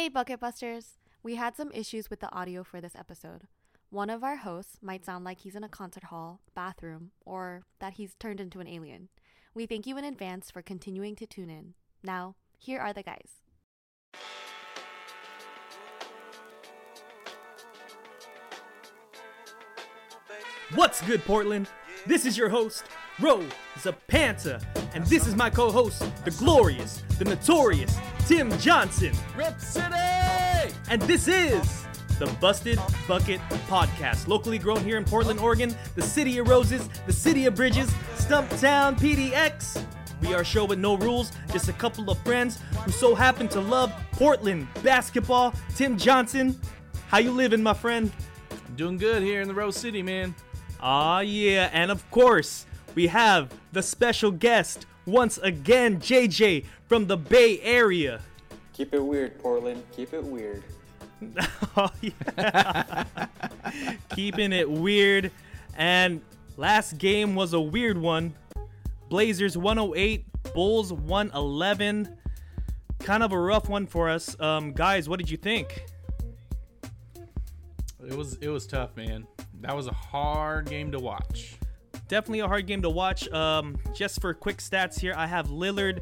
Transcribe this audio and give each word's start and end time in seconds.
Hey, 0.00 0.08
Bucket 0.08 0.40
Busters! 0.40 0.96
We 1.22 1.34
had 1.34 1.54
some 1.54 1.70
issues 1.72 2.08
with 2.08 2.20
the 2.20 2.34
audio 2.34 2.64
for 2.64 2.80
this 2.80 2.96
episode. 2.96 3.42
One 3.90 4.08
of 4.08 4.24
our 4.24 4.36
hosts 4.36 4.78
might 4.80 5.04
sound 5.04 5.26
like 5.26 5.40
he's 5.40 5.54
in 5.54 5.62
a 5.62 5.68
concert 5.68 6.04
hall, 6.04 6.40
bathroom, 6.54 7.10
or 7.26 7.64
that 7.80 7.92
he's 7.92 8.14
turned 8.14 8.40
into 8.40 8.60
an 8.60 8.66
alien. 8.66 9.10
We 9.52 9.66
thank 9.66 9.86
you 9.86 9.98
in 9.98 10.04
advance 10.04 10.50
for 10.50 10.62
continuing 10.62 11.16
to 11.16 11.26
tune 11.26 11.50
in. 11.50 11.74
Now, 12.02 12.36
here 12.56 12.80
are 12.80 12.94
the 12.94 13.02
guys. 13.02 13.42
What's 20.74 21.02
good, 21.02 21.22
Portland? 21.26 21.68
This 22.06 22.24
is 22.24 22.38
your 22.38 22.48
host, 22.48 22.84
Ro 23.20 23.44
Zapanta, 23.76 24.64
and 24.94 25.04
this 25.04 25.26
is 25.26 25.36
my 25.36 25.50
co-host, 25.50 26.02
the 26.24 26.30
glorious, 26.30 27.02
the 27.18 27.26
notorious 27.26 27.94
Tim 28.30 28.56
Johnson. 28.58 29.12
Rip 29.36 29.58
City! 29.58 30.72
And 30.88 31.02
this 31.02 31.26
is 31.26 31.84
the 32.20 32.26
Busted 32.40 32.78
Bucket 33.08 33.40
Podcast, 33.66 34.28
locally 34.28 34.56
grown 34.56 34.84
here 34.84 34.98
in 34.98 35.04
Portland, 35.04 35.40
Oregon, 35.40 35.74
the 35.96 36.02
city 36.02 36.38
of 36.38 36.46
roses, 36.46 36.88
the 37.08 37.12
city 37.12 37.46
of 37.46 37.56
bridges, 37.56 37.90
Stumptown 38.14 38.96
PDX. 38.96 39.84
We 40.22 40.32
are 40.32 40.42
a 40.42 40.44
show 40.44 40.64
with 40.64 40.78
no 40.78 40.96
rules, 40.96 41.32
just 41.52 41.68
a 41.68 41.72
couple 41.72 42.08
of 42.08 42.18
friends 42.18 42.60
who 42.84 42.92
so 42.92 43.16
happen 43.16 43.48
to 43.48 43.60
love 43.60 43.92
Portland 44.12 44.68
basketball. 44.84 45.52
Tim 45.74 45.98
Johnson, 45.98 46.56
how 47.08 47.18
you 47.18 47.32
living, 47.32 47.64
my 47.64 47.74
friend? 47.74 48.12
Doing 48.76 48.96
good 48.96 49.24
here 49.24 49.40
in 49.40 49.48
the 49.48 49.54
Rose 49.54 49.76
City, 49.76 50.04
man. 50.04 50.36
Ah, 50.78 51.18
yeah, 51.18 51.68
and 51.72 51.90
of 51.90 52.08
course, 52.12 52.64
we 52.94 53.08
have 53.08 53.52
the 53.72 53.82
special 53.82 54.30
guest 54.30 54.86
once 55.10 55.38
again, 55.38 55.98
JJ 55.98 56.64
from 56.86 57.06
the 57.06 57.16
Bay 57.16 57.60
Area. 57.60 58.20
Keep 58.72 58.94
it 58.94 59.04
weird, 59.04 59.38
Portland. 59.38 59.82
Keep 59.94 60.14
it 60.14 60.24
weird. 60.24 60.62
oh, 61.76 61.90
yeah. 62.00 63.04
Keeping 64.14 64.52
it 64.52 64.70
weird. 64.70 65.30
And 65.76 66.22
last 66.56 66.98
game 66.98 67.34
was 67.34 67.52
a 67.52 67.60
weird 67.60 67.98
one. 67.98 68.34
Blazers 69.08 69.56
108, 69.56 70.24
Bulls 70.54 70.92
111. 70.92 72.16
Kind 73.00 73.22
of 73.22 73.32
a 73.32 73.38
rough 73.38 73.68
one 73.68 73.86
for 73.86 74.08
us. 74.08 74.38
Um, 74.40 74.72
guys, 74.72 75.08
what 75.08 75.18
did 75.18 75.30
you 75.30 75.36
think? 75.36 75.84
It 78.06 78.16
was 78.16 78.34
it 78.36 78.48
was 78.48 78.66
tough, 78.66 78.96
man. 78.96 79.26
That 79.60 79.76
was 79.76 79.86
a 79.86 79.92
hard 79.92 80.68
game 80.68 80.90
to 80.92 80.98
watch. 80.98 81.56
Definitely 82.10 82.40
a 82.40 82.48
hard 82.48 82.66
game 82.66 82.82
to 82.82 82.90
watch. 82.90 83.28
Um, 83.28 83.78
just 83.94 84.20
for 84.20 84.34
quick 84.34 84.56
stats 84.56 84.98
here, 84.98 85.14
I 85.16 85.28
have 85.28 85.46
Lillard 85.46 86.00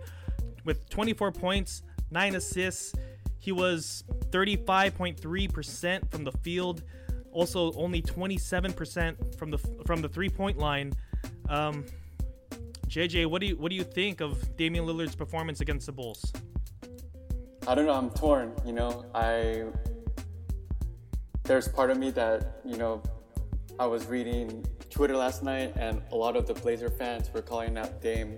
with 0.64 0.88
24 0.88 1.32
points, 1.32 1.82
9 2.10 2.34
assists. 2.34 2.94
He 3.38 3.52
was 3.52 4.04
35.3% 4.30 6.10
from 6.10 6.24
the 6.24 6.32
field. 6.32 6.82
Also, 7.30 7.74
only 7.74 8.00
27% 8.00 9.38
from 9.38 9.50
the 9.50 9.58
from 9.84 10.00
the 10.00 10.08
three-point 10.08 10.56
line. 10.56 10.94
Um, 11.50 11.84
JJ, 12.86 13.26
what 13.26 13.42
do 13.42 13.48
you 13.48 13.58
what 13.58 13.68
do 13.68 13.76
you 13.76 13.84
think 13.84 14.22
of 14.22 14.56
Damian 14.56 14.86
Lillard's 14.86 15.14
performance 15.14 15.60
against 15.60 15.84
the 15.84 15.92
Bulls? 15.92 16.32
I 17.66 17.74
don't 17.74 17.84
know. 17.84 17.92
I'm 17.92 18.08
torn. 18.08 18.54
You 18.64 18.72
know, 18.72 19.04
I 19.14 19.66
there's 21.42 21.68
part 21.68 21.90
of 21.90 21.98
me 21.98 22.10
that 22.12 22.62
you 22.64 22.78
know 22.78 23.02
I 23.80 23.86
was 23.86 24.06
reading 24.06 24.66
Twitter 24.90 25.16
last 25.16 25.44
night, 25.44 25.72
and 25.76 26.02
a 26.10 26.16
lot 26.16 26.34
of 26.34 26.48
the 26.48 26.54
Blazer 26.54 26.90
fans 26.90 27.32
were 27.32 27.42
calling 27.42 27.78
out 27.78 28.02
Dame, 28.02 28.36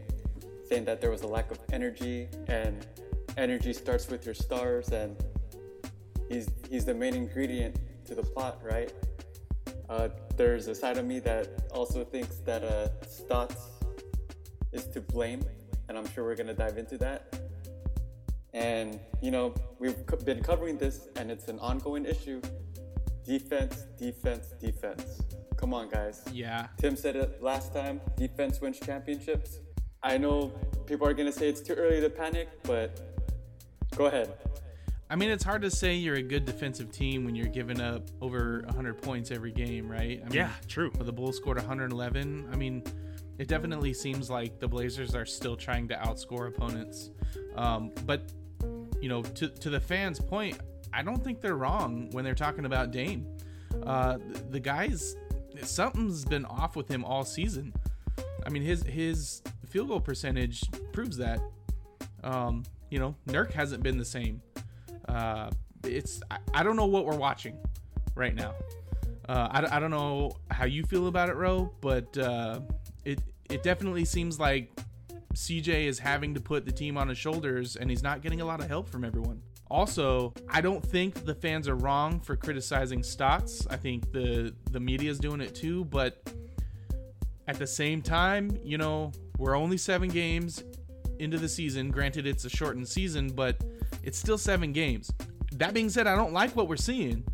saying 0.69 0.85
that 0.85 1.01
there 1.01 1.11
was 1.11 1.23
a 1.23 1.27
lack 1.27 1.51
of 1.51 1.59
energy, 1.73 2.29
and 2.47 2.87
energy 3.39 3.73
starts 3.73 4.09
with 4.09 4.27
your 4.27 4.35
stars, 4.35 4.91
and 4.91 5.17
he's 6.29 6.51
he's 6.69 6.85
the 6.85 6.93
main 6.93 7.15
ingredient 7.15 7.75
to 8.05 8.15
the 8.15 8.23
plot, 8.23 8.61
right? 8.63 8.93
Uh, 9.89 10.11
there's 10.37 10.67
a 10.67 10.75
side 10.75 10.99
of 10.99 11.07
me 11.07 11.21
that 11.21 11.49
also 11.73 12.05
thinks 12.05 12.37
that 12.41 12.63
uh, 12.63 12.89
Stotts 13.07 13.71
is 14.73 14.87
to 14.89 15.01
blame, 15.01 15.43
and 15.89 15.97
I'm 15.97 16.07
sure 16.13 16.23
we're 16.25 16.37
gonna 16.37 16.53
dive 16.53 16.77
into 16.77 16.99
that. 16.99 17.35
And 18.53 19.01
you 19.23 19.31
know, 19.31 19.55
we've 19.79 20.05
been 20.23 20.43
covering 20.43 20.77
this, 20.77 21.09
and 21.17 21.31
it's 21.31 21.49
an 21.49 21.59
ongoing 21.61 22.05
issue 22.05 22.43
defense, 23.25 23.85
defense, 23.97 24.55
defense. 24.61 25.23
Come 25.61 25.75
on, 25.75 25.91
guys. 25.91 26.23
Yeah. 26.33 26.69
Tim 26.79 26.97
said 26.97 27.17
it 27.17 27.43
last 27.43 27.75
time 27.75 28.01
defense 28.17 28.63
wins 28.63 28.81
championships. 28.81 29.59
I 30.03 30.17
know 30.17 30.49
people 30.87 31.07
are 31.07 31.13
going 31.13 31.31
to 31.31 31.39
say 31.39 31.49
it's 31.49 31.61
too 31.61 31.75
early 31.75 32.01
to 32.01 32.09
panic, 32.09 32.49
but 32.63 32.99
go 33.95 34.07
ahead. 34.07 34.33
I 35.11 35.17
mean, 35.17 35.29
it's 35.31 35.45
hard 35.45 35.61
to 35.63 35.71
say 35.71 35.95
you're 35.97 36.15
a 36.17 36.23
good 36.23 36.47
defensive 36.47 36.91
team 36.91 37.25
when 37.25 37.35
you're 37.35 37.49
giving 37.49 37.81
up 37.81 38.09
over 38.23 38.63
100 38.67 39.03
points 39.03 39.31
every 39.31 39.53
game, 39.53 39.91
right? 39.91 40.21
I 40.25 40.29
mean, 40.29 40.33
Yeah, 40.33 40.51
true. 40.67 40.91
But 40.97 41.05
The 41.05 41.13
Bulls 41.13 41.37
scored 41.37 41.59
111. 41.59 42.49
I 42.51 42.57
mean, 42.57 42.83
it 43.39 43.47
definitely 43.47 43.93
seems 43.93 44.31
like 44.31 44.61
the 44.61 44.69
Blazers 44.69 45.15
are 45.15 45.27
still 45.27 45.57
trying 45.57 45.89
to 45.89 45.97
outscore 45.97 46.49
opponents. 46.49 47.11
Um, 47.57 47.91
but, 48.07 48.33
you 49.01 49.09
know, 49.11 49.23
to, 49.23 49.49
to 49.49 49.69
the 49.69 49.81
fans' 49.81 50.21
point, 50.21 50.59
I 50.93 51.03
don't 51.03 51.23
think 51.23 51.43
they're 51.43 51.57
wrong 51.57 52.09
when 52.13 52.25
they're 52.25 52.35
talking 52.35 52.65
about 52.65 52.93
Dame. 52.93 53.27
Uh, 53.85 54.19
the, 54.33 54.43
the 54.51 54.61
guy's 54.61 55.17
something's 55.63 56.25
been 56.25 56.45
off 56.45 56.77
with 56.77 56.89
him 56.89 57.05
all 57.05 57.25
season. 57.25 57.73
I 58.47 58.51
mean, 58.51 58.63
his 58.63 58.83
his 58.83 59.43
field 59.69 59.89
goal 59.89 60.01
percentage 60.01 60.65
proves 60.93 61.17
that. 61.19 61.41
Um, 62.23 62.65
you 62.91 62.99
know, 62.99 63.15
Nurk 63.27 63.53
hasn't 63.53 63.83
been 63.83 63.99
the 63.99 64.05
same. 64.05 64.43
Uh, 65.09 65.51
it's 65.85 66.21
I, 66.31 66.39
I 66.55 66.63
don't 66.63 66.77
know 66.77 66.87
what 66.87 67.07
we're 67.07 67.17
watching 67.17 67.57
right 68.15 68.35
now. 68.35 68.55
Uh, 69.29 69.49
I, 69.51 69.77
I 69.77 69.81
don't 69.81 69.91
know 69.91 70.33
how 70.51 70.65
you 70.65 70.85
feel 70.85 71.07
about 71.07 71.29
it, 71.29 71.37
Ro, 71.37 71.73
but 71.81 72.17
uh, 72.19 72.61
it 73.05 73.21
it 73.49 73.63
definitely 73.63 74.05
seems 74.05 74.39
like 74.41 74.71
CJ 75.35 75.87
is 75.87 75.99
having 75.99 76.35
to 76.35 76.41
put 76.41 76.65
the 76.65 76.73
team 76.73 76.97
on 76.97 77.09
his 77.09 77.19
shoulders, 77.19 77.77
and 77.77 77.89
he's 77.89 78.03
not 78.03 78.23
getting 78.23 78.41
a 78.41 78.45
lot 78.45 78.61
of 78.61 78.69
help 78.69 78.89
from 78.89 79.05
everyone. 79.05 79.41
Also, 79.71 80.35
I 80.49 80.61
don't 80.61 80.85
think 80.85 81.25
the 81.25 81.35
fans 81.35 81.69
are 81.69 81.77
wrong 81.77 82.19
for 82.19 82.35
criticizing 82.35 83.03
Stotts. 83.03 83.67
I 83.69 83.77
think 83.77 84.11
the 84.13 84.53
the 84.73 84.81
media 84.81 85.11
is 85.11 85.19
doing 85.19 85.41
it 85.41 85.55
too, 85.55 85.85
but 85.85 86.33
at 87.47 87.59
the 87.59 87.67
same 87.67 88.03
time, 88.03 88.59
you 88.65 88.79
know, 88.79 89.13
we're 89.39 89.57
only 89.57 89.77
seven 89.77 90.09
games 90.09 90.65
into 91.21 91.39
the 91.39 91.49
season. 91.49 91.91
Granted, 91.91 92.27
it's 92.27 92.45
a 92.45 92.49
shortened 92.51 92.89
season, 92.89 93.29
but 93.29 93.63
it's 94.03 94.19
still 94.19 94.39
seven 94.39 94.73
games. 94.73 95.11
That 95.53 95.73
being 95.73 95.89
said, 95.89 96.07
I 96.07 96.17
don't 96.17 96.33
like 96.33 96.57
what 96.57 96.69
we're 96.69 96.77
seeing, 96.77 97.25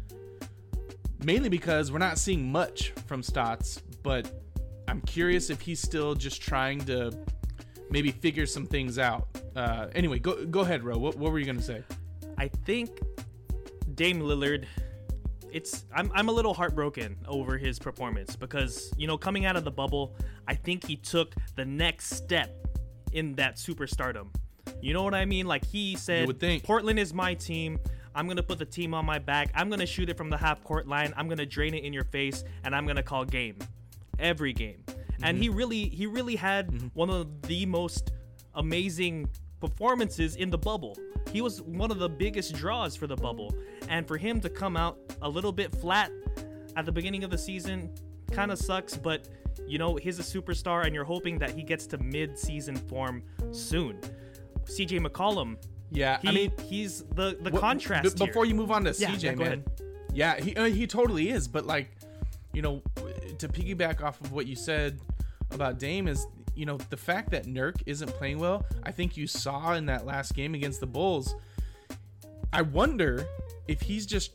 mainly 1.24 1.48
because 1.48 1.90
we're 1.90 1.98
not 1.98 2.18
seeing 2.18 2.50
much 2.50 2.90
from 3.06 3.22
Stotts. 3.22 3.82
But 4.02 4.30
I'm 4.88 5.00
curious 5.02 5.48
if 5.48 5.60
he's 5.60 5.80
still 5.80 6.14
just 6.14 6.42
trying 6.42 6.80
to 6.80 7.12
maybe 7.90 8.10
figure 8.10 8.46
some 8.46 8.66
things 8.66 8.98
out. 8.98 9.28
Uh, 9.54 9.86
anyway, 9.94 10.18
go 10.18 10.44
go 10.44 10.60
ahead, 10.60 10.84
Ro. 10.84 10.98
What, 10.98 11.16
what 11.16 11.32
were 11.32 11.38
you 11.38 11.46
gonna 11.46 11.62
say? 11.62 11.82
I 12.38 12.48
think 12.48 13.00
Dame 13.94 14.20
Lillard. 14.20 14.66
It's 15.52 15.86
I'm 15.94 16.10
I'm 16.14 16.28
a 16.28 16.32
little 16.32 16.52
heartbroken 16.52 17.16
over 17.26 17.56
his 17.56 17.78
performance 17.78 18.36
because 18.36 18.92
you 18.96 19.06
know 19.06 19.16
coming 19.16 19.46
out 19.46 19.56
of 19.56 19.64
the 19.64 19.70
bubble, 19.70 20.16
I 20.46 20.54
think 20.54 20.86
he 20.86 20.96
took 20.96 21.34
the 21.54 21.64
next 21.64 22.10
step 22.10 22.66
in 23.12 23.34
that 23.36 23.56
superstardom. 23.56 24.28
You 24.80 24.92
know 24.92 25.02
what 25.02 25.14
I 25.14 25.24
mean? 25.24 25.46
Like 25.46 25.64
he 25.64 25.96
said. 25.96 26.26
Portland 26.64 26.98
is 26.98 27.14
my 27.14 27.34
team. 27.34 27.78
I'm 28.14 28.26
gonna 28.26 28.42
put 28.42 28.58
the 28.58 28.64
team 28.64 28.94
on 28.94 29.04
my 29.04 29.18
back. 29.18 29.50
I'm 29.54 29.68
gonna 29.68 29.86
shoot 29.86 30.08
it 30.08 30.16
from 30.16 30.30
the 30.30 30.36
half 30.36 30.62
court 30.64 30.88
line. 30.88 31.12
I'm 31.16 31.28
gonna 31.28 31.46
drain 31.46 31.74
it 31.74 31.84
in 31.84 31.92
your 31.92 32.04
face, 32.04 32.44
and 32.64 32.74
I'm 32.74 32.86
gonna 32.86 33.02
call 33.02 33.24
game, 33.24 33.58
every 34.18 34.52
game. 34.52 34.84
And 35.22 35.38
he 35.38 35.48
really 35.48 35.88
he 35.88 36.06
really 36.06 36.36
had 36.36 36.90
one 36.94 37.10
of 37.10 37.42
the 37.42 37.66
most 37.66 38.12
amazing 38.54 39.28
performances 39.60 40.36
in 40.36 40.50
the 40.50 40.58
bubble. 40.58 40.96
He 41.32 41.40
was 41.40 41.62
one 41.62 41.90
of 41.90 41.98
the 41.98 42.08
biggest 42.08 42.54
draws 42.54 42.94
for 42.96 43.06
the 43.06 43.16
bubble. 43.16 43.54
And 43.88 44.06
for 44.06 44.16
him 44.16 44.40
to 44.40 44.48
come 44.50 44.76
out 44.76 44.98
a 45.22 45.28
little 45.28 45.52
bit 45.52 45.74
flat 45.74 46.10
at 46.76 46.84
the 46.86 46.92
beginning 46.92 47.24
of 47.24 47.30
the 47.30 47.38
season 47.38 47.90
kind 48.32 48.50
of 48.50 48.58
sucks, 48.58 48.96
but 48.96 49.28
you 49.66 49.78
know, 49.78 49.96
he's 49.96 50.18
a 50.18 50.22
superstar 50.22 50.84
and 50.84 50.94
you're 50.94 51.04
hoping 51.04 51.38
that 51.38 51.50
he 51.50 51.62
gets 51.62 51.86
to 51.88 51.98
mid-season 51.98 52.76
form 52.76 53.22
soon. 53.50 53.98
CJ 54.64 55.00
McCollum, 55.04 55.56
Yeah, 55.90 56.18
he, 56.20 56.28
I 56.28 56.32
mean, 56.32 56.52
he's 56.68 57.02
the 57.14 57.36
the 57.40 57.50
What- 57.50 57.60
contrast 57.60 58.16
b- 58.18 58.26
before 58.26 58.44
here. 58.44 58.50
you 58.52 58.54
move 58.60 58.70
on 58.70 58.84
to 58.84 58.90
Yeah, 58.98 59.10
CJ, 59.10 59.22
yeah, 59.22 59.32
go 59.34 59.38
man. 59.44 59.46
ahead. 59.52 59.70
Yeah, 60.12 60.40
he 60.40 60.54
uh, 60.56 60.64
he 60.64 60.86
totally 60.86 61.30
is. 61.30 61.46
But 61.48 61.66
like, 61.66 61.88
you 62.52 62.62
know, 62.62 62.82
to 63.38 63.48
piggyback 63.48 64.02
off 64.02 64.20
of 64.20 64.32
what 64.32 64.46
you 64.46 64.56
said 64.56 65.00
about 65.52 65.78
Dame 65.78 66.08
is, 66.08 66.26
you 66.56 66.66
know, 66.66 66.78
the 66.90 66.96
fact 66.96 67.30
that 67.30 67.44
Nurk 67.44 67.82
isn't 67.86 68.08
playing 68.08 68.38
well. 68.38 68.64
I 68.82 68.90
think 68.90 69.16
you 69.16 69.26
saw 69.26 69.74
in 69.74 69.86
that 69.86 70.06
last 70.06 70.34
game 70.34 70.54
against 70.54 70.80
the 70.80 70.86
Bulls. 70.86 71.34
I 72.52 72.62
wonder 72.62 73.26
if 73.68 73.80
he's 73.82 74.06
just 74.06 74.32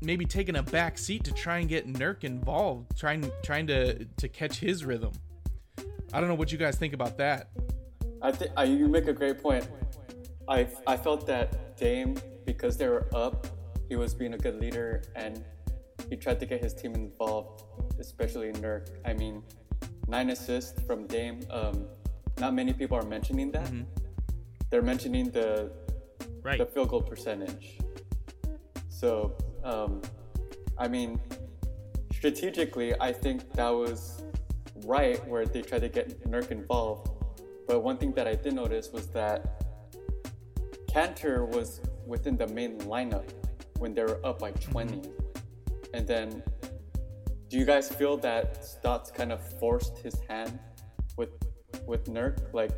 maybe 0.00 0.24
taking 0.24 0.56
a 0.56 0.62
back 0.62 0.96
seat 0.96 1.24
to 1.24 1.32
try 1.32 1.58
and 1.58 1.68
get 1.68 1.92
Nurk 1.92 2.24
involved, 2.24 2.96
trying 2.96 3.30
trying 3.42 3.66
to 3.66 4.04
to 4.04 4.28
catch 4.28 4.58
his 4.60 4.84
rhythm. 4.84 5.12
I 6.12 6.20
don't 6.20 6.28
know 6.28 6.34
what 6.34 6.52
you 6.52 6.58
guys 6.58 6.76
think 6.76 6.94
about 6.94 7.18
that. 7.18 7.48
I 8.22 8.32
think 8.32 8.52
you 8.66 8.88
make 8.88 9.08
a 9.08 9.12
great 9.12 9.42
point. 9.42 9.68
I 10.48 10.68
I 10.86 10.96
felt 10.96 11.26
that 11.26 11.76
Dame 11.76 12.16
because 12.44 12.76
they 12.76 12.88
were 12.88 13.06
up, 13.14 13.46
he 13.88 13.96
was 13.96 14.14
being 14.14 14.34
a 14.34 14.38
good 14.38 14.60
leader 14.60 15.02
and 15.16 15.44
he 16.08 16.16
tried 16.16 16.40
to 16.40 16.46
get 16.46 16.62
his 16.62 16.74
team 16.74 16.94
involved, 16.94 17.62
especially 17.98 18.52
Nurk. 18.52 18.88
I 19.04 19.12
mean, 19.12 19.42
nine 20.10 20.30
assists 20.30 20.82
from 20.82 21.06
Dame. 21.06 21.40
Um, 21.50 21.86
not 22.38 22.52
many 22.54 22.72
people 22.72 22.98
are 22.98 23.06
mentioning 23.06 23.50
that. 23.52 23.66
Mm-hmm. 23.66 23.82
They're 24.70 24.82
mentioning 24.82 25.30
the 25.30 25.70
right. 26.42 26.58
the 26.58 26.66
field 26.66 26.88
goal 26.88 27.02
percentage. 27.02 27.78
So, 28.88 29.36
um, 29.64 30.02
I 30.76 30.88
mean, 30.88 31.20
strategically, 32.12 32.94
I 33.00 33.12
think 33.12 33.50
that 33.54 33.70
was 33.70 34.22
right 34.84 35.26
where 35.26 35.46
they 35.46 35.62
tried 35.62 35.82
to 35.82 35.88
get 35.88 36.28
Nurk 36.28 36.50
involved. 36.50 37.10
But 37.66 37.80
one 37.80 37.96
thing 37.96 38.12
that 38.12 38.26
I 38.26 38.34
did 38.34 38.54
notice 38.54 38.90
was 38.92 39.06
that 39.08 39.64
Kanter 40.88 41.46
was 41.46 41.80
within 42.06 42.36
the 42.36 42.48
main 42.48 42.78
lineup 42.80 43.24
when 43.78 43.94
they 43.94 44.02
were 44.02 44.20
up 44.24 44.40
by 44.40 44.50
20. 44.50 45.02
And 45.94 46.06
then, 46.06 46.42
do 47.50 47.58
you 47.58 47.64
guys 47.64 47.88
feel 47.88 48.16
that 48.18 48.64
Stotts 48.64 49.10
kind 49.10 49.32
of 49.32 49.42
forced 49.58 49.98
his 49.98 50.14
hand 50.28 50.58
with 51.16 51.30
with 51.84 52.04
Nurk? 52.06 52.54
Like, 52.54 52.70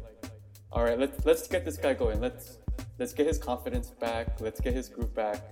all 0.73 0.83
right, 0.83 0.99
let's 0.99 1.25
let's 1.27 1.47
get 1.47 1.65
this 1.65 1.77
guy 1.77 1.93
going. 1.93 2.21
Let's 2.21 2.59
let's 2.99 3.13
get 3.13 3.27
his 3.27 3.37
confidence 3.37 3.91
back. 3.91 4.41
Let's 4.41 4.61
get 4.61 4.73
his 4.73 4.89
groove 4.89 5.15
back. 5.15 5.43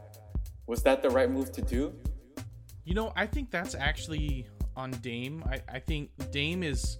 Was 0.67 0.83
that 0.85 1.03
the 1.03 1.11
right 1.11 1.31
move 1.31 1.53
to 1.53 1.61
do? 1.61 1.93
You 2.85 2.95
know, 2.95 3.13
I 3.15 3.27
think 3.27 3.51
that's 3.51 3.75
actually 3.75 4.47
on 4.75 4.93
Dame. 5.03 5.45
I, 5.47 5.61
I 5.69 5.79
think 5.81 6.11
Dame 6.31 6.63
is 6.63 6.97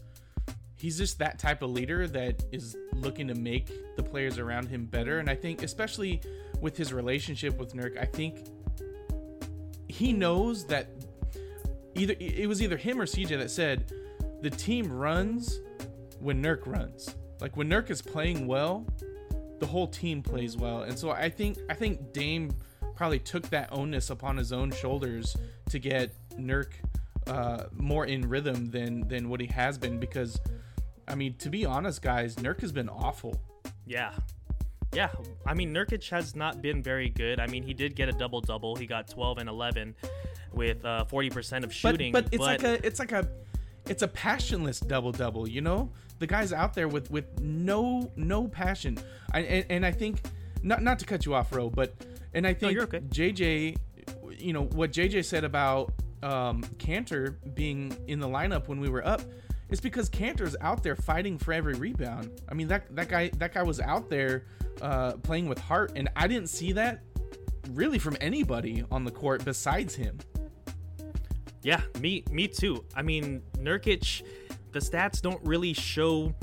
he's 0.77 0.99
just 0.99 1.19
that 1.21 1.39
type 1.39 1.63
of 1.63 1.71
leader 1.71 2.07
that 2.07 2.45
is 2.53 2.77
looking 2.93 3.29
to 3.29 3.35
make 3.35 3.97
the 3.97 4.03
players 4.03 4.39
around 4.39 4.69
him 4.69 4.85
better. 4.85 5.21
And 5.21 5.31
I 5.31 5.35
think 5.35 5.63
especially 5.63 6.21
with 6.61 6.77
his 6.77 6.93
relationship 6.93 7.59
with 7.59 7.73
Nurk, 7.73 7.99
I 7.99 8.05
think 8.05 8.47
he 9.89 10.13
knows 10.13 10.67
that 10.67 10.89
either 11.95 12.15
it 12.19 12.49
was 12.49 12.63
either 12.63 12.77
him 12.77 13.01
or 13.01 13.07
CJ 13.07 13.39
that 13.39 13.51
said 13.51 13.93
the 14.43 14.51
team 14.51 14.93
runs 14.93 15.61
when 16.21 16.43
Nurk 16.43 16.67
runs. 16.67 17.15
Like 17.41 17.57
when 17.57 17.69
Nurk 17.69 17.91
is 17.91 18.03
playing 18.03 18.47
well, 18.47 18.87
the 19.59 19.67
whole 19.67 19.87
team 19.87 20.23
plays 20.23 20.57
well. 20.57 20.83
And 20.83 20.99
so 20.99 21.11
I 21.11 21.29
think 21.29 21.59
I 21.69 21.75
think 21.75 22.13
Dame 22.13 22.53
probably 22.95 23.19
took 23.19 23.49
that 23.51 23.69
onus 23.73 24.11
upon 24.11 24.37
his 24.37 24.53
own 24.53 24.71
shoulders 24.73 25.37
to 25.71 25.79
get 25.79 26.13
Nurk 26.39 26.73
uh, 27.27 27.65
more 27.73 28.07
in 28.07 28.29
rhythm 28.29 28.71
than 28.71 29.07
than 29.09 29.29
what 29.29 29.41
he 29.41 29.47
has 29.47 29.79
been 29.79 29.99
because 29.99 30.41
I 31.07 31.15
mean 31.15 31.35
to 31.39 31.51
be 31.51 31.65
honest 31.65 32.03
guys 32.03 32.37
Nurk 32.37 32.61
has 32.61 32.73
been 32.73 32.89
awful. 32.89 33.41
Yeah. 33.87 34.13
Yeah, 34.93 35.11
I 35.47 35.55
mean 35.55 35.73
Nurkic 35.73 36.09
has 36.11 36.35
not 36.35 36.63
been 36.63 36.83
very 36.83 37.09
good. 37.11 37.39
I 37.39 37.47
mean 37.47 37.63
he 37.63 37.75
did 37.75 37.95
get 37.95 38.09
a 38.09 38.13
double 38.13 38.41
double. 38.41 38.75
He 38.75 38.87
got 38.87 39.09
12 39.09 39.39
and 39.39 39.49
11 39.49 39.95
with 40.53 40.85
uh, 40.85 41.05
40% 41.11 41.65
of 41.65 41.73
shooting. 41.73 42.13
But, 42.13 42.25
but 42.25 42.35
it's 42.35 42.45
but... 42.45 42.63
like 42.63 42.65
a 42.65 42.87
it's 42.87 42.99
like 42.99 43.13
a 43.13 43.29
it's 43.87 44.03
a 44.03 44.09
passionless 44.09 44.81
double 44.81 45.13
double. 45.13 45.49
You 45.49 45.61
know, 45.61 45.91
the 46.19 46.27
guy's 46.27 46.53
out 46.53 46.75
there 46.75 46.89
with 46.89 47.11
with 47.11 47.41
no 47.41 48.11
no 48.17 48.49
passion. 48.49 48.99
I, 49.33 49.41
and, 49.41 49.67
and 49.71 49.87
I 49.87 49.93
think 49.93 50.23
not 50.63 50.83
not 50.83 50.99
to 51.01 51.07
cut 51.07 51.25
you 51.27 51.35
off, 51.35 51.53
Ro, 51.53 51.71
but 51.71 51.95
and 52.35 52.47
I 52.47 52.55
think 52.55 52.77
no, 52.77 52.83
okay. 52.85 53.01
JJ, 53.01 53.77
you 54.39 54.53
know 54.53 54.65
what 54.65 54.93
JJ 54.93 55.25
said 55.25 55.45
about 55.45 55.93
um, 56.23 56.63
Kanter 56.79 57.37
being 57.55 57.97
in 58.07 58.21
the 58.21 58.29
lineup 58.29 58.69
when 58.69 58.81
we 58.81 58.89
were 58.89 59.07
up. 59.07 59.23
It's 59.71 59.81
because 59.81 60.09
Kanter's 60.09 60.57
out 60.61 60.83
there 60.83 60.97
fighting 60.97 61.39
for 61.39 61.53
every 61.53 61.75
rebound. 61.75 62.43
I 62.49 62.55
mean 62.55 62.69
that 62.69 62.95
that 62.97 63.09
guy 63.09 63.31
that 63.39 63.55
guy 63.55 63.63
was 63.63 63.81
out 63.81 64.11
there 64.11 64.47
uh, 64.83 65.13
playing 65.13 65.49
with 65.49 65.59
heart, 65.59 65.93
and 65.95 66.09
I 66.17 66.27
didn't 66.27 66.49
see 66.49 66.73
that 66.73 67.03
really 67.71 67.99
from 67.99 68.17
anybody 68.21 68.85
on 68.91 69.05
the 69.05 69.11
court 69.11 69.45
besides 69.45 69.95
him. 69.95 70.19
Yeah, 71.63 71.81
me 72.01 72.25
me 72.31 72.49
too. 72.49 72.85
I 72.97 73.03
mean, 73.03 73.43
Nurkic, 73.59 74.23
the 74.73 74.81
stats 74.81 75.21
don't 75.21 75.43
really 75.45 75.73
show 75.73 76.35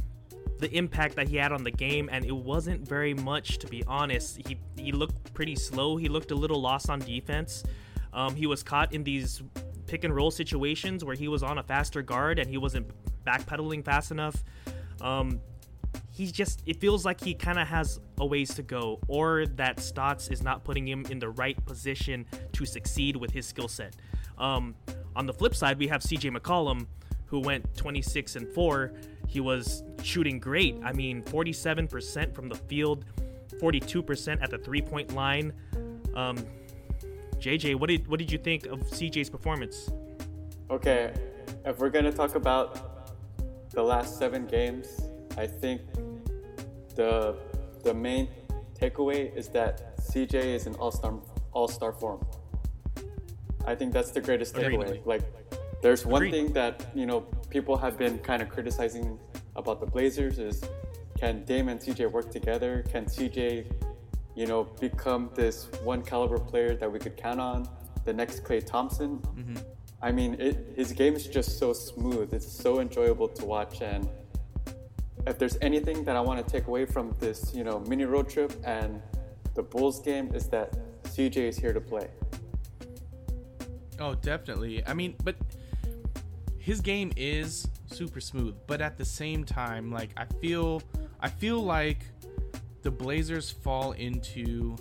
the 0.59 0.71
impact 0.75 1.15
that 1.15 1.27
he 1.27 1.35
had 1.35 1.51
on 1.51 1.63
the 1.63 1.71
game, 1.71 2.09
and 2.11 2.25
it 2.25 2.35
wasn't 2.35 2.87
very 2.87 3.13
much 3.13 3.57
to 3.59 3.67
be 3.67 3.83
honest. 3.85 4.39
He 4.47 4.57
he 4.77 4.91
looked 4.91 5.33
pretty 5.33 5.55
slow. 5.55 5.97
He 5.97 6.07
looked 6.07 6.31
a 6.31 6.35
little 6.35 6.61
lost 6.61 6.89
on 6.89 6.99
defense. 6.99 7.63
Um, 8.13 8.35
he 8.35 8.47
was 8.47 8.63
caught 8.63 8.93
in 8.93 9.03
these 9.03 9.43
pick 9.85 10.03
and 10.03 10.15
roll 10.15 10.31
situations 10.31 11.03
where 11.03 11.15
he 11.15 11.27
was 11.27 11.43
on 11.43 11.57
a 11.57 11.63
faster 11.63 12.01
guard 12.01 12.39
and 12.39 12.49
he 12.49 12.57
wasn't 12.57 12.85
backpedaling 13.27 13.83
fast 13.83 14.11
enough. 14.11 14.43
Um, 15.01 15.41
he's 16.11 16.31
just 16.31 16.63
it 16.65 16.79
feels 16.79 17.05
like 17.05 17.21
he 17.21 17.33
kind 17.33 17.59
of 17.59 17.67
has 17.67 17.99
a 18.17 18.25
ways 18.25 18.53
to 18.55 18.63
go 18.63 18.99
or 19.07 19.45
that 19.55 19.79
Stotts 19.79 20.29
is 20.29 20.41
not 20.41 20.63
putting 20.63 20.87
him 20.87 21.05
in 21.09 21.19
the 21.19 21.29
right 21.29 21.63
position 21.65 22.25
to 22.53 22.65
succeed 22.65 23.15
with 23.15 23.31
his 23.31 23.45
skill 23.45 23.67
set. 23.67 23.95
Um, 24.37 24.75
on 25.15 25.25
the 25.25 25.33
flip 25.33 25.55
side, 25.55 25.77
we 25.77 25.87
have 25.87 26.01
CJ 26.01 26.35
McCollum 26.35 26.87
who 27.27 27.39
went 27.39 27.75
26 27.75 28.37
and 28.37 28.47
4. 28.47 28.93
He 29.27 29.39
was 29.39 29.83
shooting 30.01 30.39
great. 30.39 30.77
I 30.83 30.93
mean, 30.93 31.21
47% 31.23 32.33
from 32.33 32.47
the 32.47 32.55
field, 32.55 33.05
42% 33.61 34.41
at 34.41 34.49
the 34.49 34.57
three-point 34.57 35.13
line. 35.13 35.53
Um, 36.15 36.37
JJ, 37.37 37.75
what 37.75 37.89
did 37.89 38.07
what 38.07 38.17
did 38.17 38.31
you 38.31 38.39
think 38.39 38.65
of 38.65 38.79
CJ's 38.79 39.29
performance? 39.29 39.91
Okay, 40.71 41.13
if 41.65 41.77
we're 41.77 41.89
gonna 41.89 42.11
talk 42.11 42.33
about 42.33 42.86
the 43.77 43.83
last 43.83 44.17
seven 44.17 44.47
games, 44.47 44.87
I 45.37 45.45
think 45.45 45.81
the 46.95 47.37
the 47.83 47.93
main 47.93 48.27
takeaway 48.73 49.21
is 49.37 49.49
that 49.49 49.95
CJ 50.07 50.33
is 50.57 50.65
an 50.65 50.73
all-star 50.81 51.13
all-star 51.53 51.93
form. 51.93 52.25
I 53.67 53.75
think 53.75 53.93
that's 53.93 54.09
the 54.09 54.23
greatest 54.27 54.55
takeaway. 54.55 55.05
Like, 55.05 55.21
there's 55.83 56.07
one 56.07 56.23
Agreed. 56.23 56.31
thing 56.31 56.53
that 56.53 56.75
you 56.95 57.05
know 57.05 57.19
people 57.55 57.77
have 57.77 57.99
been 57.99 58.17
kind 58.29 58.41
of 58.41 58.49
criticizing 58.49 59.19
about 59.55 59.79
the 59.79 59.85
Blazers 59.85 60.39
is 60.39 60.57
can 61.19 61.45
Dame 61.45 61.69
and 61.69 61.79
CJ 61.79 62.11
work 62.11 62.31
together? 62.31 62.83
Can 62.91 63.05
CJ, 63.05 63.39
you 64.35 64.47
know, 64.47 64.63
become 64.87 65.29
this 65.35 65.67
one 65.83 66.01
caliber 66.01 66.39
player 66.39 66.75
that 66.81 66.91
we 66.91 66.97
could 66.97 67.15
count 67.15 67.39
on? 67.39 67.69
The 68.05 68.13
next 68.13 68.43
Klay 68.43 68.65
Thompson. 68.65 69.19
Mm-hmm. 69.19 69.57
I 70.01 70.11
mean, 70.11 70.35
it, 70.39 70.73
his 70.75 70.91
game 70.91 71.15
is 71.15 71.27
just 71.27 71.57
so 71.57 71.73
smooth. 71.73 72.33
It's 72.33 72.51
so 72.51 72.79
enjoyable 72.79 73.27
to 73.29 73.45
watch, 73.45 73.81
and 73.81 74.07
if 75.25 75.37
there's 75.37 75.57
anything 75.61 76.03
that 76.05 76.15
I 76.15 76.21
want 76.21 76.45
to 76.45 76.51
take 76.51 76.67
away 76.67 76.85
from 76.85 77.15
this, 77.19 77.53
you 77.53 77.63
know, 77.63 77.79
mini 77.79 78.05
road 78.05 78.29
trip 78.29 78.53
and 78.63 79.01
the 79.55 79.63
Bulls 79.63 79.99
game 79.99 80.33
is 80.33 80.47
that 80.49 80.77
CJ 81.03 81.37
is 81.37 81.57
here 81.57 81.73
to 81.73 81.81
play. 81.81 82.07
Oh, 83.99 84.15
definitely. 84.15 84.85
I 84.85 84.93
mean, 84.93 85.15
but 85.23 85.35
his 86.59 86.81
game 86.81 87.11
is 87.17 87.67
super 87.87 88.21
smooth, 88.21 88.55
but 88.67 88.81
at 88.81 88.97
the 88.97 89.05
same 89.05 89.43
time, 89.43 89.91
like 89.91 90.11
I 90.15 90.25
feel 90.39 90.81
I 91.19 91.29
feel 91.29 91.63
like 91.63 92.05
the 92.83 92.91
Blazers 92.91 93.49
fall 93.49 93.93
into 93.93 94.75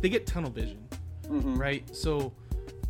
they 0.00 0.08
get 0.08 0.26
tunnel 0.26 0.50
vision. 0.50 0.86
Mm-hmm. 1.24 1.56
Right? 1.56 1.96
So 1.96 2.32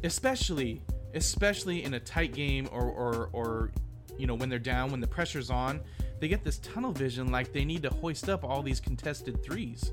especially 0.03 0.83
especially 1.15 1.85
in 1.85 1.95
a 1.95 2.01
tight 2.01 2.33
game 2.33 2.69
or 2.73 2.85
or 2.85 3.29
or 3.33 3.71
you 4.19 4.27
know 4.27 4.35
when 4.35 4.49
they're 4.49 4.59
down 4.59 4.91
when 4.91 5.01
the 5.01 5.07
pressure's 5.07 5.51
on 5.51 5.81
they 6.21 6.29
get 6.29 6.45
this 6.45 6.59
tunnel 6.59 6.93
vision 6.93 7.33
like 7.33 7.53
they 7.53 7.65
need 7.65 7.83
to 7.83 7.91
hoist 7.91 8.29
up 8.29 8.45
all 8.45 8.63
these 8.63 8.79
contested 8.79 9.43
threes 9.43 9.93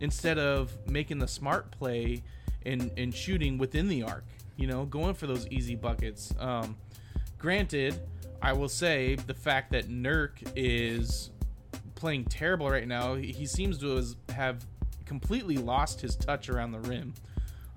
instead 0.00 0.38
of 0.38 0.72
making 0.86 1.18
the 1.18 1.28
smart 1.28 1.70
play 1.70 2.22
and, 2.64 2.90
and 2.96 3.14
shooting 3.14 3.58
within 3.58 3.88
the 3.88 4.02
arc, 4.02 4.24
you 4.56 4.66
know, 4.66 4.84
going 4.84 5.14
for 5.14 5.26
those 5.26 5.46
easy 5.48 5.74
buckets. 5.74 6.34
Um, 6.38 6.76
granted, 7.38 8.00
I 8.40 8.52
will 8.52 8.68
say 8.68 9.16
the 9.16 9.34
fact 9.34 9.72
that 9.72 9.88
Nurk 9.88 10.30
is 10.54 11.30
playing 11.94 12.26
terrible 12.26 12.70
right 12.70 12.86
now, 12.86 13.14
he 13.14 13.46
seems 13.46 13.78
to 13.78 14.04
have 14.32 14.64
completely 15.04 15.56
lost 15.56 16.00
his 16.00 16.14
touch 16.14 16.48
around 16.48 16.72
the 16.72 16.80
rim. 16.80 17.14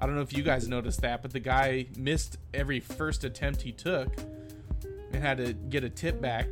I 0.02 0.08
don't 0.08 0.16
know 0.16 0.22
if 0.22 0.36
you 0.36 0.42
guys 0.42 0.68
noticed 0.68 1.02
that, 1.02 1.22
but 1.22 1.32
the 1.32 1.40
guy 1.40 1.86
missed 1.96 2.38
every 2.56 2.80
first 2.80 3.24
attempt 3.24 3.62
he 3.62 3.72
took 3.72 4.12
and 5.14 5.24
had 5.24 5.38
to 5.38 5.54
get 5.54 5.84
a 5.84 5.90
tip 5.90 6.20
back. 6.20 6.48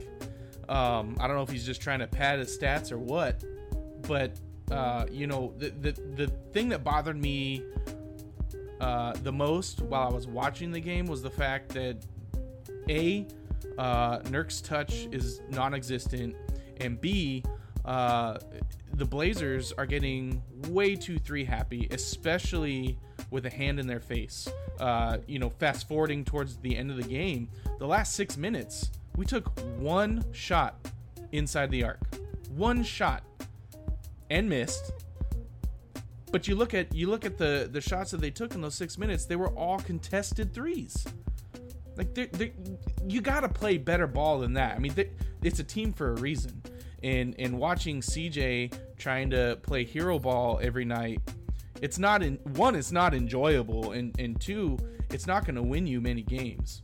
Um, 0.69 1.17
I 1.19 1.25
don't 1.25 1.35
know 1.35 1.41
if 1.41 1.49
he's 1.49 1.65
just 1.65 1.81
trying 1.81 1.97
to 1.99 2.07
pad 2.07 2.37
his 2.37 2.55
stats 2.55 2.91
or 2.91 2.99
what, 2.99 3.43
but 4.03 4.33
uh, 4.69 5.07
you 5.11 5.25
know, 5.25 5.51
the, 5.57 5.71
the 5.71 5.91
the 6.15 6.27
thing 6.53 6.69
that 6.69 6.83
bothered 6.83 7.19
me 7.19 7.63
uh, 8.79 9.13
the 9.23 9.31
most 9.31 9.81
while 9.81 10.07
I 10.07 10.13
was 10.13 10.27
watching 10.27 10.71
the 10.71 10.79
game 10.79 11.07
was 11.07 11.23
the 11.23 11.31
fact 11.31 11.69
that 11.69 11.97
a 12.87 13.25
uh, 13.79 14.19
Nurk's 14.29 14.61
touch 14.61 15.07
is 15.11 15.41
non-existent, 15.49 16.35
and 16.77 17.01
b 17.01 17.43
uh, 17.83 18.37
the 18.93 19.05
Blazers 19.05 19.71
are 19.77 19.85
getting 19.85 20.41
way 20.69 20.95
too 20.95 21.17
three 21.17 21.45
happy, 21.45 21.87
especially 21.91 22.97
with 23.31 23.45
a 23.45 23.49
hand 23.49 23.79
in 23.79 23.87
their 23.87 23.99
face. 23.99 24.47
Uh, 24.79 25.17
you 25.27 25.39
know, 25.39 25.49
fast 25.49 25.87
forwarding 25.87 26.23
towards 26.25 26.57
the 26.57 26.75
end 26.75 26.91
of 26.91 26.97
the 26.97 27.03
game, 27.03 27.49
the 27.79 27.87
last 27.87 28.13
six 28.13 28.37
minutes, 28.37 28.91
we 29.15 29.25
took 29.25 29.59
one 29.77 30.23
shot 30.31 30.75
inside 31.31 31.71
the 31.71 31.83
arc. 31.83 31.99
One 32.55 32.83
shot. 32.83 33.23
And 34.29 34.47
missed. 34.47 34.91
But 36.31 36.47
you 36.47 36.55
look 36.55 36.75
at 36.75 36.93
you 36.93 37.09
look 37.09 37.25
at 37.25 37.37
the 37.37 37.67
the 37.71 37.81
shots 37.81 38.11
that 38.11 38.21
they 38.21 38.29
took 38.29 38.53
in 38.53 38.61
those 38.61 38.75
six 38.75 38.97
minutes. 38.97 39.25
They 39.25 39.35
were 39.35 39.49
all 39.49 39.79
contested 39.79 40.53
threes. 40.53 41.07
Like 41.95 42.13
they're, 42.13 42.27
they're, 42.27 42.51
you 43.07 43.21
got 43.21 43.41
to 43.41 43.49
play 43.49 43.77
better 43.77 44.07
ball 44.07 44.39
than 44.39 44.53
that. 44.53 44.75
I 44.75 44.79
mean, 44.79 44.93
it's 45.41 45.59
a 45.59 45.63
team 45.63 45.91
for 45.91 46.11
a 46.11 46.13
reason. 46.21 46.61
And 47.03 47.35
and 47.39 47.57
watching 47.57 48.01
CJ 48.01 48.73
trying 48.97 49.29
to 49.31 49.57
play 49.61 49.83
hero 49.83 50.19
ball 50.19 50.59
every 50.61 50.85
night, 50.85 51.21
it's 51.81 51.97
not 51.97 52.21
in 52.21 52.35
one. 52.55 52.75
It's 52.75 52.91
not 52.91 53.13
enjoyable, 53.13 53.91
and 53.93 54.17
and 54.19 54.39
two, 54.39 54.77
it's 55.09 55.27
not 55.27 55.45
going 55.45 55.55
to 55.55 55.63
win 55.63 55.87
you 55.87 56.01
many 56.01 56.21
games. 56.21 56.81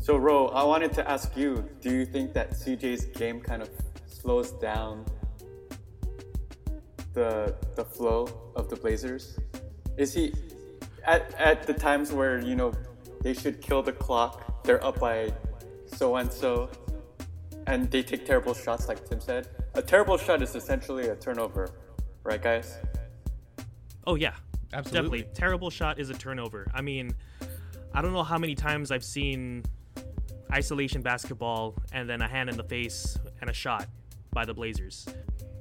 So, 0.00 0.16
Ro, 0.16 0.48
I 0.48 0.62
wanted 0.64 0.92
to 0.94 1.08
ask 1.10 1.36
you: 1.36 1.68
Do 1.80 1.90
you 1.90 2.06
think 2.06 2.32
that 2.34 2.52
CJ's 2.52 3.06
game 3.06 3.40
kind 3.40 3.62
of 3.62 3.70
slows 4.06 4.52
down 4.52 5.04
the 7.12 7.54
the 7.74 7.84
flow 7.84 8.28
of 8.54 8.68
the 8.68 8.76
Blazers? 8.76 9.38
Is 9.96 10.14
he 10.14 10.34
at 11.04 11.34
at 11.34 11.66
the 11.66 11.74
times 11.74 12.12
where 12.12 12.40
you 12.40 12.54
know 12.54 12.72
they 13.22 13.34
should 13.34 13.60
kill 13.60 13.82
the 13.82 13.92
clock? 13.92 14.64
They're 14.64 14.84
up 14.84 15.00
by 15.00 15.32
so 15.86 16.16
and 16.16 16.32
so, 16.32 16.68
and 17.66 17.90
they 17.90 18.02
take 18.02 18.24
terrible 18.24 18.54
shots, 18.54 18.88
like 18.88 19.08
Tim 19.08 19.20
said. 19.20 19.48
A 19.74 19.82
terrible 19.82 20.16
shot 20.16 20.42
is 20.42 20.54
essentially 20.54 21.08
a 21.08 21.16
turnover, 21.16 21.70
right, 22.22 22.42
guys? 22.42 22.78
Oh 24.06 24.14
yeah, 24.14 24.34
absolutely. 24.72 25.20
Definitely, 25.20 25.34
terrible 25.34 25.70
shot 25.70 25.98
is 25.98 26.10
a 26.10 26.14
turnover. 26.14 26.70
I 26.74 26.80
mean, 26.80 27.14
I 27.92 28.02
don't 28.02 28.12
know 28.12 28.22
how 28.22 28.38
many 28.38 28.54
times 28.54 28.90
I've 28.90 29.04
seen 29.04 29.64
isolation 30.52 31.02
basketball 31.02 31.74
and 31.92 32.08
then 32.08 32.22
a 32.22 32.28
hand 32.28 32.48
in 32.48 32.56
the 32.56 32.64
face 32.64 33.18
and 33.40 33.50
a 33.50 33.52
shot 33.52 33.86
by 34.32 34.44
the 34.44 34.54
Blazers. 34.54 35.06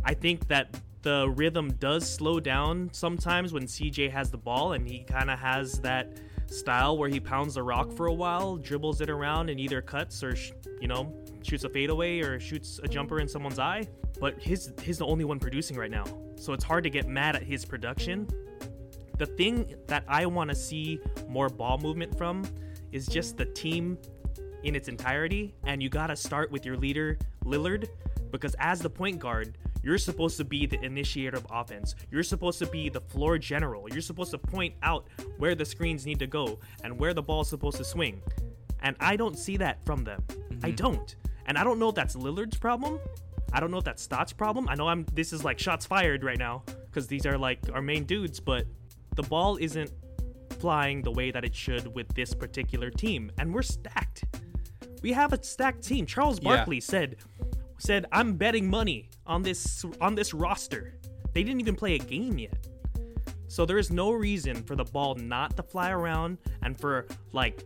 I 0.04 0.14
think 0.14 0.48
that 0.50 0.80
the 1.02 1.30
rhythm 1.30 1.74
does 1.74 2.10
slow 2.10 2.40
down 2.40 2.90
sometimes 2.92 3.54
when 3.54 3.64
CJ 3.64 4.12
has 4.12 4.32
the 4.32 4.38
ball 4.38 4.74
and 4.74 4.88
he 4.88 5.04
kind 5.04 5.30
of 5.30 5.40
has 5.40 5.80
that 5.80 6.18
style 6.48 6.98
where 6.98 7.10
he 7.10 7.20
pounds 7.20 7.56
the 7.56 7.64
rock 7.64 7.92
for 7.92 8.08
a 8.08 8.14
while, 8.14 8.58
dribbles 8.58 9.02
it 9.02 9.10
around, 9.10 9.50
and 9.50 9.60
either 9.60 9.82
cuts 9.82 10.24
or 10.24 10.36
sh- 10.36 10.52
you 10.82 10.88
know 10.88 11.14
shoots 11.42 11.64
a 11.64 11.70
fadeaway 11.70 12.20
or 12.20 12.40
shoots 12.40 12.80
a 12.84 12.88
jumper 12.88 13.20
in 13.20 13.28
someone's 13.28 13.60
eye. 13.60 13.88
But 14.20 14.42
his 14.42 14.72
he's 14.82 14.98
the 14.98 15.06
only 15.06 15.26
one 15.26 15.40
producing 15.40 15.78
right 15.78 15.92
now, 15.92 16.06
so 16.36 16.54
it's 16.54 16.64
hard 16.64 16.84
to 16.84 16.90
get 16.90 17.08
mad 17.08 17.36
at 17.36 17.44
his 17.44 17.66
production. 17.66 18.28
The 19.18 19.26
thing 19.26 19.76
that 19.88 20.04
I 20.08 20.26
want 20.26 20.50
to 20.50 20.56
see 20.56 21.00
more 21.28 21.50
ball 21.50 21.78
movement 21.78 22.18
from 22.18 22.46
is 22.92 23.08
just 23.08 23.38
the 23.38 23.46
team 23.46 23.98
in 24.64 24.76
its 24.76 24.88
entirety, 24.88 25.54
and 25.64 25.82
you 25.82 25.90
got 25.90 26.08
to 26.08 26.16
start 26.16 26.52
with 26.52 26.66
your 26.66 26.76
leader 26.76 27.18
Lillard 27.46 27.88
because 28.32 28.56
as 28.60 28.80
the 28.80 28.90
point 28.90 29.20
guard, 29.20 29.58
you're 29.86 30.00
supposed 30.00 30.36
to 30.38 30.44
be 30.44 30.66
the 30.66 30.84
initiator 30.84 31.38
of 31.38 31.46
offense. 31.52 31.94
You're 32.10 32.24
supposed 32.24 32.58
to 32.58 32.66
be 32.66 32.90
the 32.90 33.02
floor 33.02 33.38
general. 33.38 33.88
You're 33.88 34.02
supposed 34.02 34.32
to 34.32 34.40
point 34.40 34.74
out 34.82 35.08
where 35.38 35.54
the 35.54 35.64
screens 35.64 36.08
need 36.08 36.18
to 36.20 36.28
go 36.28 36.60
and 36.84 37.00
where 37.00 37.14
the 37.14 37.22
ball's 37.22 37.50
supposed 37.50 37.78
to 37.78 37.84
swing. 37.84 38.24
And 38.82 38.96
I 39.00 39.16
don't 39.16 39.38
see 39.38 39.58
that 39.58 39.86
from 39.86 40.04
them. 40.04 40.24
Mm-hmm. 40.28 40.66
I 40.66 40.72
don't. 40.72 41.16
And 41.46 41.56
I 41.56 41.64
don't 41.64 41.78
know 41.78 41.90
if 41.90 41.96
that's 41.96 42.16
Lillard's 42.16 42.58
problem. 42.58 43.00
I 43.54 43.60
don't 43.60 43.70
know 43.70 43.78
if 43.78 43.84
that's 43.84 44.02
Stott's 44.02 44.34
problem. 44.34 44.68
I 44.68 44.74
know 44.74 44.88
I'm 44.88 45.06
this 45.14 45.32
is 45.32 45.44
like 45.44 45.60
shots 45.60 45.86
fired 45.86 46.24
right 46.24 46.40
now 46.40 46.64
because 46.88 47.06
these 47.06 47.28
are 47.28 47.38
like 47.38 47.60
our 47.72 47.82
main 47.82 48.06
dudes, 48.06 48.40
but 48.40 48.66
the 49.16 49.24
ball 49.24 49.58
isn't 49.58 49.92
flying 50.60 51.04
the 51.04 51.12
way 51.12 51.30
that 51.30 51.46
it 51.46 51.54
should 51.54 51.94
with 51.94 52.08
this 52.16 52.34
particular 52.34 52.90
team. 52.90 53.32
And 53.38 53.54
we're 53.54 53.62
stacked. 53.62 54.24
We 55.04 55.14
have 55.14 55.32
a 55.32 55.44
stacked 55.44 55.84
team. 55.84 56.08
Charles 56.08 56.40
Barkley 56.40 56.78
yeah. 56.78 56.82
said 56.82 57.16
said, 57.78 58.06
"I'm 58.12 58.34
betting 58.34 58.70
money 58.70 59.10
on 59.26 59.42
this 59.42 59.86
on 60.02 60.16
this 60.16 60.34
roster." 60.34 61.00
They 61.34 61.44
didn't 61.44 61.60
even 61.60 61.76
play 61.76 61.96
a 61.96 62.00
game 62.00 62.38
yet. 62.40 62.68
So 63.48 63.66
there 63.66 63.78
is 63.78 63.92
no 63.92 64.12
reason 64.12 64.64
for 64.64 64.76
the 64.76 64.84
ball 64.84 65.16
not 65.16 65.56
to 65.58 65.64
fly 65.64 65.92
around 65.92 66.38
and 66.62 66.80
for 66.80 67.08
like 67.32 67.64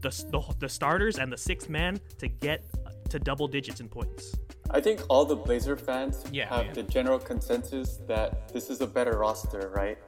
the, 0.00 0.10
the, 0.30 0.54
the 0.60 0.68
starters 0.68 1.18
and 1.18 1.32
the 1.32 1.36
sixth 1.36 1.68
man 1.68 2.00
to 2.18 2.28
get 2.28 2.64
to 3.10 3.18
double 3.18 3.48
digits 3.48 3.80
in 3.80 3.88
points. 3.88 4.36
I 4.70 4.80
think 4.80 5.00
all 5.08 5.24
the 5.24 5.36
Blazer 5.36 5.76
fans 5.76 6.24
yeah, 6.32 6.48
have 6.48 6.74
the 6.74 6.82
general 6.82 7.18
consensus 7.18 7.98
that 8.06 8.48
this 8.48 8.70
is 8.70 8.80
a 8.80 8.86
better 8.86 9.18
roster, 9.18 9.70
right? 9.74 9.98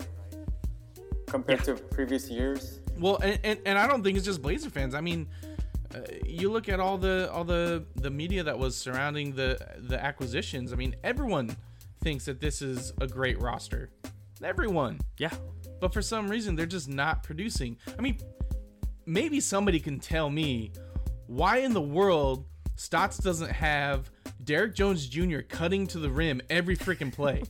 Compared 1.26 1.60
yeah. 1.60 1.74
to 1.74 1.82
previous 1.82 2.30
years. 2.30 2.80
Well, 2.98 3.18
and, 3.22 3.38
and, 3.44 3.60
and 3.66 3.78
I 3.78 3.86
don't 3.86 4.02
think 4.02 4.16
it's 4.16 4.26
just 4.26 4.40
Blazer 4.40 4.70
fans. 4.70 4.94
I 4.94 5.00
mean, 5.00 5.28
uh, 5.94 6.00
you 6.24 6.50
look 6.50 6.68
at 6.68 6.80
all 6.80 6.98
the 6.98 7.30
all 7.32 7.44
the 7.44 7.84
the 7.96 8.10
media 8.10 8.42
that 8.42 8.58
was 8.58 8.76
surrounding 8.76 9.34
the 9.34 9.58
the 9.78 10.02
acquisitions. 10.02 10.72
I 10.72 10.76
mean, 10.76 10.96
everyone 11.04 11.56
thinks 12.02 12.24
that 12.26 12.40
this 12.40 12.62
is 12.62 12.92
a 13.00 13.06
great 13.06 13.40
roster. 13.40 13.90
Everyone. 14.42 15.00
Yeah. 15.18 15.32
But 15.80 15.92
for 15.92 16.02
some 16.02 16.28
reason, 16.28 16.56
they're 16.56 16.66
just 16.66 16.88
not 16.88 17.22
producing. 17.22 17.76
I 17.98 18.02
mean, 18.02 18.18
maybe 19.06 19.40
somebody 19.40 19.80
can 19.80 19.98
tell 19.98 20.30
me 20.30 20.72
why 21.26 21.58
in 21.58 21.72
the 21.72 21.80
world 21.80 22.46
Stotts 22.76 23.18
doesn't 23.18 23.50
have 23.50 24.10
Derrick 24.44 24.74
Jones 24.74 25.06
Jr. 25.06 25.40
cutting 25.40 25.86
to 25.88 25.98
the 25.98 26.10
rim 26.10 26.40
every 26.50 26.76
freaking 26.76 27.12
play. 27.12 27.42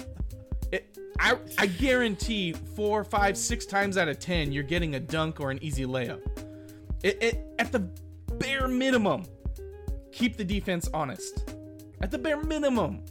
it, 0.72 0.98
I, 1.18 1.38
I 1.56 1.66
guarantee 1.66 2.52
four, 2.52 3.04
five, 3.04 3.38
six 3.38 3.64
times 3.64 3.96
out 3.96 4.08
of 4.08 4.18
ten, 4.18 4.52
you're 4.52 4.64
getting 4.64 4.96
a 4.96 5.00
dunk 5.00 5.40
or 5.40 5.50
an 5.50 5.62
easy 5.62 5.86
layup. 5.86 6.20
It, 7.06 7.22
it, 7.22 7.46
at 7.60 7.70
the 7.70 7.78
bare 8.40 8.66
minimum, 8.66 9.26
keep 10.10 10.36
the 10.36 10.42
defense 10.42 10.88
honest. 10.92 11.48
At 12.00 12.10
the 12.10 12.18
bare 12.18 12.42
minimum, 12.42 13.04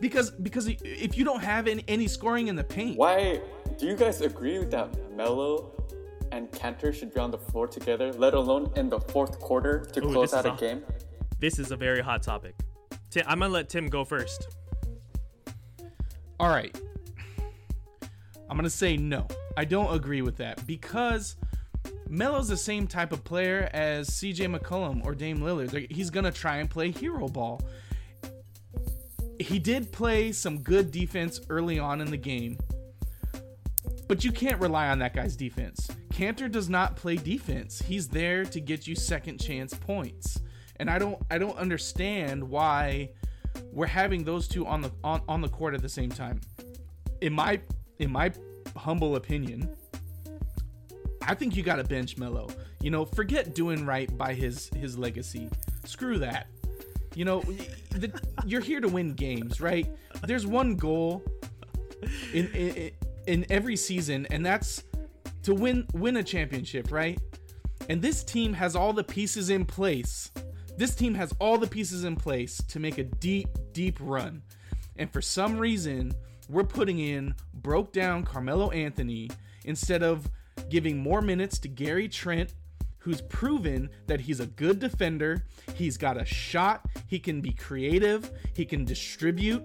because 0.00 0.30
because 0.30 0.68
if 0.68 1.18
you 1.18 1.24
don't 1.24 1.42
have 1.42 1.66
any, 1.66 1.82
any 1.88 2.06
scoring 2.06 2.46
in 2.46 2.54
the 2.54 2.62
paint, 2.62 2.96
why 2.96 3.40
do 3.76 3.86
you 3.86 3.96
guys 3.96 4.20
agree 4.20 4.62
that 4.66 5.16
Melo 5.16 5.72
and 6.30 6.48
Kanter 6.52 6.94
should 6.94 7.12
be 7.12 7.18
on 7.18 7.32
the 7.32 7.38
floor 7.38 7.66
together, 7.66 8.12
let 8.12 8.34
alone 8.34 8.70
in 8.76 8.88
the 8.88 9.00
fourth 9.00 9.40
quarter 9.40 9.80
to 9.94 10.04
Ooh, 10.04 10.12
close 10.12 10.32
out 10.32 10.46
a, 10.46 10.52
a 10.52 10.56
game? 10.56 10.84
This 11.40 11.58
is 11.58 11.72
a 11.72 11.76
very 11.76 12.00
hot 12.00 12.22
topic. 12.22 12.54
Tim, 13.10 13.24
I'm 13.26 13.40
gonna 13.40 13.52
let 13.52 13.68
Tim 13.68 13.88
go 13.88 14.04
first. 14.04 14.46
All 16.38 16.50
right. 16.50 16.80
I'm 18.48 18.56
gonna 18.56 18.70
say 18.70 18.96
no. 18.96 19.26
I 19.56 19.64
don't 19.64 19.92
agree 19.92 20.22
with 20.22 20.36
that 20.36 20.64
because 20.68 21.34
Melo's 22.08 22.48
the 22.48 22.56
same 22.56 22.86
type 22.86 23.12
of 23.12 23.24
player 23.24 23.68
as 23.72 24.08
CJ 24.08 24.56
McCollum 24.56 25.04
or 25.04 25.14
Dame 25.14 25.38
Lillard. 25.38 25.90
He's 25.90 26.10
going 26.10 26.24
to 26.24 26.32
try 26.32 26.56
and 26.56 26.70
play 26.70 26.90
hero 26.90 27.28
ball. 27.28 27.60
He 29.38 29.58
did 29.58 29.92
play 29.92 30.32
some 30.32 30.62
good 30.62 30.90
defense 30.90 31.40
early 31.48 31.78
on 31.78 32.00
in 32.00 32.10
the 32.10 32.16
game, 32.16 32.58
but 34.08 34.24
you 34.24 34.32
can't 34.32 34.60
rely 34.60 34.88
on 34.88 34.98
that 34.98 35.14
guy's 35.14 35.36
defense. 35.36 35.88
Kanter 36.08 36.50
does 36.50 36.68
not 36.68 36.96
play 36.96 37.16
defense. 37.16 37.80
He's 37.80 38.08
there 38.08 38.44
to 38.46 38.60
get 38.60 38.88
you 38.88 38.96
second 38.96 39.38
chance 39.38 39.74
points. 39.74 40.40
And 40.80 40.90
I 40.90 40.98
don't 40.98 41.18
I 41.30 41.38
don't 41.38 41.56
understand 41.56 42.42
why 42.42 43.10
we're 43.72 43.86
having 43.86 44.24
those 44.24 44.48
two 44.48 44.66
on 44.66 44.80
the 44.80 44.90
on, 45.04 45.22
on 45.28 45.40
the 45.40 45.48
court 45.48 45.74
at 45.74 45.82
the 45.82 45.88
same 45.88 46.10
time. 46.10 46.40
In 47.20 47.32
my 47.32 47.60
in 47.98 48.10
my 48.10 48.32
humble 48.76 49.16
opinion, 49.16 49.76
I 51.28 51.34
think 51.34 51.54
you 51.54 51.62
got 51.62 51.76
to 51.76 51.84
bench 51.84 52.16
Melo. 52.16 52.48
You 52.80 52.90
know, 52.90 53.04
forget 53.04 53.54
doing 53.54 53.84
right 53.84 54.16
by 54.16 54.32
his 54.32 54.68
his 54.68 54.98
legacy. 54.98 55.50
Screw 55.84 56.18
that. 56.18 56.48
You 57.14 57.26
know, 57.26 57.40
the, 57.90 58.10
you're 58.46 58.62
here 58.62 58.80
to 58.80 58.88
win 58.88 59.12
games, 59.12 59.60
right? 59.60 59.86
There's 60.26 60.46
one 60.46 60.74
goal 60.74 61.22
in, 62.32 62.46
in 62.48 62.90
in 63.26 63.46
every 63.50 63.76
season, 63.76 64.26
and 64.30 64.44
that's 64.44 64.84
to 65.42 65.54
win 65.54 65.86
win 65.92 66.16
a 66.16 66.22
championship, 66.22 66.90
right? 66.90 67.20
And 67.90 68.00
this 68.00 68.24
team 68.24 68.54
has 68.54 68.74
all 68.74 68.94
the 68.94 69.04
pieces 69.04 69.50
in 69.50 69.66
place. 69.66 70.30
This 70.78 70.94
team 70.94 71.14
has 71.14 71.34
all 71.40 71.58
the 71.58 71.66
pieces 71.66 72.04
in 72.04 72.16
place 72.16 72.62
to 72.68 72.80
make 72.80 72.98
a 72.98 73.04
deep, 73.04 73.48
deep 73.72 73.98
run. 74.00 74.42
And 74.96 75.12
for 75.12 75.20
some 75.20 75.58
reason, 75.58 76.14
we're 76.48 76.64
putting 76.64 77.00
in 77.00 77.34
broke 77.52 77.92
down 77.92 78.24
Carmelo 78.24 78.70
Anthony 78.70 79.30
instead 79.64 80.02
of 80.02 80.30
giving 80.68 80.98
more 80.98 81.22
minutes 81.22 81.58
to 81.60 81.68
Gary 81.68 82.08
Trent, 82.08 82.54
who's 82.98 83.20
proven 83.22 83.88
that 84.06 84.20
he's 84.20 84.40
a 84.40 84.46
good 84.46 84.78
defender. 84.78 85.44
He's 85.74 85.96
got 85.96 86.20
a 86.20 86.24
shot, 86.24 86.86
he 87.06 87.18
can 87.18 87.40
be 87.40 87.52
creative, 87.52 88.30
he 88.54 88.64
can 88.64 88.84
distribute. 88.84 89.62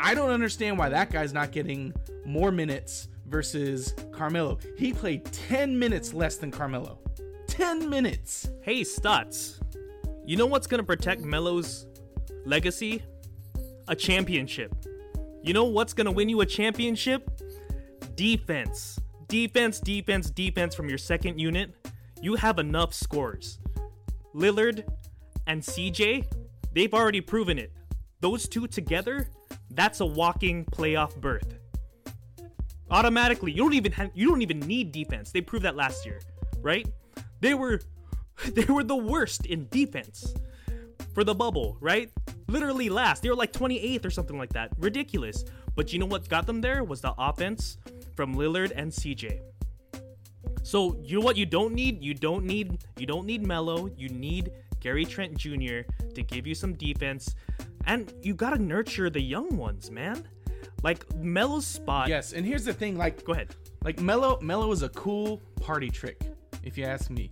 I 0.00 0.14
don't 0.14 0.30
understand 0.30 0.76
why 0.78 0.88
that 0.90 1.10
guy's 1.10 1.32
not 1.32 1.52
getting 1.52 1.94
more 2.26 2.50
minutes 2.50 3.08
versus 3.26 3.94
Carmelo. 4.12 4.58
He 4.76 4.92
played 4.92 5.24
10 5.26 5.78
minutes 5.78 6.12
less 6.12 6.36
than 6.36 6.50
Carmelo. 6.50 6.98
10 7.46 7.88
minutes. 7.88 8.50
Hey, 8.62 8.84
Stotts. 8.84 9.60
You 10.26 10.36
know 10.36 10.46
what's 10.46 10.66
going 10.66 10.80
to 10.80 10.86
protect 10.86 11.22
Melo's 11.22 11.86
legacy? 12.44 13.02
A 13.88 13.96
championship. 13.96 14.74
You 15.42 15.52
know 15.52 15.64
what's 15.64 15.94
going 15.94 16.06
to 16.06 16.10
win 16.10 16.28
you 16.28 16.40
a 16.40 16.46
championship? 16.46 17.30
Defense 18.14 18.98
defense, 19.34 19.80
defense, 19.80 20.30
defense 20.30 20.76
from 20.76 20.88
your 20.88 20.96
second 20.96 21.40
unit, 21.40 21.74
you 22.22 22.36
have 22.36 22.60
enough 22.60 22.94
scores. 22.94 23.58
Lillard 24.32 24.84
and 25.48 25.60
CJ, 25.60 26.24
they've 26.72 26.94
already 26.94 27.20
proven 27.20 27.58
it. 27.58 27.72
Those 28.20 28.48
two 28.48 28.68
together, 28.68 29.28
that's 29.70 29.98
a 29.98 30.06
walking 30.06 30.64
playoff 30.66 31.20
berth. 31.20 31.58
Automatically, 32.92 33.50
you 33.50 33.64
don't 33.64 33.74
even 33.74 33.90
have, 33.90 34.12
you 34.14 34.28
don't 34.28 34.40
even 34.40 34.60
need 34.60 34.92
defense. 34.92 35.32
They 35.32 35.40
proved 35.40 35.64
that 35.64 35.74
last 35.74 36.06
year, 36.06 36.20
right? 36.62 36.86
They 37.40 37.54
were 37.54 37.80
they 38.52 38.66
were 38.66 38.84
the 38.84 38.94
worst 38.94 39.46
in 39.46 39.66
defense 39.68 40.32
for 41.12 41.24
the 41.24 41.34
bubble, 41.34 41.76
right? 41.80 42.08
Literally 42.46 42.88
last. 42.88 43.24
They 43.24 43.30
were 43.30 43.34
like 43.34 43.52
28th 43.52 44.04
or 44.04 44.10
something 44.10 44.38
like 44.38 44.52
that. 44.52 44.70
Ridiculous. 44.78 45.44
But 45.74 45.92
you 45.92 45.98
know 45.98 46.06
what 46.06 46.28
got 46.28 46.46
them 46.46 46.60
there 46.60 46.84
was 46.84 47.00
the 47.00 47.12
offense 47.18 47.78
from 48.14 48.34
Lillard 48.34 48.72
and 48.74 48.90
CJ. 48.90 49.40
So 50.62 50.96
you 51.02 51.18
know 51.18 51.24
what 51.24 51.36
you 51.36 51.46
don't 51.46 51.74
need? 51.74 52.02
You 52.02 52.14
don't 52.14 52.44
need 52.44 52.84
you 52.98 53.06
don't 53.06 53.26
need 53.26 53.46
Melo. 53.46 53.90
You 53.96 54.08
need 54.08 54.50
Gary 54.80 55.04
Trent 55.04 55.36
Jr. 55.36 55.80
to 56.14 56.22
give 56.22 56.46
you 56.46 56.54
some 56.54 56.74
defense, 56.74 57.34
and 57.86 58.12
you 58.22 58.34
gotta 58.34 58.58
nurture 58.58 59.10
the 59.10 59.20
young 59.20 59.56
ones, 59.56 59.90
man. 59.90 60.26
Like 60.82 61.14
Melo's 61.16 61.66
spot. 61.66 62.08
Yes, 62.08 62.32
and 62.32 62.46
here's 62.46 62.64
the 62.64 62.72
thing, 62.72 62.96
like 62.96 63.24
Go 63.24 63.32
ahead. 63.32 63.54
Like 63.82 64.00
Melo, 64.00 64.40
Melo 64.40 64.72
is 64.72 64.82
a 64.82 64.88
cool 64.88 65.42
party 65.60 65.90
trick, 65.90 66.22
if 66.62 66.78
you 66.78 66.84
ask 66.84 67.10
me. 67.10 67.30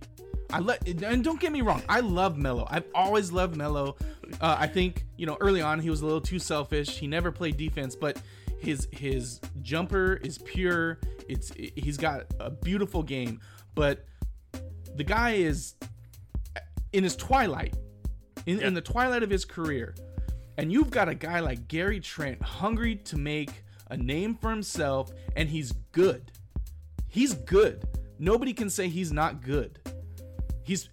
I 0.51 0.59
let 0.59 0.87
and 0.87 1.23
don't 1.23 1.39
get 1.39 1.51
me 1.51 1.61
wrong, 1.61 1.81
I 1.89 2.01
love 2.01 2.37
Melo. 2.37 2.67
I've 2.69 2.85
always 2.93 3.31
loved 3.31 3.55
Melo. 3.55 3.95
Uh, 4.39 4.57
I 4.59 4.67
think 4.67 5.05
you 5.17 5.25
know 5.25 5.37
early 5.41 5.61
on 5.61 5.79
he 5.79 5.89
was 5.89 6.01
a 6.01 6.05
little 6.05 6.21
too 6.21 6.37
selfish. 6.37 6.99
He 6.99 7.07
never 7.07 7.31
played 7.31 7.57
defense, 7.57 7.95
but 7.95 8.21
his 8.63 8.87
his 8.91 9.41
jumper 9.61 10.19
is 10.23 10.37
pure. 10.37 10.99
It's 11.27 11.51
he's 11.53 11.97
got 11.97 12.25
a 12.39 12.49
beautiful 12.49 13.03
game, 13.03 13.39
but 13.75 14.05
the 14.95 15.03
guy 15.03 15.31
is 15.31 15.75
in 16.91 17.03
his 17.03 17.15
twilight, 17.15 17.75
in, 18.45 18.61
in 18.61 18.73
the 18.73 18.81
twilight 18.81 19.23
of 19.23 19.29
his 19.29 19.45
career, 19.45 19.95
and 20.57 20.71
you've 20.71 20.91
got 20.91 21.09
a 21.09 21.15
guy 21.15 21.39
like 21.39 21.67
Gary 21.67 21.99
Trent 21.99 22.41
hungry 22.41 22.95
to 22.95 23.17
make 23.17 23.63
a 23.89 23.97
name 23.97 24.35
for 24.35 24.49
himself, 24.49 25.11
and 25.35 25.49
he's 25.49 25.71
good. 25.91 26.31
He's 27.07 27.33
good. 27.33 27.83
Nobody 28.17 28.53
can 28.53 28.69
say 28.69 28.87
he's 28.87 29.11
not 29.11 29.41
good. 29.41 29.79
He's 30.63 30.89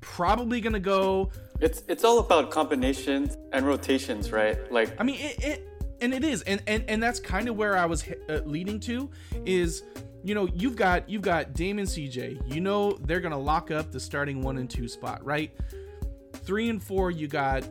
probably 0.00 0.60
gonna 0.60 0.80
go. 0.80 1.30
It's 1.60 1.82
it's 1.88 2.04
all 2.04 2.18
about 2.18 2.50
combinations 2.50 3.36
and 3.52 3.66
rotations, 3.66 4.30
right? 4.30 4.70
Like 4.70 4.94
I 5.00 5.04
mean, 5.04 5.16
it, 5.20 5.42
it 5.42 5.68
and 6.04 6.12
it 6.12 6.22
is, 6.22 6.42
and 6.42 6.62
and 6.66 6.84
and 6.86 7.02
that's 7.02 7.18
kind 7.18 7.48
of 7.48 7.56
where 7.56 7.76
I 7.76 7.86
was 7.86 8.04
uh, 8.28 8.40
leading 8.44 8.78
to 8.80 9.10
is. 9.46 9.82
You 10.26 10.34
know, 10.34 10.48
you've 10.54 10.74
got 10.76 11.08
you've 11.10 11.20
got 11.20 11.52
Damon 11.52 11.84
CJ. 11.84 12.54
You 12.54 12.60
know 12.62 12.92
they're 12.92 13.20
gonna 13.20 13.38
lock 13.38 13.70
up 13.70 13.92
the 13.92 14.00
starting 14.00 14.40
one 14.40 14.56
and 14.56 14.70
two 14.70 14.88
spot, 14.88 15.22
right? 15.22 15.54
Three 16.32 16.70
and 16.70 16.82
four, 16.82 17.10
you 17.10 17.28
got 17.28 17.68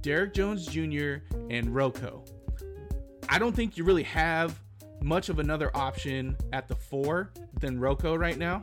Derrick 0.00 0.34
Jones 0.34 0.66
Jr. 0.66 1.18
and 1.48 1.72
Rocco. 1.72 2.24
I 3.28 3.38
don't 3.38 3.54
think 3.54 3.76
you 3.76 3.84
really 3.84 4.02
have 4.02 4.60
much 5.00 5.28
of 5.28 5.38
another 5.38 5.70
option 5.76 6.36
at 6.52 6.66
the 6.66 6.74
four 6.74 7.30
than 7.60 7.78
Rocco 7.78 8.16
right 8.16 8.36
now, 8.36 8.62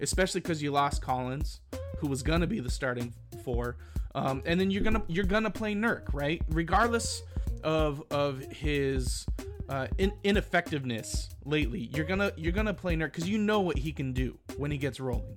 especially 0.00 0.40
because 0.40 0.62
you 0.62 0.70
lost 0.70 1.02
Collins, 1.02 1.60
who 1.98 2.08
was 2.08 2.22
gonna 2.22 2.46
be 2.46 2.58
the 2.58 2.70
starting 2.70 3.12
four, 3.44 3.76
um, 4.14 4.42
and 4.46 4.58
then 4.58 4.70
you're 4.70 4.82
gonna 4.82 5.02
you're 5.08 5.26
gonna 5.26 5.50
play 5.50 5.74
Nurk, 5.74 6.14
right? 6.14 6.40
Regardless 6.48 7.22
of 7.64 8.02
of 8.10 8.40
his 8.44 9.26
uh, 9.68 9.86
in, 9.98 10.12
ineffectiveness 10.24 11.30
lately, 11.44 11.90
you're 11.94 12.04
gonna 12.04 12.32
you're 12.36 12.52
gonna 12.52 12.74
play 12.74 12.96
Nurk 12.96 13.12
because 13.12 13.28
you 13.28 13.38
know 13.38 13.60
what 13.60 13.76
he 13.76 13.92
can 13.92 14.12
do 14.12 14.38
when 14.56 14.70
he 14.70 14.78
gets 14.78 15.00
rolling. 15.00 15.36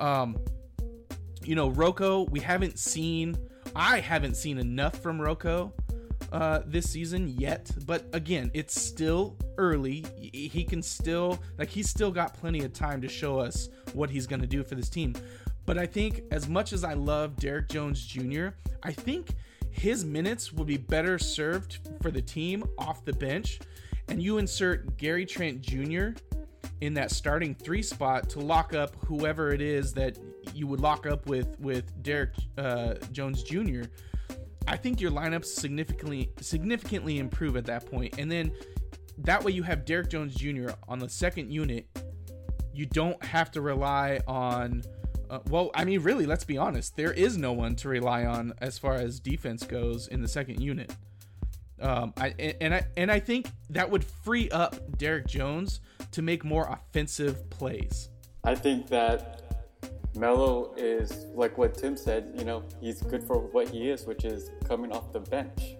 Um, 0.00 0.38
you 1.42 1.54
know, 1.54 1.68
Rocco, 1.68 2.22
we 2.30 2.40
haven't 2.40 2.78
seen. 2.78 3.36
I 3.74 4.00
haven't 4.00 4.36
seen 4.36 4.58
enough 4.58 5.00
from 5.00 5.20
Rocco 5.20 5.72
uh, 6.32 6.60
this 6.66 6.88
season 6.88 7.28
yet, 7.28 7.70
but 7.86 8.06
again, 8.12 8.50
it's 8.54 8.80
still 8.80 9.36
early. 9.58 10.04
He 10.16 10.64
can 10.64 10.82
still 10.82 11.38
like 11.58 11.68
he's 11.68 11.90
still 11.90 12.10
got 12.10 12.34
plenty 12.34 12.64
of 12.64 12.72
time 12.72 13.00
to 13.02 13.08
show 13.08 13.38
us 13.38 13.68
what 13.92 14.10
he's 14.10 14.26
gonna 14.26 14.46
do 14.46 14.62
for 14.62 14.74
this 14.76 14.88
team. 14.88 15.14
But 15.66 15.78
I 15.78 15.86
think 15.86 16.22
as 16.30 16.48
much 16.48 16.72
as 16.72 16.84
I 16.84 16.94
love 16.94 17.36
Derrick 17.36 17.68
Jones 17.68 18.04
Jr., 18.04 18.48
I 18.82 18.92
think 18.92 19.30
his 19.74 20.04
minutes 20.04 20.52
will 20.52 20.64
be 20.64 20.76
better 20.76 21.18
served 21.18 21.80
for 22.00 22.12
the 22.12 22.22
team 22.22 22.64
off 22.78 23.04
the 23.04 23.12
bench, 23.12 23.58
and 24.08 24.22
you 24.22 24.38
insert 24.38 24.96
Gary 24.96 25.26
Trent 25.26 25.60
Jr. 25.60 26.10
in 26.80 26.94
that 26.94 27.10
starting 27.10 27.56
three 27.56 27.82
spot 27.82 28.30
to 28.30 28.40
lock 28.40 28.72
up 28.72 28.94
whoever 29.04 29.50
it 29.50 29.60
is 29.60 29.92
that 29.94 30.16
you 30.54 30.68
would 30.68 30.80
lock 30.80 31.06
up 31.06 31.26
with 31.26 31.58
with 31.58 32.02
Derrick 32.04 32.30
uh, 32.56 32.94
Jones 33.10 33.42
Jr. 33.42 33.82
I 34.68 34.76
think 34.76 35.00
your 35.00 35.10
lineups 35.10 35.46
significantly 35.46 36.30
significantly 36.40 37.18
improve 37.18 37.56
at 37.56 37.64
that 37.66 37.84
point, 37.90 38.16
and 38.16 38.30
then 38.30 38.52
that 39.18 39.42
way 39.42 39.50
you 39.50 39.64
have 39.64 39.84
Derrick 39.84 40.08
Jones 40.08 40.36
Jr. 40.36 40.70
on 40.86 41.00
the 41.00 41.08
second 41.08 41.50
unit. 41.50 41.88
You 42.72 42.86
don't 42.86 43.22
have 43.24 43.50
to 43.52 43.60
rely 43.60 44.20
on. 44.28 44.84
Uh, 45.30 45.40
well, 45.48 45.70
I 45.74 45.84
mean, 45.84 46.00
really, 46.00 46.26
let's 46.26 46.44
be 46.44 46.58
honest. 46.58 46.96
There 46.96 47.12
is 47.12 47.36
no 47.36 47.52
one 47.52 47.76
to 47.76 47.88
rely 47.88 48.24
on 48.24 48.52
as 48.58 48.78
far 48.78 48.94
as 48.94 49.20
defense 49.20 49.64
goes 49.64 50.08
in 50.08 50.22
the 50.22 50.28
second 50.28 50.60
unit. 50.60 50.94
Um, 51.80 52.14
I 52.16 52.34
and 52.60 52.74
I 52.74 52.86
and 52.96 53.10
I 53.10 53.18
think 53.20 53.50
that 53.70 53.90
would 53.90 54.04
free 54.04 54.48
up 54.50 54.76
Derrick 54.96 55.26
Jones 55.26 55.80
to 56.12 56.22
make 56.22 56.44
more 56.44 56.68
offensive 56.68 57.48
plays. 57.50 58.10
I 58.44 58.54
think 58.54 58.86
that 58.88 59.42
Melo 60.16 60.72
is 60.76 61.26
like 61.34 61.58
what 61.58 61.74
Tim 61.74 61.96
said. 61.96 62.32
You 62.38 62.44
know, 62.44 62.62
he's 62.80 63.02
good 63.02 63.24
for 63.24 63.38
what 63.38 63.68
he 63.68 63.90
is, 63.90 64.06
which 64.06 64.24
is 64.24 64.50
coming 64.64 64.92
off 64.92 65.12
the 65.12 65.20
bench, 65.20 65.76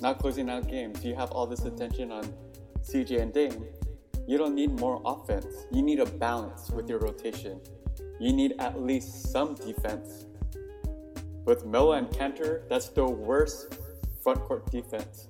not 0.00 0.18
closing 0.18 0.48
out 0.48 0.68
games. 0.68 1.04
You 1.04 1.14
have 1.16 1.30
all 1.32 1.46
this 1.46 1.64
attention 1.64 2.10
on 2.10 2.32
CJ 2.82 3.20
and 3.20 3.32
Dame. 3.32 3.66
You 4.26 4.38
don't 4.38 4.54
need 4.54 4.78
more 4.80 5.02
offense. 5.04 5.66
You 5.70 5.82
need 5.82 6.00
a 6.00 6.06
balance 6.06 6.70
with 6.70 6.88
your 6.88 6.98
rotation. 7.00 7.60
You 8.20 8.34
need 8.34 8.54
at 8.58 8.82
least 8.82 9.32
some 9.32 9.54
defense. 9.54 10.26
With 11.46 11.64
Melo 11.64 11.92
and 11.92 12.06
Kanter, 12.08 12.68
that's 12.68 12.90
the 12.90 13.06
worst 13.06 13.78
front 14.22 14.40
court 14.40 14.70
defense. 14.70 15.28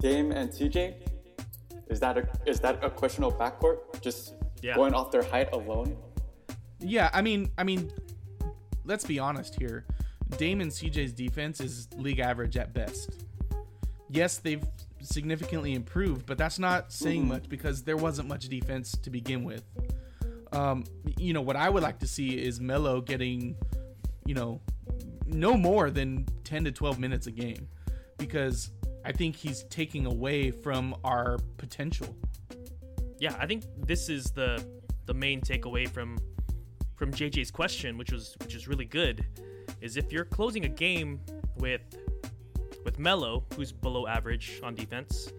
Dame 0.00 0.30
and 0.30 0.50
CJ, 0.50 0.96
is 1.88 1.98
that 2.00 2.18
a 2.18 2.28
is 2.46 2.60
that 2.60 2.84
a 2.84 2.90
questionable 2.90 3.36
backcourt? 3.36 4.02
Just 4.02 4.34
Yeah. 4.60 4.74
going 4.74 4.92
off 4.92 5.10
their 5.10 5.22
height 5.22 5.48
alone? 5.54 5.96
Yeah, 6.78 7.08
I 7.14 7.22
mean, 7.22 7.50
I 7.56 7.64
mean, 7.64 7.90
let's 8.84 9.06
be 9.06 9.18
honest 9.18 9.58
here. 9.58 9.86
Dame 10.36 10.60
and 10.60 10.70
CJ's 10.70 11.14
defense 11.14 11.58
is 11.60 11.88
league 11.96 12.18
average 12.18 12.58
at 12.58 12.74
best. 12.74 13.24
Yes, 14.10 14.36
they've 14.36 14.64
significantly 15.00 15.72
improved, 15.74 16.26
but 16.26 16.36
that's 16.36 16.58
not 16.58 16.92
saying 16.92 17.22
mm-hmm. 17.22 17.30
much 17.30 17.48
because 17.48 17.82
there 17.82 17.96
wasn't 17.96 18.28
much 18.28 18.48
defense 18.48 18.92
to 18.98 19.08
begin 19.10 19.42
with. 19.42 19.64
Um, 20.54 20.84
you 21.18 21.32
know, 21.32 21.42
what 21.42 21.56
I 21.56 21.68
would 21.68 21.82
like 21.82 21.98
to 21.98 22.06
see 22.06 22.30
is 22.30 22.60
Melo 22.60 23.00
getting, 23.00 23.56
you 24.24 24.34
know, 24.34 24.60
no 25.26 25.56
more 25.56 25.90
than 25.90 26.26
10 26.44 26.64
to 26.64 26.72
12 26.72 26.98
minutes 26.98 27.26
a 27.26 27.30
game 27.30 27.68
because 28.18 28.70
I 29.04 29.12
think 29.12 29.36
he's 29.36 29.64
taking 29.64 30.06
away 30.06 30.50
from 30.50 30.94
our 31.04 31.38
potential. 31.56 32.16
yeah, 33.18 33.36
I 33.38 33.46
think 33.46 33.64
this 33.76 34.08
is 34.08 34.30
the 34.30 34.64
the 35.06 35.14
main 35.14 35.40
takeaway 35.40 35.88
from 35.88 36.18
from 36.96 37.10
JJ's 37.12 37.50
question, 37.50 37.98
which 37.98 38.12
was 38.12 38.36
which 38.40 38.54
is 38.54 38.68
really 38.68 38.84
good, 38.84 39.26
is 39.80 39.96
if 39.96 40.12
you're 40.12 40.24
closing 40.24 40.64
a 40.64 40.68
game 40.68 41.20
with 41.56 41.82
with 42.84 42.98
Melo, 42.98 43.44
who's 43.56 43.72
below 43.72 44.06
average 44.06 44.60
on 44.62 44.74
defense, 44.74 45.30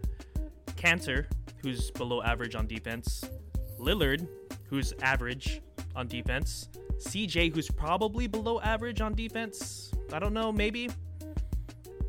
Kanter, 0.75 1.27
who's 1.61 1.91
below 1.91 2.21
average 2.21 2.55
on 2.55 2.67
defense, 2.67 3.23
Lillard, 3.79 4.27
who's 4.67 4.93
average 5.01 5.61
on 5.95 6.07
defense, 6.07 6.69
CJ, 6.97 7.53
who's 7.53 7.69
probably 7.69 8.27
below 8.27 8.59
average 8.61 9.01
on 9.01 9.13
defense. 9.13 9.91
I 10.11 10.19
don't 10.19 10.33
know, 10.33 10.51
maybe. 10.51 10.89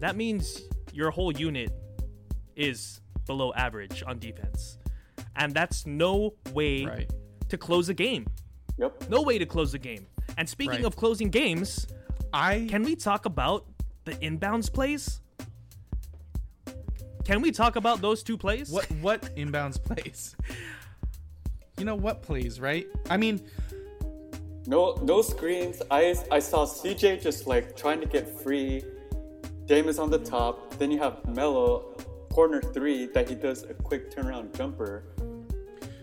That 0.00 0.16
means 0.16 0.62
your 0.92 1.10
whole 1.10 1.32
unit 1.32 1.70
is 2.56 3.00
below 3.26 3.52
average 3.54 4.02
on 4.06 4.18
defense. 4.18 4.78
And 5.36 5.52
that's 5.52 5.86
no 5.86 6.34
way 6.52 6.84
Right. 6.86 7.10
to 7.48 7.58
close 7.58 7.88
a 7.88 7.94
game. 7.94 8.26
Yep. 8.78 9.08
No 9.10 9.22
way 9.22 9.38
to 9.38 9.46
close 9.46 9.74
a 9.74 9.78
game. 9.78 10.06
And 10.38 10.48
speaking 10.48 10.76
Right. 10.76 10.84
of 10.84 10.96
closing 10.96 11.30
games, 11.30 11.86
I 12.32 12.66
can 12.68 12.82
we 12.82 12.96
talk 12.96 13.24
about 13.26 13.66
the 14.04 14.12
inbounds 14.16 14.72
plays? 14.72 15.20
Can 17.24 17.40
we 17.40 17.50
talk 17.50 17.76
about 17.76 18.00
those 18.00 18.22
two 18.22 18.36
plays? 18.38 18.70
what 18.70 18.86
what 19.00 19.22
inbounds 19.36 19.82
plays? 19.88 20.36
You 21.78 21.84
know 21.84 21.94
what 21.94 22.22
plays, 22.22 22.58
right? 22.60 22.86
I 23.10 23.16
mean, 23.16 23.40
No, 24.66 24.94
no 25.02 25.22
screens. 25.22 25.82
I 25.90 26.14
I 26.30 26.38
saw 26.40 26.64
CJ 26.66 27.22
just 27.22 27.46
like 27.46 27.76
trying 27.76 28.00
to 28.00 28.06
get 28.06 28.26
free. 28.42 28.82
Dame 29.66 29.88
is 29.88 29.98
on 29.98 30.10
the 30.10 30.18
top. 30.18 30.76
Then 30.78 30.90
you 30.90 30.98
have 30.98 31.24
Melo, 31.28 31.96
corner 32.32 32.60
three 32.62 33.06
that 33.06 33.28
he 33.28 33.34
does 33.34 33.62
a 33.64 33.74
quick 33.74 34.10
turnaround 34.14 34.56
jumper, 34.56 35.04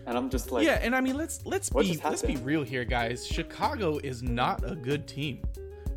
and 0.06 0.16
I'm 0.16 0.30
just 0.30 0.50
like, 0.52 0.64
yeah, 0.66 0.78
and 0.82 0.94
I 0.94 1.00
mean 1.00 1.16
let's 1.16 1.44
let's 1.44 1.70
be 1.70 2.00
let's 2.04 2.22
be 2.22 2.36
real 2.36 2.62
here, 2.62 2.84
guys. 2.84 3.26
Chicago 3.26 3.98
is 3.98 4.22
not 4.22 4.62
a 4.68 4.74
good 4.74 5.06
team. 5.08 5.42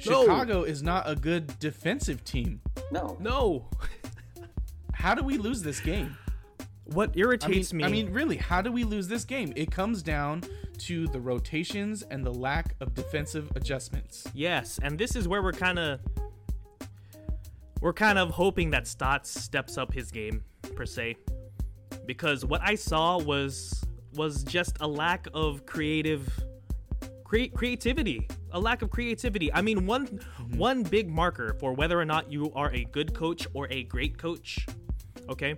No. 0.06 0.22
Chicago 0.24 0.64
is 0.64 0.84
not 0.84 1.10
a 1.10 1.16
good 1.16 1.58
defensive 1.60 2.24
team. 2.24 2.62
no, 2.92 3.18
no. 3.20 3.66
How 3.80 4.46
how 4.94 5.16
do 5.16 5.24
we 5.24 5.38
lose 5.38 5.62
this 5.62 5.80
game? 5.80 6.18
What 6.94 7.10
I 7.10 7.12
mean, 7.14 7.20
irritates 7.20 7.74
me. 7.74 7.84
I 7.84 7.90
mean, 7.90 8.12
really, 8.12 8.38
how 8.38 8.62
do 8.62 8.72
we 8.72 8.84
lose 8.84 9.08
this 9.08 9.26
game? 9.26 9.52
It 9.56 9.72
comes 9.72 10.02
down 10.02 10.44
to 10.80 11.08
the 11.08 11.20
rotations 11.20 12.04
and 12.04 12.26
the 12.26 12.34
lack 12.34 12.76
of 12.80 12.94
defensive 12.94 13.52
adjustments. 13.56 14.26
Yes, 14.34 14.80
and 14.82 14.98
this 14.98 15.16
is 15.16 15.28
where 15.28 15.42
we're 15.44 15.52
kind 15.52 15.80
of 15.80 16.00
we're 17.82 17.94
kind 17.94 18.18
of 18.18 18.30
hoping 18.30 18.72
that 18.72 18.88
Stotts 18.88 19.30
steps 19.30 19.78
up 19.78 19.94
his 19.94 20.12
game 20.12 20.44
per 20.76 20.86
se, 20.86 21.18
because 22.06 22.46
what 22.46 22.62
I 22.64 22.76
saw 22.76 23.18
was 23.18 23.84
was 24.14 24.44
just 24.44 24.78
a 24.80 24.88
lack 24.88 25.28
of 25.34 25.66
creative 25.66 26.28
cre- 27.24 27.52
creativity, 27.54 28.28
a 28.52 28.60
lack 28.60 28.82
of 28.82 28.90
creativity. 28.90 29.52
I 29.54 29.62
mean, 29.62 29.86
one 29.86 30.08
mm-hmm. 30.08 30.58
one 30.58 30.84
big 30.84 31.10
marker 31.10 31.56
for 31.60 31.74
whether 31.74 32.00
or 32.00 32.06
not 32.06 32.32
you 32.32 32.52
are 32.54 32.72
a 32.72 32.86
good 32.86 33.14
coach 33.14 33.46
or 33.54 33.68
a 33.72 33.84
great 33.84 34.18
coach, 34.18 34.66
okay, 35.30 35.56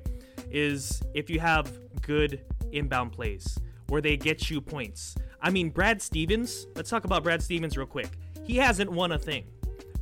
is 0.51 1.01
if 1.13 1.29
you 1.29 1.39
have 1.39 1.71
good 2.01 2.43
inbound 2.71 3.12
plays 3.12 3.59
where 3.89 4.01
they 4.01 4.17
get 4.17 4.49
you 4.49 4.62
points. 4.62 5.15
I 5.41 5.49
mean, 5.49 5.69
Brad 5.69 6.01
Stevens. 6.01 6.67
Let's 6.75 6.89
talk 6.89 7.05
about 7.05 7.23
Brad 7.23 7.41
Stevens 7.41 7.77
real 7.77 7.88
quick. 7.88 8.09
He 8.43 8.57
hasn't 8.57 8.91
won 8.91 9.12
a 9.12 9.19
thing. 9.19 9.45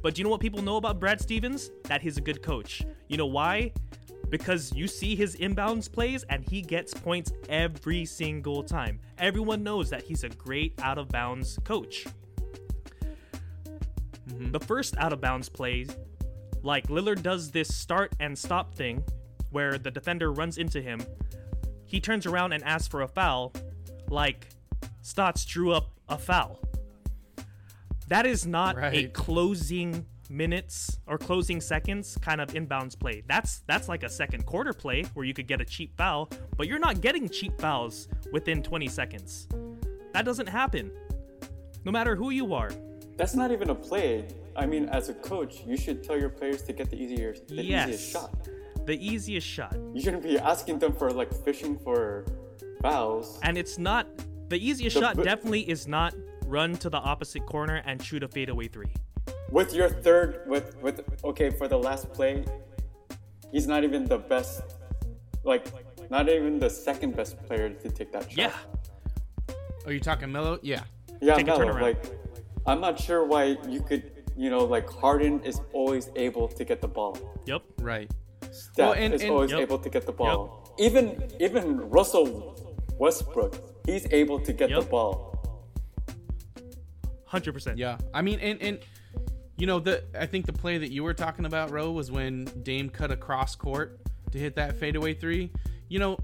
But 0.02 0.16
do 0.16 0.20
you 0.20 0.24
know 0.24 0.30
what 0.30 0.42
people 0.42 0.62
know 0.62 0.78
about 0.78 1.00
Brad 1.00 1.22
Stevens? 1.22 1.72
That 1.84 2.02
he's 2.02 2.18
a 2.18 2.22
good 2.22 2.42
coach. 2.42 2.84
You 3.08 3.18
know 3.18 3.26
why? 3.26 3.72
Because 4.30 4.74
you 4.74 4.88
see 4.88 5.16
his 5.16 5.36
inbounds 5.38 5.92
plays 5.92 6.24
and 6.30 6.44
he 6.44 6.62
gets 6.62 6.94
points 6.94 7.32
every 7.50 8.06
single 8.06 8.64
time. 8.64 9.00
Everyone 9.18 9.64
knows 9.64 9.90
that 9.90 10.04
he's 10.04 10.24
a 10.24 10.30
great 10.30 10.74
out 10.82 10.98
of 10.98 11.08
bounds 11.10 11.58
coach. 11.64 12.06
Mm-hmm. 14.30 14.52
The 14.52 14.60
first 14.60 14.98
out 14.98 15.14
of 15.14 15.22
bounds 15.22 15.48
play, 15.48 15.88
like 16.62 16.88
Lillard 16.88 17.22
does 17.22 17.52
this 17.52 17.74
start 17.74 18.14
and 18.20 18.38
stop 18.38 18.76
thing 18.76 19.04
where 19.52 19.78
the 19.78 19.92
defender 19.92 20.32
runs 20.32 20.58
into 20.58 20.82
him, 20.82 21.02
he 21.86 22.00
turns 22.00 22.26
around 22.26 22.54
and 22.54 22.64
asks 22.64 22.88
for 22.88 23.02
a 23.02 23.08
foul, 23.08 23.54
like 24.10 24.48
Stotts 25.02 25.46
drew 25.46 25.72
up 25.72 25.92
a 26.10 26.18
foul. 26.18 26.60
That 28.08 28.26
is 28.26 28.46
not 28.46 28.78
a 28.82 29.08
closing 29.10 30.06
minutes 30.30 31.00
or 31.08 31.18
closing 31.18 31.62
seconds 31.62 32.18
kind 32.22 32.42
of 32.42 32.50
inbounds 32.50 32.98
play. 33.00 33.24
That's 33.28 33.60
that's 33.68 33.88
like 33.88 34.04
a 34.04 34.10
second 34.10 34.46
quarter 34.46 34.74
play 34.74 35.04
where 35.14 35.26
you 35.26 35.34
could 35.34 35.48
get 35.48 35.62
a 35.62 35.66
cheap 35.66 35.96
foul, 35.98 36.30
but 36.58 36.68
you're 36.68 36.80
not 36.80 37.02
getting 37.02 37.30
cheap 37.30 37.60
fouls 37.60 38.08
within 38.32 38.62
20 38.62 38.88
seconds. 38.88 39.48
That 40.14 40.26
doesn't 40.26 40.48
happen. 40.48 40.92
No 41.86 41.92
matter 41.92 42.16
who 42.16 42.30
you 42.32 42.54
are. 42.54 42.72
That's 43.18 43.36
not 43.36 43.52
even 43.52 43.70
a 43.70 43.76
play. 43.76 44.28
I 44.56 44.66
mean, 44.66 44.90
as 44.90 45.10
a 45.10 45.14
coach, 45.14 45.64
you 45.66 45.78
should 45.78 46.04
tell 46.04 46.20
your 46.20 46.30
players 46.30 46.62
to 46.64 46.74
get 46.74 46.90
the 46.90 47.02
easier, 47.02 47.36
the 47.48 47.64
Yes. 47.64 47.88
easiest 47.90 48.12
shot. 48.12 48.48
The 48.88 48.98
easiest 49.06 49.46
shot. 49.46 49.76
You 49.94 50.02
shouldn't 50.02 50.24
be 50.24 50.40
asking 50.40 50.80
them 50.80 50.94
for 50.94 51.12
like 51.12 51.34
fishing 51.44 51.78
for 51.78 52.24
fouls. 52.82 53.38
And 53.44 53.58
it's 53.58 53.78
not 53.78 54.08
the 54.48 54.56
easiest 54.56 54.96
The 54.96 55.02
shot 55.02 55.16
bu- 55.18 55.24
definitely 55.24 55.70
is 55.70 55.90
not 55.90 56.16
run 56.46 56.78
to 56.78 56.90
the 56.90 56.98
opposite 56.98 57.46
corner 57.46 57.82
and 57.86 58.02
shoot 58.02 58.24
a 58.24 58.30
fadeaway 58.30 58.70
three. 58.70 58.94
With 59.52 59.74
your 59.74 59.90
third, 59.90 60.44
with 60.48 60.82
with 60.82 61.04
okay 61.26 61.50
for 61.50 61.68
the 61.68 61.78
last 61.78 62.14
play, 62.14 62.46
he's 63.52 63.68
not 63.68 63.84
even 63.84 64.06
the 64.06 64.20
best, 64.20 64.62
like 65.44 65.68
not 66.10 66.30
even 66.30 66.58
the 66.58 66.70
second 66.70 67.14
best 67.14 67.36
player 67.46 67.70
to 67.70 67.90
take 67.90 68.14
that 68.14 68.24
shot. 68.32 68.38
Yeah. 68.38 68.54
Are 69.86 69.92
you 69.92 70.00
talking 70.00 70.32
Melo? 70.32 70.60
Yeah. 70.62 70.84
Yeah, 71.20 71.36
Take 71.36 71.50
a 71.50 71.56
like 71.56 72.06
I'm 72.66 72.80
not 72.80 72.98
sure 72.98 73.26
why 73.26 73.58
you 73.68 73.82
could, 73.82 74.24
you 74.38 74.50
know, 74.50 74.64
like 74.64 74.90
Harden 74.90 75.42
is 75.44 75.60
always 75.74 76.10
able 76.16 76.48
to 76.48 76.64
get 76.64 76.80
the 76.80 76.88
ball. 76.88 77.18
Yep. 77.48 77.64
Right. 77.82 78.10
Steph 78.58 78.78
Well, 78.78 78.94
and- 78.94 79.14
is 79.14 79.22
and- 79.22 79.32
always 79.32 79.52
Yep. 79.52 79.60
able 79.62 79.80
to 79.80 79.90
get 79.90 80.06
the 80.06 80.12
ball. 80.12 80.74
Even 80.80 81.32
even 81.40 81.90
Russell 81.90 82.56
Westbrook, 82.98 83.56
he's 83.86 84.06
able 84.12 84.40
to 84.42 84.54
get 84.54 84.70
Yep. 84.70 84.80
the 84.82 84.86
ball. 84.90 85.34
100%. 87.26 87.78
Yeah. 87.78 87.98
I 88.14 88.22
mean, 88.22 88.40
and 88.40 88.62
and 88.62 88.80
you 89.58 89.68
know 89.68 89.80
the 89.80 90.04
I 90.20 90.26
think 90.26 90.46
the 90.46 90.54
play 90.54 90.78
that 90.78 90.92
you 90.92 91.04
were 91.04 91.14
talking 91.14 91.46
about, 91.46 91.72
Ro, 91.72 91.92
was 91.92 92.12
when 92.12 92.46
Dame 92.64 92.90
cut 92.90 93.12
across 93.12 93.56
court 93.56 94.00
to 94.32 94.38
hit 94.40 94.56
that 94.56 94.78
fadeaway 94.80 95.14
three. 95.14 95.52
You 95.90 96.00
know, 96.00 96.18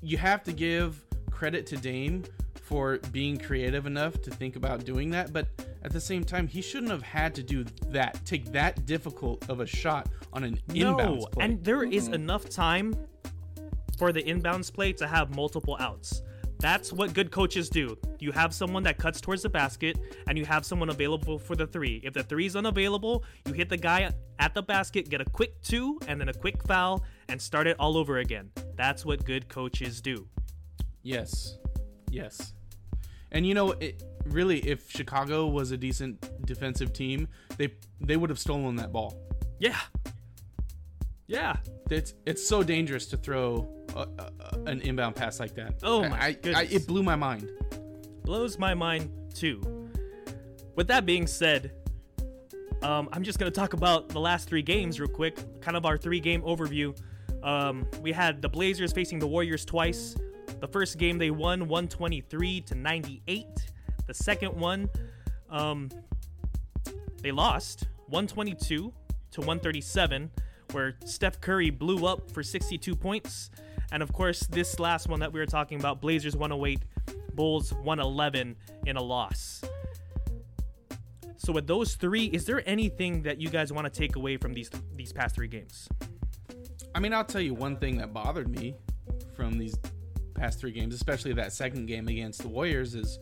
you 0.00 0.16
have 0.18 0.42
to 0.44 0.52
give 0.52 1.04
credit 1.30 1.66
to 1.66 1.76
Dame 1.76 2.24
for 2.62 2.98
being 3.12 3.38
creative 3.38 3.86
enough 3.86 4.20
to 4.22 4.30
think 4.30 4.56
about 4.56 4.84
doing 4.84 5.10
that, 5.10 5.32
but 5.32 5.46
at 5.82 5.92
the 5.92 6.00
same 6.00 6.24
time, 6.24 6.46
he 6.46 6.60
shouldn't 6.60 6.90
have 6.90 7.02
had 7.02 7.34
to 7.36 7.42
do 7.42 7.64
that, 7.88 8.20
take 8.24 8.52
that 8.52 8.84
difficult 8.86 9.48
of 9.48 9.60
a 9.60 9.66
shot 9.66 10.08
on 10.32 10.44
an 10.44 10.60
No, 10.68 10.96
inbounds 10.96 11.32
play. 11.32 11.44
and 11.44 11.64
there 11.64 11.84
is 11.84 12.08
enough 12.08 12.48
time 12.48 12.94
for 13.98 14.12
the 14.12 14.22
inbounds 14.22 14.72
play 14.72 14.92
to 14.94 15.06
have 15.06 15.34
multiple 15.34 15.76
outs. 15.80 16.22
That's 16.60 16.92
what 16.92 17.14
good 17.14 17.30
coaches 17.30 17.68
do. 17.68 17.96
You 18.18 18.32
have 18.32 18.52
someone 18.52 18.82
that 18.82 18.98
cuts 18.98 19.20
towards 19.20 19.42
the 19.42 19.48
basket, 19.48 19.96
and 20.26 20.36
you 20.36 20.44
have 20.44 20.66
someone 20.66 20.88
available 20.90 21.38
for 21.38 21.54
the 21.54 21.68
three. 21.68 22.00
If 22.02 22.14
the 22.14 22.24
three 22.24 22.46
is 22.46 22.56
unavailable, 22.56 23.22
you 23.46 23.52
hit 23.52 23.68
the 23.68 23.76
guy 23.76 24.10
at 24.40 24.54
the 24.54 24.62
basket, 24.62 25.08
get 25.08 25.20
a 25.20 25.24
quick 25.24 25.60
two, 25.62 26.00
and 26.08 26.20
then 26.20 26.28
a 26.28 26.32
quick 26.34 26.60
foul, 26.64 27.04
and 27.28 27.40
start 27.40 27.68
it 27.68 27.76
all 27.78 27.96
over 27.96 28.18
again. 28.18 28.50
That's 28.74 29.04
what 29.04 29.24
good 29.24 29.48
coaches 29.48 30.00
do. 30.00 30.26
Yes. 31.02 31.58
Yes. 32.10 32.54
And 33.30 33.46
you 33.46 33.54
know, 33.54 33.72
it, 33.72 34.02
really, 34.32 34.58
if 34.60 34.90
Chicago 34.90 35.46
was 35.46 35.70
a 35.70 35.76
decent 35.76 36.46
defensive 36.46 36.92
team, 36.92 37.28
they 37.56 37.72
they 38.00 38.16
would 38.16 38.30
have 38.30 38.38
stolen 38.38 38.76
that 38.76 38.92
ball. 38.92 39.14
Yeah. 39.58 39.78
Yeah. 41.26 41.56
It's 41.90 42.14
it's 42.26 42.46
so 42.46 42.62
dangerous 42.62 43.06
to 43.06 43.16
throw 43.16 43.68
a, 43.94 44.06
a, 44.18 44.58
an 44.66 44.80
inbound 44.82 45.16
pass 45.16 45.40
like 45.40 45.54
that. 45.54 45.74
Oh 45.82 46.08
my 46.08 46.18
I, 46.18 46.26
I, 46.26 46.32
goodness. 46.32 46.72
it 46.72 46.86
blew 46.86 47.02
my 47.02 47.16
mind. 47.16 47.50
blows 48.24 48.58
my 48.58 48.74
mind 48.74 49.10
too. 49.34 49.62
With 50.76 50.86
that 50.88 51.04
being 51.06 51.26
said, 51.26 51.72
um, 52.82 53.08
I'm 53.12 53.22
just 53.24 53.38
gonna 53.38 53.50
talk 53.50 53.72
about 53.72 54.08
the 54.08 54.20
last 54.20 54.48
three 54.48 54.62
games 54.62 55.00
real 55.00 55.08
quick, 55.08 55.60
kind 55.60 55.76
of 55.76 55.84
our 55.84 55.98
three-game 55.98 56.42
overview. 56.42 56.96
Um, 57.42 57.86
we 58.00 58.12
had 58.12 58.40
the 58.42 58.48
Blazers 58.48 58.92
facing 58.92 59.18
the 59.18 59.26
Warriors 59.26 59.64
twice. 59.64 60.16
The 60.60 60.68
first 60.68 60.98
game 60.98 61.18
they 61.18 61.30
won 61.30 61.68
123 61.68 62.60
to 62.62 62.74
98. 62.74 63.46
The 64.08 64.14
second 64.14 64.58
one, 64.58 64.88
um, 65.50 65.90
they 67.22 67.30
lost 67.30 67.88
122 68.06 68.92
to 69.32 69.40
137, 69.40 70.30
where 70.72 70.96
Steph 71.04 71.42
Curry 71.42 71.68
blew 71.68 72.06
up 72.06 72.30
for 72.30 72.42
62 72.42 72.96
points. 72.96 73.50
And 73.92 74.02
of 74.02 74.10
course, 74.14 74.40
this 74.46 74.80
last 74.80 75.08
one 75.08 75.20
that 75.20 75.30
we 75.30 75.38
were 75.38 75.46
talking 75.46 75.78
about, 75.78 76.00
Blazers 76.00 76.34
108, 76.34 76.80
Bulls 77.34 77.74
111 77.74 78.56
in 78.86 78.96
a 78.96 79.02
loss. 79.02 79.62
So 81.36 81.52
with 81.52 81.66
those 81.66 81.94
three, 81.94 82.24
is 82.24 82.46
there 82.46 82.66
anything 82.66 83.22
that 83.22 83.40
you 83.40 83.50
guys 83.50 83.74
want 83.74 83.92
to 83.92 84.00
take 84.00 84.16
away 84.16 84.38
from 84.38 84.54
these 84.54 84.70
these 84.96 85.12
past 85.12 85.34
three 85.34 85.48
games? 85.48 85.86
I 86.94 87.00
mean, 87.00 87.12
I'll 87.12 87.24
tell 87.24 87.42
you 87.42 87.52
one 87.52 87.76
thing 87.76 87.98
that 87.98 88.14
bothered 88.14 88.48
me 88.48 88.74
from 89.36 89.58
these 89.58 89.76
past 90.34 90.58
three 90.58 90.72
games, 90.72 90.94
especially 90.94 91.34
that 91.34 91.52
second 91.52 91.86
game 91.86 92.08
against 92.08 92.40
the 92.40 92.48
Warriors, 92.48 92.94
is 92.94 93.18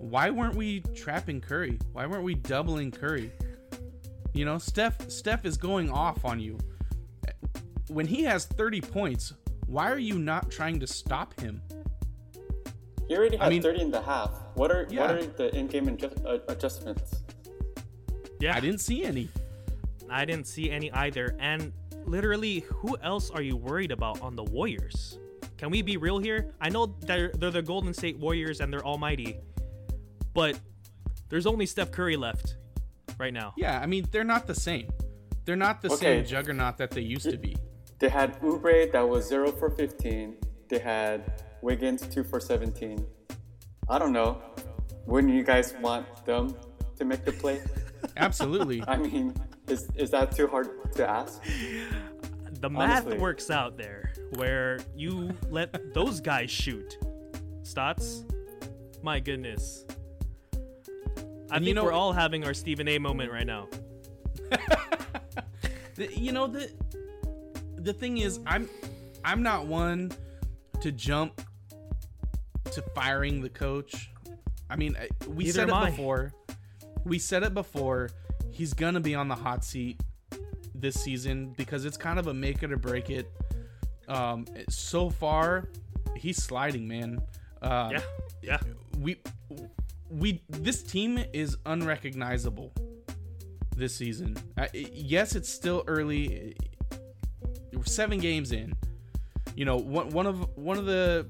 why 0.00 0.30
weren't 0.30 0.54
we 0.54 0.80
trapping 0.94 1.40
Curry? 1.40 1.78
Why 1.92 2.06
weren't 2.06 2.24
we 2.24 2.34
doubling 2.34 2.90
Curry? 2.90 3.30
You 4.32 4.44
know, 4.44 4.58
Steph 4.58 5.10
Steph 5.10 5.44
is 5.44 5.56
going 5.56 5.90
off 5.90 6.24
on 6.24 6.40
you. 6.40 6.58
When 7.88 8.06
he 8.06 8.22
has 8.24 8.46
30 8.46 8.80
points, 8.80 9.34
why 9.66 9.90
are 9.90 9.98
you 9.98 10.18
not 10.18 10.50
trying 10.50 10.80
to 10.80 10.86
stop 10.86 11.38
him? 11.40 11.60
He 13.08 13.16
already 13.16 13.38
I 13.38 13.44
had 13.44 13.50
mean- 13.50 13.62
30 13.62 13.82
and 13.82 13.94
a 13.94 14.00
half. 14.02 14.30
What 14.54 14.70
are 14.70 14.86
Yeah. 14.90 15.00
what 15.02 15.10
are 15.16 15.26
the 15.26 15.54
in-game 15.56 15.88
adjust, 15.88 16.24
uh, 16.24 16.38
adjustments? 16.48 17.22
Yeah, 18.40 18.56
I 18.56 18.60
didn't 18.60 18.80
see 18.80 19.04
any. 19.04 19.28
I 20.08 20.24
didn't 20.24 20.46
see 20.46 20.70
any 20.70 20.90
either. 20.92 21.36
And 21.38 21.72
literally, 22.06 22.60
who 22.60 22.96
else 23.02 23.30
are 23.30 23.42
you 23.42 23.56
worried 23.56 23.90
about 23.90 24.22
on 24.22 24.34
the 24.34 24.44
Warriors? 24.44 25.18
Can 25.58 25.70
we 25.70 25.82
be 25.82 25.96
real 25.98 26.18
here? 26.18 26.54
I 26.60 26.68
know 26.70 26.86
they're 26.86 27.32
they're 27.36 27.50
the 27.50 27.62
Golden 27.62 27.92
State 27.92 28.18
Warriors 28.18 28.60
and 28.60 28.72
they're 28.72 28.84
almighty, 28.86 29.36
but 30.34 30.58
there's 31.28 31.46
only 31.46 31.66
Steph 31.66 31.90
Curry 31.90 32.16
left 32.16 32.56
right 33.18 33.32
now. 33.32 33.52
Yeah, 33.56 33.78
I 33.80 33.86
mean, 33.86 34.06
they're 34.10 34.24
not 34.24 34.46
the 34.46 34.54
same. 34.54 34.88
They're 35.44 35.56
not 35.56 35.82
the 35.82 35.88
Okay. 35.92 36.18
same 36.20 36.24
juggernaut 36.26 36.76
that 36.78 36.90
they 36.90 37.00
used 37.00 37.28
to 37.30 37.36
be. 37.36 37.56
They 37.98 38.08
had 38.08 38.40
Oubre 38.40 38.90
that 38.92 39.08
was 39.08 39.26
0 39.28 39.52
for 39.52 39.70
15. 39.70 40.36
They 40.68 40.78
had 40.78 41.42
Wiggins 41.62 42.02
2 42.06 42.24
for 42.24 42.40
17. 42.40 43.04
I 43.88 43.98
don't 43.98 44.12
know. 44.12 44.40
Wouldn't 45.06 45.32
you 45.32 45.42
guys 45.42 45.74
want 45.80 46.06
them 46.24 46.54
to 46.96 47.04
make 47.04 47.24
the 47.24 47.32
play? 47.32 47.60
Absolutely. 48.16 48.82
I 48.86 48.96
mean, 48.96 49.34
is, 49.68 49.88
is 49.96 50.10
that 50.12 50.34
too 50.34 50.46
hard 50.46 50.68
to 50.94 51.08
ask? 51.08 51.42
The 52.60 52.70
math 52.70 53.02
Honestly. 53.06 53.18
works 53.18 53.50
out 53.50 53.76
there 53.76 54.12
where 54.36 54.78
you 54.94 55.32
let 55.50 55.92
those 55.94 56.20
guys 56.20 56.50
shoot. 56.50 56.98
Stotts, 57.62 58.24
my 59.02 59.18
goodness. 59.20 59.84
I 61.50 61.56
And 61.56 61.64
think 61.64 61.68
you 61.68 61.74
know- 61.74 61.84
we're 61.84 61.92
all 61.92 62.12
having 62.12 62.44
our 62.44 62.54
Stephen 62.54 62.86
A 62.88 62.98
moment 62.98 63.30
right 63.32 63.46
now. 63.46 63.68
The- 65.96 66.16
you 66.18 66.32
know 66.32 66.46
the 66.46 66.70
the 67.76 67.92
thing 67.92 68.18
is, 68.18 68.40
I'm 68.46 68.68
I'm 69.24 69.42
not 69.42 69.66
one 69.66 70.12
to 70.80 70.92
jump 70.92 71.42
to 72.72 72.82
firing 72.94 73.42
the 73.42 73.48
coach. 73.50 74.10
I 74.70 74.76
mean, 74.76 74.96
we 75.28 75.44
Neither 75.44 75.52
said 75.52 75.68
it 75.68 75.74
I. 75.74 75.90
before. 75.90 76.32
We 77.04 77.18
said 77.18 77.42
it 77.42 77.52
before. 77.54 78.10
He's 78.50 78.72
gonna 78.72 79.00
be 79.00 79.14
on 79.14 79.28
the 79.28 79.34
hot 79.34 79.64
seat 79.64 80.00
this 80.74 80.94
season 80.94 81.52
because 81.58 81.84
it's 81.84 81.96
kind 81.98 82.18
of 82.18 82.28
a 82.28 82.34
make 82.34 82.62
it 82.62 82.72
or 82.72 82.76
break 82.78 83.10
it. 83.10 83.30
Um, 84.08 84.46
so 84.70 85.10
far, 85.10 85.68
he's 86.16 86.42
sliding, 86.42 86.88
man. 86.88 87.20
Uh, 87.60 87.90
Yeah, 87.92 88.00
yeah. 88.42 88.58
we 88.98 89.18
we 90.20 90.42
this 90.50 90.82
team 90.82 91.18
is 91.32 91.56
unrecognizable 91.64 92.72
this 93.74 93.96
season. 93.96 94.36
Yes, 94.74 95.34
it's 95.34 95.48
still 95.48 95.82
early. 95.86 96.56
Seven 97.86 98.18
games 98.18 98.52
in. 98.52 98.74
You 99.56 99.64
know, 99.64 99.78
one 99.78 100.10
one 100.10 100.26
of 100.26 100.56
one 100.56 100.76
of 100.76 100.84
the 100.84 101.26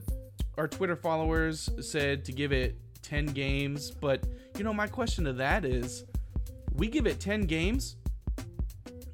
our 0.59 0.66
Twitter 0.66 0.96
followers 0.96 1.70
said 1.81 2.24
to 2.24 2.33
give 2.33 2.53
it 2.53 2.76
ten 3.03 3.26
games, 3.26 3.92
but 3.92 4.24
you 4.59 4.64
know, 4.64 4.74
my 4.74 4.88
question 4.88 5.24
to 5.24 5.33
that 5.35 5.64
is, 5.64 6.05
we 6.74 6.88
give 6.88 7.07
it 7.07 7.20
ten 7.20 7.42
games, 7.42 7.96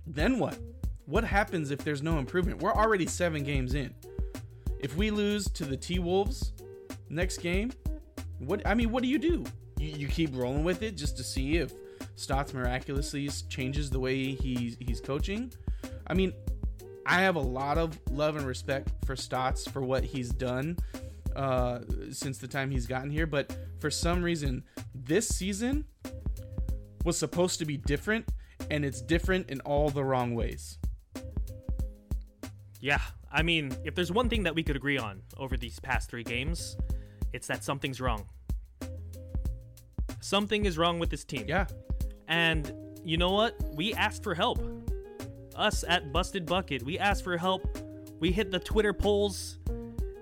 then 0.07 0.39
what? 0.39 0.59
What 1.05 1.23
happens 1.23 1.71
if 1.71 1.81
there's 1.85 2.03
no 2.03 2.19
improvement? 2.19 2.63
We're 2.63 2.75
already 2.75 3.07
seven 3.07 3.45
games 3.45 3.75
in. 3.75 3.95
If 4.81 4.97
we 4.97 5.11
lose 5.11 5.49
to 5.51 5.65
the 5.67 5.77
T 5.77 5.99
Wolves 5.99 6.53
next 7.11 7.39
game, 7.39 7.73
what 8.39 8.67
I 8.67 8.73
mean, 8.73 8.91
what 8.91 9.03
do 9.03 9.09
you 9.09 9.19
do? 9.19 9.45
You, 9.79 9.89
you 9.89 10.09
keep 10.09 10.35
rolling 10.35 10.65
with 10.65 10.83
it 10.83 10.97
just 10.97 11.17
to 11.19 11.25
see 11.25 11.57
if 11.57 11.73
Stotts 12.15 12.55
miraculously 12.55 13.29
changes 13.49 13.91
the 13.91 14.01
way 14.01 14.33
he's 14.33 14.77
he's 14.81 15.01
coaching. 15.01 15.53
I 16.07 16.15
mean, 16.15 16.33
I 17.05 17.21
have 17.23 17.37
a 17.37 17.41
lot 17.41 17.79
of 17.79 17.99
love 18.11 18.37
and 18.37 18.47
respect 18.47 18.91
for 19.05 19.17
Stotts 19.17 19.69
for 19.69 19.83
what 19.83 20.05
he's 20.05 20.31
done 20.31 20.79
uh, 21.37 21.81
since 22.11 22.39
the 22.39 22.49
time 22.49 22.71
he's 22.71 22.87
gotten 22.87 23.11
here, 23.11 23.27
but 23.27 23.55
for 23.79 23.91
some 23.91 24.23
reason, 24.23 24.65
this 24.95 25.29
season 25.29 25.85
was 27.05 27.17
supposed 27.19 27.59
to 27.61 27.65
be 27.65 27.77
different, 27.77 28.29
and 28.71 28.85
it's 28.85 29.01
different 29.01 29.51
in 29.51 29.61
all 29.61 29.91
the 29.91 30.03
wrong 30.03 30.35
ways. 30.35 30.79
Yeah, 32.81 33.01
I 33.31 33.43
mean, 33.43 33.77
if 33.85 33.95
there's 33.95 34.11
one 34.11 34.29
thing 34.29 34.43
that 34.45 34.55
we 34.55 34.63
could 34.63 34.77
agree 34.77 34.99
on 34.99 35.23
over 35.37 35.57
these 35.57 35.79
past 35.79 36.11
three 36.11 36.25
games, 36.25 36.77
it's 37.33 37.47
that 37.47 37.63
something's 37.63 38.01
wrong. 38.01 38.27
Something 40.27 40.65
is 40.65 40.77
wrong 40.77 40.99
with 40.99 41.09
this 41.09 41.23
team. 41.25 41.45
Yeah, 41.47 41.67
And 42.27 42.73
you 43.05 43.17
know 43.17 43.31
what? 43.31 43.55
We 43.77 43.95
asked 43.95 44.25
for 44.25 44.35
help. 44.35 44.59
Us 45.55 45.85
at 45.87 46.13
Busted 46.13 46.45
Bucket, 46.47 46.83
we 46.83 46.99
asked 46.99 47.23
for 47.23 47.37
help. 47.37 47.79
We 48.19 48.33
hit 48.33 48.51
the 48.51 48.59
Twitter 48.59 48.93
polls. 48.93 49.59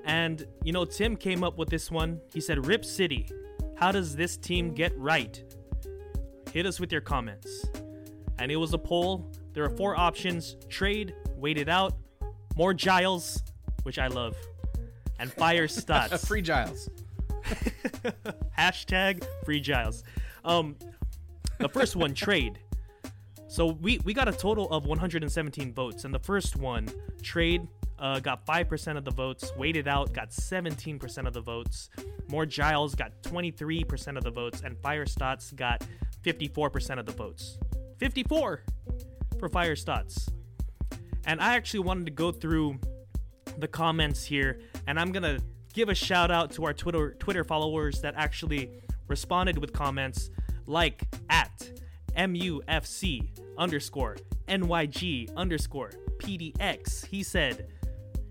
And, 0.04 0.46
you 0.62 0.72
know, 0.72 0.84
Tim 0.84 1.16
came 1.16 1.42
up 1.42 1.56
with 1.56 1.70
this 1.70 1.90
one. 1.90 2.20
He 2.34 2.42
said, 2.42 2.66
Rip 2.66 2.84
City, 2.84 3.30
how 3.76 3.92
does 3.92 4.14
this 4.14 4.36
team 4.36 4.74
get 4.74 4.92
right? 4.98 5.42
Hit 6.52 6.66
us 6.66 6.78
with 6.78 6.92
your 6.92 7.00
comments. 7.00 7.64
And 8.38 8.52
it 8.52 8.56
was 8.56 8.74
a 8.74 8.78
poll. 8.78 9.32
There 9.54 9.64
are 9.64 9.70
four 9.70 9.96
options 9.98 10.56
trade, 10.68 11.14
wait 11.34 11.56
it 11.56 11.70
out, 11.70 11.94
more 12.56 12.74
Giles, 12.74 13.42
which 13.84 13.98
I 13.98 14.08
love, 14.08 14.36
and 15.18 15.32
fire 15.32 15.66
Stotts. 15.80 16.26
free 16.28 16.42
Giles. 16.42 16.90
Hashtag 18.58 19.26
free 19.44 19.60
Giles. 19.60 20.04
Um, 20.44 20.76
the 21.58 21.68
first 21.68 21.96
one, 21.96 22.14
trade. 22.14 22.58
So 23.48 23.66
we, 23.66 24.00
we 24.04 24.14
got 24.14 24.28
a 24.28 24.32
total 24.32 24.68
of 24.70 24.86
117 24.86 25.72
votes, 25.72 26.04
and 26.04 26.12
the 26.12 26.18
first 26.18 26.56
one, 26.56 26.88
trade, 27.22 27.66
uh, 27.98 28.20
got 28.20 28.44
5% 28.44 28.96
of 28.96 29.04
the 29.04 29.10
votes. 29.10 29.52
Waited 29.56 29.86
out 29.86 30.12
got 30.12 30.30
17% 30.30 31.26
of 31.26 31.32
the 31.32 31.40
votes. 31.40 31.90
More 32.28 32.46
Giles 32.46 32.94
got 32.94 33.12
23% 33.22 34.16
of 34.16 34.24
the 34.24 34.30
votes, 34.30 34.62
and 34.64 34.76
Fire 34.78 35.06
Stotts 35.06 35.52
got 35.52 35.86
54% 36.22 36.98
of 36.98 37.06
the 37.06 37.12
votes. 37.12 37.58
54 37.98 38.62
for 39.38 39.48
Fire 39.48 39.76
Stotts. 39.76 40.28
And 41.26 41.40
I 41.40 41.54
actually 41.54 41.80
wanted 41.80 42.06
to 42.06 42.12
go 42.12 42.32
through 42.32 42.78
the 43.58 43.68
comments 43.68 44.24
here, 44.24 44.60
and 44.86 44.98
I'm 44.98 45.12
gonna 45.12 45.38
give 45.74 45.88
a 45.88 45.94
shout 45.94 46.30
out 46.30 46.52
to 46.52 46.64
our 46.64 46.72
Twitter 46.72 47.14
Twitter 47.18 47.44
followers 47.44 48.00
that 48.00 48.14
actually 48.16 48.70
responded 49.08 49.58
with 49.58 49.72
comments 49.72 50.30
like 50.66 51.02
at 51.28 51.70
MUFC 52.16 53.28
underscore 53.58 54.16
NYG 54.48 55.34
underscore 55.36 55.90
PDX. 56.18 57.04
He 57.06 57.22
said, 57.22 57.68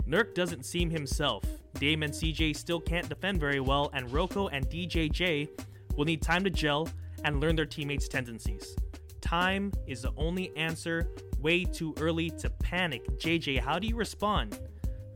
Nurk 0.08 0.34
doesn't 0.34 0.66
seem 0.66 0.90
himself. 0.90 1.44
Dame 1.76 2.04
and 2.04 2.14
CJ 2.14 2.56
still 2.56 2.80
can't 2.80 3.10
defend 3.10 3.40
very 3.40 3.60
well, 3.60 3.90
and 3.94 4.08
Roko 4.10 4.50
and 4.52 4.68
DJJ 4.70 5.50
will 5.96 6.06
need 6.06 6.22
time 6.22 6.44
to 6.44 6.50
gel 6.50 6.88
and 7.26 7.40
learn 7.40 7.56
their 7.56 7.66
teammates' 7.66 8.08
tendencies. 8.08 8.76
Time 9.22 9.72
is 9.88 10.02
the 10.02 10.12
only 10.18 10.56
answer. 10.56 11.10
Way 11.40 11.66
too 11.66 11.94
early 12.00 12.30
to 12.30 12.50
panic. 12.50 13.06
JJ, 13.18 13.60
how 13.60 13.80
do 13.80 13.88
you 13.88 13.96
respond 13.96 14.60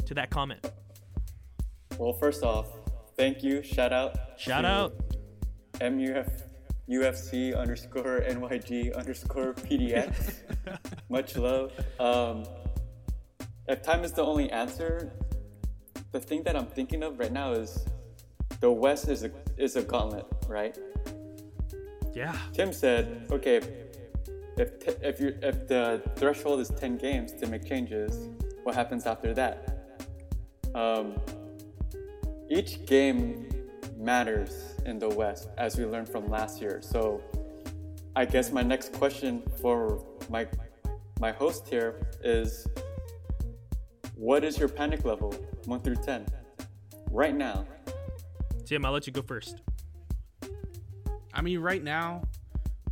to 0.06 0.14
that 0.14 0.30
comment? 0.30 0.72
Well, 1.98 2.14
first 2.14 2.44
off, 2.44 2.68
thank 3.18 3.44
you. 3.44 3.64
Shout 3.64 3.92
out. 3.92 4.16
Shout 4.38 4.66
out. 4.66 4.94
MUF 5.82 6.28
UFC 6.90 7.58
underscore 7.58 8.22
NYG 8.22 8.96
underscore 8.96 9.54
PDX. 9.54 10.36
Much 11.10 11.36
love. 11.36 11.72
Um, 12.00 12.46
if 13.68 13.82
time 13.82 14.04
is 14.04 14.14
the 14.14 14.24
only 14.24 14.50
answer, 14.52 15.12
the 16.12 16.20
thing 16.20 16.44
that 16.44 16.56
I'm 16.56 16.68
thinking 16.68 17.04
of 17.04 17.20
right 17.20 17.32
now 17.32 17.52
is 17.52 17.86
the 18.60 18.72
West 18.72 19.10
is 19.10 19.24
a 19.24 19.32
is 19.58 19.76
a 19.76 19.84
gauntlet, 19.84 20.26
right? 20.48 20.78
Yeah. 22.14 22.36
Tim 22.54 22.72
said, 22.74 23.28
okay, 23.32 23.62
if 24.58 24.80
t- 24.80 24.96
if 25.02 25.20
you 25.20 25.38
if 25.42 25.68
the 25.68 26.02
threshold 26.16 26.60
is 26.62 26.70
10 26.70 26.98
games 26.98 27.34
to 27.34 27.48
make 27.48 27.66
changes, 27.66 28.30
what 28.64 28.76
happens 28.76 29.06
after 29.06 29.34
that? 29.34 29.74
Um, 30.74 31.16
each 32.50 32.86
game 32.86 33.50
matters 33.98 34.76
in 34.86 35.00
the 35.00 35.10
West, 35.10 35.50
as 35.58 35.78
we 35.78 35.86
learned 35.86 36.10
from 36.10 36.30
last 36.30 36.62
year. 36.62 36.82
So, 36.82 37.22
I 38.16 38.26
guess 38.26 38.52
my 38.52 38.64
next 38.64 38.94
question 38.94 39.44
for 39.62 40.04
my 40.30 40.48
my 41.20 41.32
host 41.32 41.68
here 41.68 42.08
is, 42.24 42.68
what 44.16 44.44
is 44.44 44.58
your 44.58 44.70
panic 44.70 45.04
level, 45.04 45.34
one 45.66 45.80
through 45.80 45.96
10, 45.96 46.28
right 47.12 47.36
now? 47.36 47.66
Tim, 48.66 48.86
I'll 48.86 48.92
let 48.92 49.08
you 49.08 49.14
go 49.14 49.22
first. 49.22 49.62
I 51.34 51.42
mean, 51.42 51.60
right 51.60 51.84
now, 51.84 52.24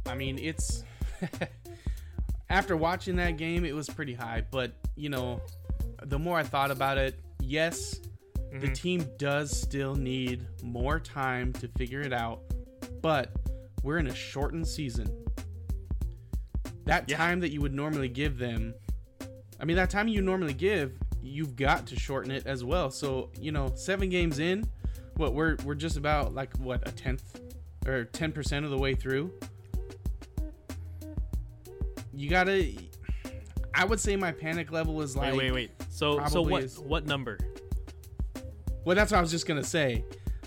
I 0.06 0.16
mean, 0.16 0.38
it's 0.40 0.84
after 2.50 2.78
watching 2.78 3.16
that 3.18 3.38
game, 3.38 3.66
it 3.66 3.74
was 3.74 3.90
pretty 3.90 4.14
high. 4.14 4.44
But 4.50 4.74
you 4.96 5.10
know, 5.10 5.42
the 6.04 6.20
more 6.20 6.38
I 6.38 6.44
thought 6.44 6.72
about 6.72 6.98
it, 6.98 7.20
yes, 7.40 8.00
the 8.62 8.68
mm-hmm. 8.68 8.74
team 8.74 9.10
does 9.18 9.60
still 9.60 9.96
need 9.96 10.46
more 10.64 11.00
time 11.00 11.54
to 11.54 11.68
figure 11.68 12.02
it 12.02 12.14
out. 12.14 12.42
But 13.02 13.32
we're 13.84 13.98
in 13.98 14.08
a 14.08 14.16
shortened 14.16 14.68
season. 14.68 15.10
That 16.86 17.10
Yeah. 17.10 17.18
time 17.18 17.40
that 17.42 17.52
you 17.52 17.62
would 17.62 17.74
normally 17.74 18.10
give 18.10 18.38
them, 18.38 18.74
I 19.60 19.66
mean, 19.66 19.76
that 19.76 19.90
time 19.90 20.08
you 20.08 20.22
normally 20.22 20.54
give, 20.54 20.98
you've 21.22 21.56
got 21.56 21.88
to 21.88 21.96
shorten 21.96 22.32
it 22.32 22.46
as 22.46 22.64
well. 22.64 22.92
So 22.92 23.30
you 23.40 23.52
know, 23.52 23.72
seven 23.76 24.10
games 24.10 24.40
in, 24.40 24.70
what 25.16 25.34
we're 25.34 25.58
we're 25.64 25.76
just 25.76 25.98
about 25.98 26.34
like 26.34 26.56
what 26.58 26.88
a 26.88 26.92
tenth 26.92 27.42
or 27.86 28.06
ten 28.06 28.32
percent 28.32 28.66
of 28.66 28.72
the 28.72 28.78
way 28.78 28.94
through. 28.94 29.32
You 32.14 32.30
gotta. 32.30 32.72
I 33.74 33.84
would 33.84 34.00
say 34.00 34.16
my 34.16 34.32
panic 34.32 34.72
level 34.72 35.02
is 35.02 35.18
like. 35.18 35.34
wait, 35.34 35.52
wait, 35.52 35.52
wait. 35.52 35.72
So, 35.90 36.26
so 36.28 36.42
what? 36.42 36.64
is- 36.64 36.80
What 36.80 37.06
number? 37.06 37.38
Well, 38.86 38.96
that's 38.96 39.12
what 39.12 39.18
I 39.18 39.22
was 39.22 39.32
just 39.32 39.48
gonna 39.48 39.64
say. 39.64 40.06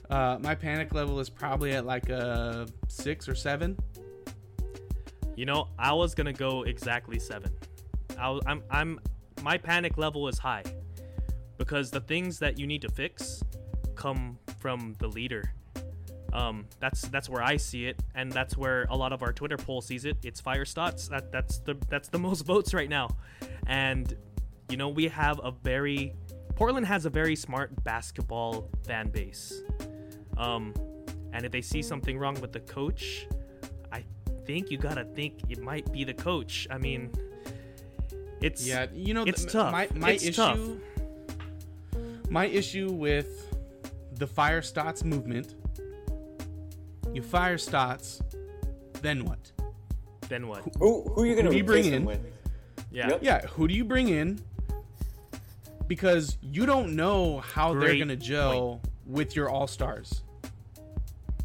Uh, 0.08 0.38
my 0.40 0.54
panic 0.54 0.94
level 0.94 1.18
is 1.18 1.28
probably 1.28 1.72
at 1.72 1.84
like 1.84 2.08
a 2.08 2.68
six 2.86 3.28
or 3.28 3.34
seven. 3.34 3.76
You 5.36 5.44
know, 5.44 5.68
I 5.76 5.92
was 5.92 6.14
gonna 6.14 6.32
go 6.32 6.62
exactly 6.62 7.18
seven. 7.18 7.52
I, 8.16 8.38
I'm, 8.46 8.62
I'm, 8.70 9.00
my 9.42 9.58
panic 9.58 9.98
level 9.98 10.28
is 10.28 10.38
high 10.38 10.62
because 11.58 11.90
the 11.90 12.00
things 12.00 12.38
that 12.38 12.58
you 12.58 12.66
need 12.66 12.82
to 12.82 12.88
fix 12.88 13.42
come 13.96 14.38
from 14.60 14.94
the 15.00 15.08
leader. 15.08 15.52
Um, 16.32 16.66
that's 16.78 17.02
that's 17.02 17.28
where 17.28 17.42
I 17.42 17.56
see 17.56 17.86
it, 17.86 18.00
and 18.14 18.30
that's 18.30 18.56
where 18.56 18.86
a 18.90 18.96
lot 18.96 19.12
of 19.12 19.22
our 19.22 19.32
Twitter 19.32 19.56
poll 19.56 19.80
sees 19.80 20.04
it. 20.04 20.16
It's 20.22 20.40
Fire 20.40 20.64
Stotts. 20.64 21.08
That 21.08 21.32
that's 21.32 21.58
the 21.58 21.76
that's 21.88 22.08
the 22.08 22.18
most 22.28 22.42
votes 22.42 22.72
right 22.72 22.88
now, 22.88 23.16
and 23.66 24.16
you 24.68 24.76
know 24.76 24.90
we 24.90 25.08
have 25.08 25.40
a 25.42 25.50
very 25.50 26.14
Portland 26.58 26.86
has 26.86 27.06
a 27.06 27.10
very 27.10 27.36
smart 27.36 27.84
basketball 27.84 28.68
fan 28.84 29.10
base. 29.10 29.62
Um, 30.36 30.74
and 31.32 31.46
if 31.46 31.52
they 31.52 31.60
see 31.62 31.82
something 31.82 32.18
wrong 32.18 32.34
with 32.40 32.50
the 32.52 32.58
coach, 32.58 33.28
I 33.92 34.02
think 34.44 34.68
you 34.68 34.76
gotta 34.76 35.04
think 35.04 35.34
it 35.48 35.60
might 35.62 35.90
be 35.92 36.02
the 36.02 36.14
coach. 36.14 36.66
I 36.68 36.78
mean, 36.78 37.12
It's 38.40 38.66
Yeah, 38.66 38.86
you 38.92 39.14
know, 39.14 39.22
it's 39.24 39.42
th- 39.42 39.52
tough. 39.52 39.70
My, 39.70 39.88
my 39.94 40.10
It's 40.12 40.24
issue, 40.24 40.32
tough. 40.32 40.58
my 42.28 42.46
issue 42.46 42.90
with 42.90 43.54
the 44.16 44.26
fire 44.26 44.60
Stotts 44.62 45.04
movement. 45.04 45.54
You 47.14 47.22
fire 47.22 47.56
Stotts, 47.58 48.20
then 49.00 49.24
what? 49.24 49.52
Then 50.28 50.48
what? 50.48 50.62
Who 50.80 51.02
who 51.14 51.22
are 51.22 51.26
you 51.26 51.36
gonna 51.36 51.46
Who 51.48 51.52
do 51.52 51.58
you 51.58 51.64
bring 51.64 51.84
replace 51.86 51.92
him 51.94 52.02
in? 52.02 52.04
with? 52.06 52.20
Yeah. 52.90 53.08
Yep. 53.10 53.18
Yeah, 53.22 53.46
who 53.46 53.68
do 53.68 53.74
you 53.74 53.84
bring 53.84 54.08
in? 54.08 54.40
Because 55.88 56.36
you 56.42 56.66
don't 56.66 56.94
know 56.94 57.38
how 57.40 57.74
they're 57.74 57.96
gonna 57.98 58.14
gel 58.16 58.80
with 59.06 59.34
your 59.34 59.48
all 59.48 59.66
stars, 59.66 60.22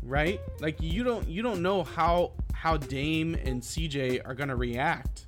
right? 0.02 0.40
Like 0.60 0.82
you 0.82 1.04
don't 1.04 1.28
you 1.28 1.42
don't 1.42 1.62
know 1.62 1.84
how 1.84 2.34
how 2.54 2.78
Dame 2.78 3.36
and 3.36 3.62
CJ 3.62 4.22
are 4.26 4.36
gonna 4.36 4.56
react 4.56 5.28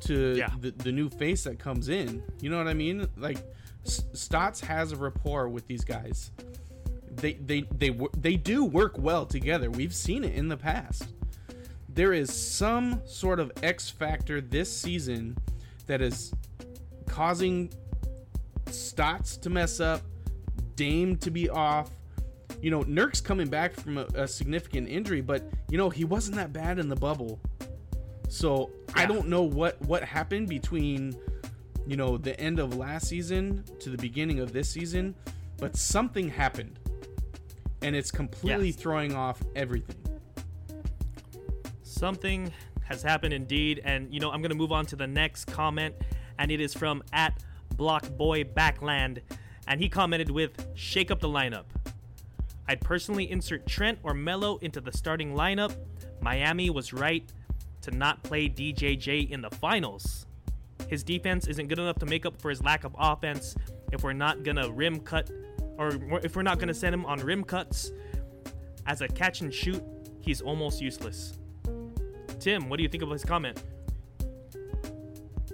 to 0.00 0.34
Yeah. 0.36 0.50
the, 0.60 0.70
the 0.72 0.92
new 0.92 1.08
face 1.08 1.44
that 1.44 1.58
comes 1.58 1.88
in. 1.88 2.22
You 2.40 2.50
know 2.50 2.58
what 2.58 2.68
I 2.68 2.74
mean? 2.74 3.06
Like 3.16 3.38
Stotts 3.84 4.60
has 4.60 4.92
a 4.92 4.96
rapport 4.96 5.48
with 5.48 5.66
these 5.66 5.84
guys. 5.84 6.30
They 7.16 7.34
they 7.34 7.62
they 7.78 7.96
they 8.16 8.36
do 8.36 8.64
work 8.64 8.98
well 8.98 9.24
together. 9.24 9.70
We've 9.70 9.94
seen 9.94 10.24
it 10.24 10.34
in 10.34 10.48
the 10.48 10.56
past 10.56 11.06
there 11.90 12.12
is 12.12 12.32
some 12.32 13.00
sort 13.06 13.40
of 13.40 13.50
X 13.60 13.90
factor 13.90 14.40
this 14.40 14.70
season 14.70 15.36
that 15.86 16.00
is 16.00 16.32
causing 17.08 17.68
Stotts 18.70 19.36
to 19.38 19.50
mess 19.50 19.80
up, 19.80 20.02
Dame 20.76 21.16
to 21.18 21.30
be 21.30 21.48
off. 21.48 21.90
You 22.62 22.70
know, 22.70 22.82
Nurk's 22.84 23.20
coming 23.20 23.48
back 23.48 23.72
from 23.74 23.98
a, 23.98 24.06
a 24.14 24.26
significant 24.28 24.88
injury, 24.88 25.20
but 25.20 25.48
you 25.70 25.78
know 25.78 25.90
he 25.90 26.04
wasn't 26.04 26.36
that 26.36 26.52
bad 26.52 26.78
in 26.78 26.88
the 26.88 26.96
bubble. 26.96 27.40
So 28.28 28.70
I 28.94 29.06
don't 29.06 29.28
know 29.28 29.42
what 29.42 29.80
what 29.82 30.02
happened 30.04 30.48
between 30.48 31.16
you 31.86 31.96
know 31.96 32.16
the 32.18 32.38
end 32.40 32.58
of 32.58 32.76
last 32.76 33.08
season 33.08 33.64
to 33.80 33.90
the 33.90 33.96
beginning 33.98 34.40
of 34.40 34.52
this 34.52 34.68
season, 34.68 35.14
but 35.58 35.76
something 35.76 36.28
happened, 36.28 36.78
and 37.82 37.94
it's 37.96 38.10
completely 38.10 38.66
Yes. 38.68 38.76
throwing 38.76 39.14
off 39.14 39.42
everything. 39.56 39.96
Something 41.82 42.52
has 42.84 43.02
happened 43.02 43.32
indeed, 43.34 43.80
and 43.84 44.12
you 44.12 44.20
know 44.20 44.30
I'm 44.30 44.42
gonna 44.42 44.54
move 44.54 44.72
on 44.72 44.86
to 44.86 44.96
the 44.96 45.06
next 45.06 45.46
comment, 45.46 45.94
and 46.38 46.50
it 46.50 46.60
is 46.60 46.74
from 46.74 47.02
at 47.12 47.42
Blockboy 47.78 48.52
Backland, 48.52 49.20
and 49.66 49.80
he 49.80 49.88
commented 49.88 50.30
with 50.30 50.66
"Shake 50.74 51.10
up 51.10 51.20
the 51.20 51.28
lineup." 51.28 51.64
I'd 52.66 52.80
personally 52.82 53.30
insert 53.30 53.66
Trent 53.66 53.98
or 54.02 54.12
Melo 54.12 54.56
into 54.58 54.80
the 54.80 54.92
starting 54.92 55.34
lineup. 55.34 55.74
Miami 56.20 56.68
was 56.68 56.92
right 56.92 57.24
to 57.82 57.90
not 57.90 58.22
play 58.22 58.48
DJJ 58.48 59.30
in 59.30 59.40
the 59.40 59.50
finals. 59.50 60.26
His 60.88 61.02
defense 61.02 61.46
isn't 61.46 61.68
good 61.68 61.78
enough 61.78 61.98
to 62.00 62.06
make 62.06 62.26
up 62.26 62.40
for 62.40 62.50
his 62.50 62.62
lack 62.62 62.84
of 62.84 62.94
offense. 62.98 63.56
If 63.92 64.02
we're 64.02 64.12
not 64.12 64.42
gonna 64.42 64.70
rim 64.70 65.00
cut, 65.00 65.30
or 65.78 65.92
if 66.22 66.36
we're 66.36 66.42
not 66.42 66.58
gonna 66.58 66.74
send 66.74 66.94
him 66.94 67.06
on 67.06 67.20
rim 67.20 67.44
cuts, 67.44 67.92
as 68.86 69.00
a 69.00 69.08
catch 69.08 69.40
and 69.40 69.52
shoot, 69.52 69.82
he's 70.20 70.40
almost 70.40 70.80
useless. 70.80 71.38
Tim, 72.40 72.68
what 72.68 72.76
do 72.76 72.82
you 72.82 72.88
think 72.88 73.02
of 73.02 73.10
his 73.10 73.24
comment? 73.24 73.62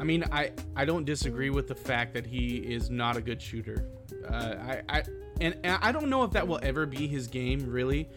I 0.00 0.04
mean, 0.04 0.24
I 0.32 0.52
I 0.76 0.84
don't 0.84 1.04
disagree 1.04 1.50
with 1.50 1.68
the 1.68 1.74
fact 1.74 2.14
that 2.14 2.26
he 2.26 2.56
is 2.56 2.90
not 2.90 3.16
a 3.16 3.20
good 3.20 3.40
shooter. 3.40 3.88
Uh, 4.28 4.34
I 4.34 4.82
I 4.88 5.02
and, 5.40 5.56
and 5.62 5.78
I 5.82 5.92
don't 5.92 6.08
know 6.08 6.24
if 6.24 6.32
that 6.32 6.46
will 6.46 6.60
ever 6.62 6.86
be 6.86 7.06
his 7.06 7.26
game. 7.26 7.70
Really, 7.70 8.08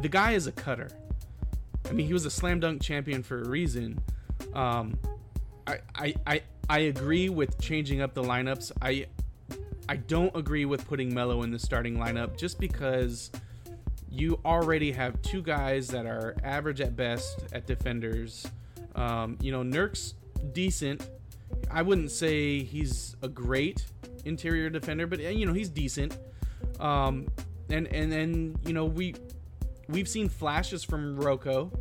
the 0.00 0.08
guy 0.08 0.32
is 0.32 0.46
a 0.46 0.52
cutter. 0.52 0.88
I 1.88 1.92
mean, 1.92 2.06
he 2.06 2.12
was 2.12 2.24
a 2.24 2.30
slam 2.30 2.60
dunk 2.60 2.82
champion 2.82 3.22
for 3.22 3.40
a 3.42 3.48
reason. 3.48 4.00
Um, 4.54 4.98
I 5.66 5.78
I 5.94 6.14
I, 6.26 6.42
I 6.68 6.78
agree 6.80 7.28
with 7.28 7.60
changing 7.60 8.00
up 8.00 8.14
the 8.14 8.22
lineups. 8.22 8.72
I 8.80 9.06
I 9.88 9.96
don't 9.96 10.34
agree 10.36 10.64
with 10.64 10.86
putting 10.86 11.12
Melo 11.12 11.42
in 11.42 11.50
the 11.50 11.58
starting 11.58 11.96
lineup 11.96 12.36
just 12.36 12.60
because 12.60 13.30
you 14.08 14.38
already 14.44 14.92
have 14.92 15.20
two 15.22 15.42
guys 15.42 15.88
that 15.88 16.06
are 16.06 16.36
average 16.44 16.80
at 16.80 16.94
best 16.94 17.44
at 17.52 17.66
defenders. 17.66 18.46
Um, 18.94 19.38
you 19.40 19.50
know, 19.50 19.62
Nurk's 19.62 20.14
decent. 20.52 21.08
I 21.70 21.82
wouldn't 21.82 22.10
say 22.10 22.62
he's 22.62 23.16
a 23.22 23.28
great 23.28 23.84
interior 24.24 24.70
defender, 24.70 25.06
but 25.06 25.20
you 25.20 25.46
know 25.46 25.52
he's 25.52 25.68
decent. 25.68 26.16
Um, 26.80 27.28
and 27.70 27.86
and 27.88 28.10
then 28.10 28.56
you 28.66 28.72
know 28.72 28.84
we 28.84 29.14
we've 29.88 30.08
seen 30.08 30.28
flashes 30.28 30.84
from 30.84 31.16
RoCo, 31.16 31.72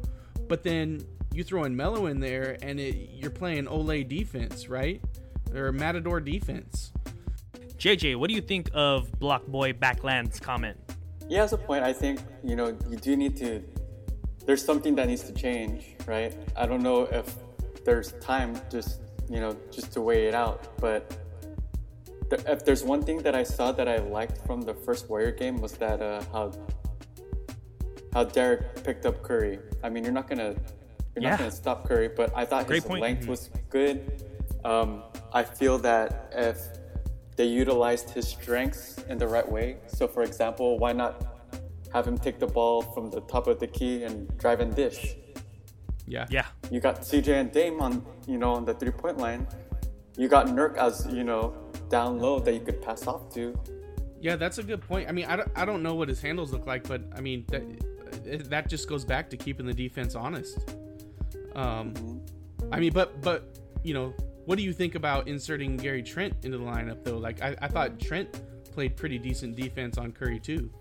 but 0.48 0.64
then 0.64 1.06
you 1.34 1.44
throw 1.44 1.64
in 1.64 1.76
Melo 1.76 2.08
in 2.08 2.20
there, 2.20 2.58
and 2.62 2.80
it, 2.80 3.10
you're 3.14 3.32
playing 3.32 3.66
olé 3.66 4.08
defense, 4.08 4.68
right? 4.68 5.02
Or 5.54 5.72
Matador 5.72 6.20
defense. 6.20 6.92
JJ, 7.78 8.18
what 8.18 8.30
do 8.30 8.36
you 8.36 8.42
think 8.42 8.70
of 8.74 9.12
Block 9.20 9.48
Boy 9.48 9.74
Backland's 9.74 10.40
comment? 10.40 10.78
He 11.28 11.36
has 11.36 11.54
a 11.54 11.58
point. 11.58 11.84
I 11.84 11.94
think 11.94 12.20
you 12.44 12.56
know 12.56 12.78
you 12.90 12.98
do 12.98 13.16
need 13.16 13.38
to. 13.38 13.64
There's 14.46 14.64
something 14.64 14.96
that 14.96 15.08
needs 15.08 15.24
to 15.24 15.34
change, 15.34 15.96
right? 16.06 16.36
I 16.56 16.66
don't 16.66 16.82
know 16.82 17.04
if 17.04 17.36
there's 17.86 18.12
time 18.14 18.60
just 18.70 19.02
you 19.30 19.40
know 19.40 19.56
just 19.72 19.92
to 19.94 20.02
weigh 20.02 20.28
it 20.28 20.34
out, 20.36 20.78
but 20.80 21.18
th- 22.30 22.44
if 22.48 22.64
there's 22.66 22.84
one 22.84 23.02
thing 23.04 23.20
that 23.24 23.36
I 23.36 23.44
saw 23.44 23.72
that 23.72 23.88
I 23.88 23.98
liked 23.98 24.46
from 24.46 24.62
the 24.62 24.74
first 24.74 25.10
Warrior 25.10 25.32
game 25.32 25.58
was 25.62 25.74
that 25.74 26.02
uh, 26.02 26.22
how 26.32 26.52
how 28.14 28.24
Derrick 28.26 28.84
picked 28.84 29.06
up 29.06 29.24
Curry. 29.24 29.60
I 29.84 29.90
mean, 29.90 30.04
you're 30.04 30.14
not 30.14 30.28
gonna 30.28 30.54
you're 31.16 31.24
Yeah. 31.24 31.32
not 31.32 31.40
gonna 31.40 31.52
stop 31.52 31.88
Curry, 31.88 32.10
but 32.10 32.32
I 32.36 32.46
thought 32.46 32.68
Great 32.68 32.84
his 32.84 32.86
point. 32.86 33.02
length 33.02 33.28
was 33.28 33.50
good. 33.70 34.24
Um, 34.64 35.04
I 35.34 35.44
feel 35.44 35.78
that 35.80 36.32
if 36.36 36.58
they 37.38 37.46
utilized 37.46 38.10
his 38.12 38.28
strengths 38.28 38.98
in 39.10 39.18
the 39.18 39.28
right 39.28 39.50
way. 39.50 39.78
So, 39.88 40.08
for 40.08 40.24
example, 40.24 40.78
why 40.78 40.92
not 40.92 41.14
have 41.94 42.06
him 42.06 42.18
take 42.18 42.38
the 42.40 42.48
ball 42.48 42.82
from 42.82 43.10
the 43.10 43.22
top 43.22 43.48
of 43.48 43.60
the 43.60 43.68
key 43.68 44.04
and 44.04 44.28
drive 44.38 44.60
and 44.60 44.76
dish? 44.76 45.16
Yeah. 46.12 46.26
Yeah, 46.30 46.46
You 46.70 46.82
got 46.82 47.02
CJ 47.02 47.40
and 47.40 47.52
Dame 47.54 47.80
on, 47.82 48.06
you 48.28 48.38
know, 48.38 48.52
on 48.52 48.66
the 48.66 48.74
three-point 48.74 49.18
line. 49.18 49.48
You 50.18 50.28
got 50.28 50.48
Nurk 50.48 50.76
as, 50.76 51.08
you 51.10 51.24
know, 51.24 51.56
down 51.88 52.20
low 52.20 52.40
that 52.40 52.54
you 52.54 52.60
could 52.60 52.82
pass 52.82 53.08
off 53.08 53.34
to. 53.36 53.58
Yeah, 54.20 54.36
that's 54.36 54.58
a 54.58 54.64
good 54.64 54.82
point. 54.82 55.08
I 55.08 55.14
mean, 55.14 55.26
I 55.26 55.38
don't, 55.38 55.50
I 55.56 55.64
don't 55.64 55.82
know 55.82 55.96
what 55.96 56.10
his 56.10 56.22
handles 56.22 56.52
look 56.52 56.68
like, 56.68 56.86
but 56.88 57.02
I 57.16 57.22
mean 57.22 57.46
that 57.48 58.50
that 58.50 58.68
just 58.68 58.90
goes 58.90 59.06
back 59.06 59.30
to 59.30 59.38
keeping 59.38 59.66
the 59.66 59.74
defense 59.74 60.14
honest. 60.14 60.60
Um, 61.56 62.22
I 62.72 62.80
mean, 62.80 62.92
but 62.92 63.22
but 63.22 63.58
you 63.84 63.94
know, 63.94 64.14
what 64.46 64.58
do 64.58 64.64
you 64.64 64.74
think 64.74 64.96
about 64.96 65.28
inserting 65.28 65.78
Gary 65.78 66.04
Trent 66.04 66.36
into 66.44 66.58
the 66.58 66.64
lineup 66.64 67.04
though? 67.04 67.18
Like, 67.18 67.42
I, 67.42 67.56
I 67.62 67.68
thought 67.68 68.00
Trent 68.00 68.42
played 68.72 68.96
pretty 68.96 69.18
decent 69.18 69.56
defense 69.56 69.98
on 69.98 70.12
Curry 70.12 70.40
too. 70.40 70.72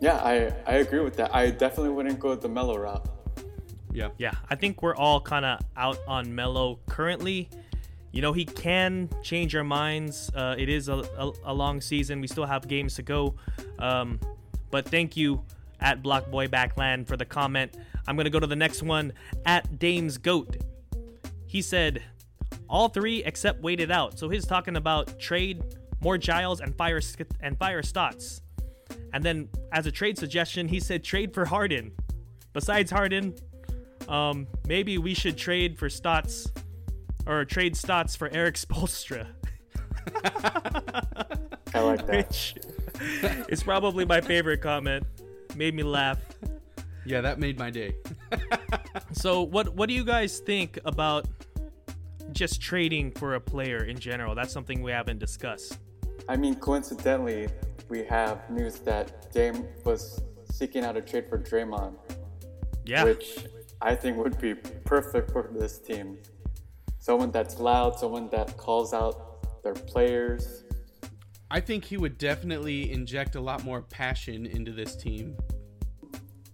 Yeah, 0.00 0.16
I, 0.16 0.52
I 0.66 0.76
agree 0.76 1.00
with 1.00 1.16
that. 1.16 1.34
I 1.34 1.50
definitely 1.50 1.90
wouldn't 1.90 2.20
go 2.20 2.30
with 2.30 2.42
the 2.42 2.48
Melo 2.48 2.76
route. 2.76 3.08
Yeah, 3.96 4.10
yeah. 4.18 4.32
I 4.50 4.56
think 4.56 4.82
we're 4.82 4.94
all 4.94 5.22
kind 5.22 5.46
of 5.46 5.58
out 5.74 5.98
on 6.06 6.34
Melo 6.34 6.78
currently. 6.86 7.48
You 8.12 8.20
know, 8.20 8.34
he 8.34 8.44
can 8.44 9.08
change 9.22 9.56
our 9.56 9.64
minds. 9.64 10.30
Uh, 10.34 10.54
it 10.58 10.68
is 10.68 10.90
a, 10.90 10.96
a, 11.16 11.32
a 11.46 11.54
long 11.54 11.80
season. 11.80 12.20
We 12.20 12.26
still 12.26 12.44
have 12.44 12.68
games 12.68 12.94
to 12.96 13.02
go. 13.02 13.36
Um, 13.78 14.20
but 14.70 14.86
thank 14.86 15.16
you 15.16 15.42
at 15.80 16.02
Blockboy 16.02 16.48
Backland 16.48 17.06
for 17.06 17.16
the 17.16 17.24
comment. 17.24 17.74
I'm 18.06 18.16
going 18.16 18.26
to 18.26 18.30
go 18.30 18.38
to 18.38 18.46
the 18.46 18.54
next 18.54 18.82
one 18.82 19.14
at 19.46 19.78
Dame's 19.78 20.18
Goat. 20.18 20.58
He 21.46 21.62
said, 21.62 22.02
all 22.68 22.90
three 22.90 23.24
except 23.24 23.62
waited 23.62 23.90
out. 23.90 24.18
So 24.18 24.28
he's 24.28 24.44
talking 24.44 24.76
about 24.76 25.18
trade 25.18 25.62
more 26.02 26.18
Giles 26.18 26.60
and 26.60 26.76
fire 26.76 27.00
and 27.40 27.58
fire 27.58 27.82
Stotts. 27.82 28.42
And 29.14 29.24
then 29.24 29.48
as 29.72 29.86
a 29.86 29.90
trade 29.90 30.18
suggestion, 30.18 30.68
he 30.68 30.80
said 30.80 31.02
trade 31.02 31.32
for 31.32 31.46
Harden. 31.46 31.92
Besides 32.52 32.90
Harden, 32.90 33.34
um, 34.08 34.46
maybe 34.66 34.98
we 34.98 35.14
should 35.14 35.36
trade 35.36 35.78
for 35.78 35.88
Stotts 35.88 36.50
or 37.26 37.44
trade 37.44 37.76
Stotts 37.76 38.14
for 38.16 38.28
Erik 38.32 38.54
Spoelstra, 38.56 39.26
I 41.74 41.80
like 41.80 42.06
that. 42.06 42.28
which 42.28 42.54
is 43.48 43.62
probably 43.62 44.04
my 44.04 44.20
favorite 44.20 44.60
comment. 44.62 45.04
Made 45.56 45.74
me 45.74 45.82
laugh. 45.82 46.18
yeah, 47.04 47.20
that 47.20 47.38
made 47.38 47.58
my 47.58 47.70
day. 47.70 47.94
So 49.12 49.42
what 49.42 49.74
what 49.74 49.88
do 49.88 49.94
you 49.94 50.04
guys 50.04 50.40
think 50.40 50.78
about 50.84 51.26
just 52.32 52.60
trading 52.60 53.12
for 53.12 53.34
a 53.34 53.40
player 53.40 53.84
in 53.84 53.98
general? 53.98 54.34
That's 54.34 54.52
something 54.52 54.82
we 54.82 54.90
haven't 54.92 55.18
discussed. 55.18 55.78
I 56.28 56.36
mean, 56.36 56.56
coincidentally, 56.56 57.48
we 57.88 58.04
have 58.04 58.48
news 58.50 58.78
that 58.80 59.32
Dame 59.32 59.66
was 59.84 60.20
seeking 60.50 60.84
out 60.84 60.96
a 60.96 61.00
trade 61.00 61.28
for 61.28 61.38
Draymond, 61.38 61.94
Yeah. 62.84 63.04
which 63.04 63.38
I 63.80 63.94
think 63.94 64.16
would 64.16 64.38
be 64.40 64.54
perfect 64.54 65.30
for 65.32 65.50
this 65.52 65.78
team. 65.78 66.18
Someone 66.98 67.30
that's 67.30 67.58
loud, 67.58 67.98
someone 67.98 68.28
that 68.30 68.56
calls 68.56 68.92
out 68.92 69.62
their 69.62 69.74
players. 69.74 70.64
I 71.50 71.60
think 71.60 71.84
he 71.84 71.96
would 71.96 72.18
definitely 72.18 72.90
inject 72.90 73.36
a 73.36 73.40
lot 73.40 73.64
more 73.64 73.82
passion 73.82 74.46
into 74.46 74.72
this 74.72 74.96
team. 74.96 75.36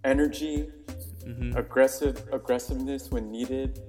energy, 0.03 0.69
Mm-hmm. 1.25 1.55
aggressive 1.57 2.27
aggressiveness 2.33 3.09
when 3.09 3.31
needed. 3.31 3.79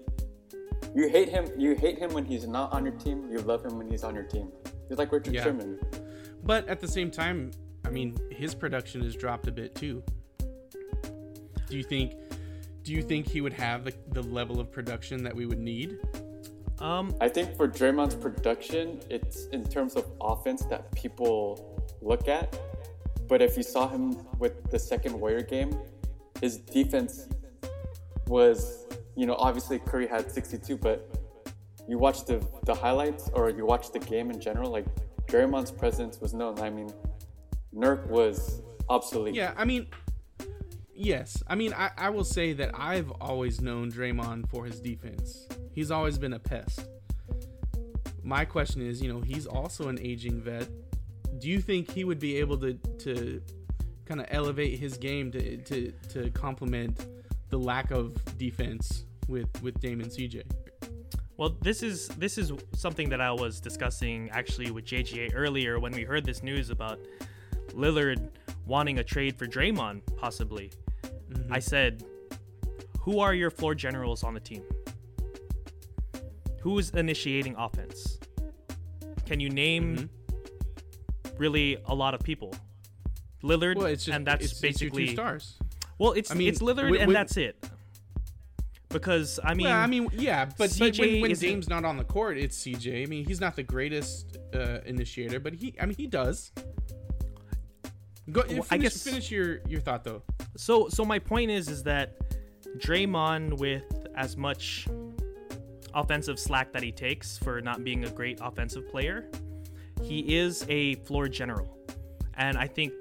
you 0.95 1.09
hate 1.09 1.29
him. 1.29 1.51
You 1.59 1.75
hate 1.75 1.99
him 1.99 2.13
when 2.13 2.25
he's 2.25 2.47
not 2.47 2.73
on 2.73 2.85
your 2.85 2.95
team. 2.95 3.29
You 3.29 3.39
love 3.39 3.65
him 3.67 3.77
when 3.77 3.89
he's 3.91 4.05
on 4.05 4.15
your 4.15 4.23
team. 4.23 4.53
He's 4.89 4.99
like 4.99 5.11
Richard 5.11 5.35
Yeah. 5.35 5.43
Sherman. 5.43 5.81
But 6.45 6.69
at 6.69 6.79
the 6.81 6.87
same 6.87 7.11
time, 7.11 7.51
I 7.85 7.91
mean, 7.91 8.17
his 8.31 8.55
production 8.55 9.03
has 9.03 9.17
dropped 9.17 9.49
a 9.49 9.51
bit 9.51 9.75
too. 9.75 10.05
Do 11.69 11.77
you 11.77 11.83
think? 11.83 12.15
Do 12.85 12.93
you 12.93 13.03
think 13.03 13.27
he 13.27 13.41
would 13.41 13.55
have 13.55 13.85
the, 13.85 13.95
the 14.13 14.23
level 14.23 14.61
of 14.61 14.71
production 14.71 15.25
that 15.25 15.35
we 15.35 15.47
would 15.47 15.59
need? 15.59 15.99
Um, 16.81 17.15
I 17.21 17.29
think 17.29 17.57
for 17.57 17.67
Draymond's 17.67 18.15
production, 18.15 19.01
it's 19.09 19.47
in 19.47 19.65
terms 19.65 19.97
of 19.97 20.05
offense 20.21 20.65
that 20.67 20.93
people 20.95 21.83
look 22.03 22.29
at. 22.29 22.59
But 23.27 23.41
if 23.41 23.57
you 23.57 23.63
saw 23.63 23.89
him 23.89 24.19
with 24.39 24.71
the 24.71 24.79
second 24.79 25.19
Warrior 25.19 25.43
game, 25.43 25.79
his 26.43 26.59
defense 26.59 27.27
was, 28.27 28.87
you 29.17 29.25
know, 29.25 29.35
obviously 29.37 29.79
Curry 29.79 30.07
had 30.07 30.31
62, 30.31 30.77
but 30.77 31.09
you 31.89 31.99
watch 31.99 32.25
the 32.25 32.47
the 32.65 32.75
highlights 32.75 33.31
or 33.33 33.51
you 33.51 33.65
watch 33.65 33.93
the 33.93 33.99
game 33.99 34.31
in 34.31 34.41
general, 34.41 34.71
like 34.71 34.87
Draymond's 35.27 35.71
presence 35.71 36.21
was 36.21 36.35
known. 36.35 36.59
I 36.61 36.71
mean, 36.71 36.93
Nurk 37.75 38.07
was 38.09 38.63
obsolete. 38.89 39.35
Yeah, 39.35 39.55
I 39.57 39.65
mean, 39.65 39.87
yes. 40.95 41.43
I 41.47 41.55
mean, 41.55 41.73
I, 41.75 41.91
I 41.97 42.11
will 42.11 42.25
say 42.25 42.53
that 42.55 42.71
I've 42.75 43.11
always 43.21 43.61
known 43.61 43.91
Draymond 43.91 44.49
for 44.49 44.65
his 44.65 44.81
defense. 44.81 45.47
He's 45.73 45.91
always 45.91 46.19
been 46.19 46.33
a 46.33 46.39
pest. 46.39 46.89
My 48.23 48.45
question 48.45 48.81
is, 48.81 49.03
you 49.03 49.13
know, 49.13 49.21
he's 49.21 49.47
also 49.47 49.89
an 49.89 49.99
aging 50.01 50.41
vet. 50.41 50.69
Do 51.39 51.49
you 51.49 51.61
think 51.61 51.91
he 51.91 52.05
would 52.05 52.19
be 52.19 52.37
able 52.39 52.57
to 52.59 52.75
to 52.75 53.43
kind 54.07 54.21
of 54.21 54.27
elevate 54.31 54.79
his 54.79 54.97
game 54.97 55.31
to 55.33 55.57
to 55.59 55.93
to 56.11 56.31
complement 56.31 57.07
the 57.51 57.59
lack 57.59 57.91
of 57.91 58.17
defense 58.39 59.05
with 59.29 59.49
with 59.63 59.81
Damon 59.81 60.09
CJ? 60.09 60.45
Well, 61.37 61.57
this 61.61 61.83
is 61.83 62.09
this 62.09 62.39
is 62.39 62.53
something 62.75 63.09
that 63.09 63.21
I 63.21 63.33
was 63.33 63.61
discussing 63.61 64.31
actually 64.31 64.71
with 64.71 64.85
JGA 64.85 65.33
earlier 65.35 65.81
when 65.81 65.93
we 65.93 66.05
heard 66.05 66.25
this 66.25 66.43
news 66.43 66.71
about 66.71 67.01
Lillard 67.73 68.31
wanting 68.67 69.01
a 69.01 69.05
trade 69.05 69.37
for 69.37 69.47
Draymond 69.47 70.03
possibly. 70.17 70.71
I 71.51 71.59
said, 71.59 72.05
"Who 73.01 73.21
are 73.21 73.35
your 73.35 73.51
floor 73.51 73.75
generals 73.75 74.23
on 74.25 74.35
the 74.35 74.41
team? 74.41 74.63
Who 76.61 76.79
is 76.79 76.91
initiating 76.91 77.55
offense? 77.57 78.19
Can 79.27 79.41
you 79.41 79.51
name 79.51 80.09
really 81.37 81.79
a 81.87 81.95
lot 81.95 82.15
of 82.15 82.21
people? 82.21 82.55
Lillard, 83.43 83.77
Well, 83.77 83.87
it's 83.87 84.07
just 84.07 84.17
and 84.17 84.27
that's 84.27 84.43
it's, 84.45 84.53
it's 84.53 84.61
basically 84.61 85.09
two 85.09 85.13
stars. 85.13 85.59
well, 85.99 86.13
it's 86.13 86.31
I 86.31 86.35
mean, 86.35 86.49
it's 86.49 86.61
Lillard, 86.61 86.99
and 86.99 87.15
that's 87.15 87.37
it. 87.37 87.63
Because 88.89 89.41
I 89.43 89.55
mean, 89.55 89.67
well, 89.67 89.77
I 89.77 89.87
mean, 89.87 90.09
yeah, 90.13 90.45
but, 90.57 90.75
but 90.79 90.97
when, 90.99 91.21
when 91.21 91.33
Dame's 91.33 91.69
not 91.69 91.85
on 91.85 91.97
the 91.97 92.05
court, 92.05 92.39
it's 92.39 92.57
CJ. 92.65 93.03
I 93.03 93.07
mean, 93.07 93.27
he's 93.27 93.41
not 93.41 93.57
the 93.57 93.63
greatest 93.63 94.39
uh, 94.55 94.79
initiator, 94.87 95.41
but 95.41 95.53
he, 95.55 95.75
I 95.81 95.87
mean, 95.87 95.97
he 95.97 96.07
does. 96.07 96.53
Go, 98.31 98.43
finish, 98.43 98.67
I 98.71 98.79
guess- 98.79 99.03
finish 99.03 99.31
your 99.31 99.61
your 99.69 99.81
thought 99.81 100.05
though. 100.05 100.23
So 100.57 100.89
so 100.89 101.05
my 101.05 101.19
point 101.19 101.51
is 101.51 101.69
is 101.69 101.83
that 101.85 102.17
Draymond 102.79 103.59
with 103.59 104.07
as 104.17 104.37
much 104.37 104.89
offensive 105.93 106.39
slack 106.39 106.73
that 106.73 106.83
he 106.83 106.91
takes 106.91 107.39
for 107.39 107.61
not 107.61 107.85
being 107.85 108.05
a 108.05 108.11
great 108.11 108.39
offensive 108.43 108.89
player, 108.89 109.29
he 110.03 110.37
is 110.37 110.65
a 110.69 110.97
floor 110.97 111.29
general. 111.29 111.79
And 112.37 112.57
I 112.57 112.67
think 112.67 112.93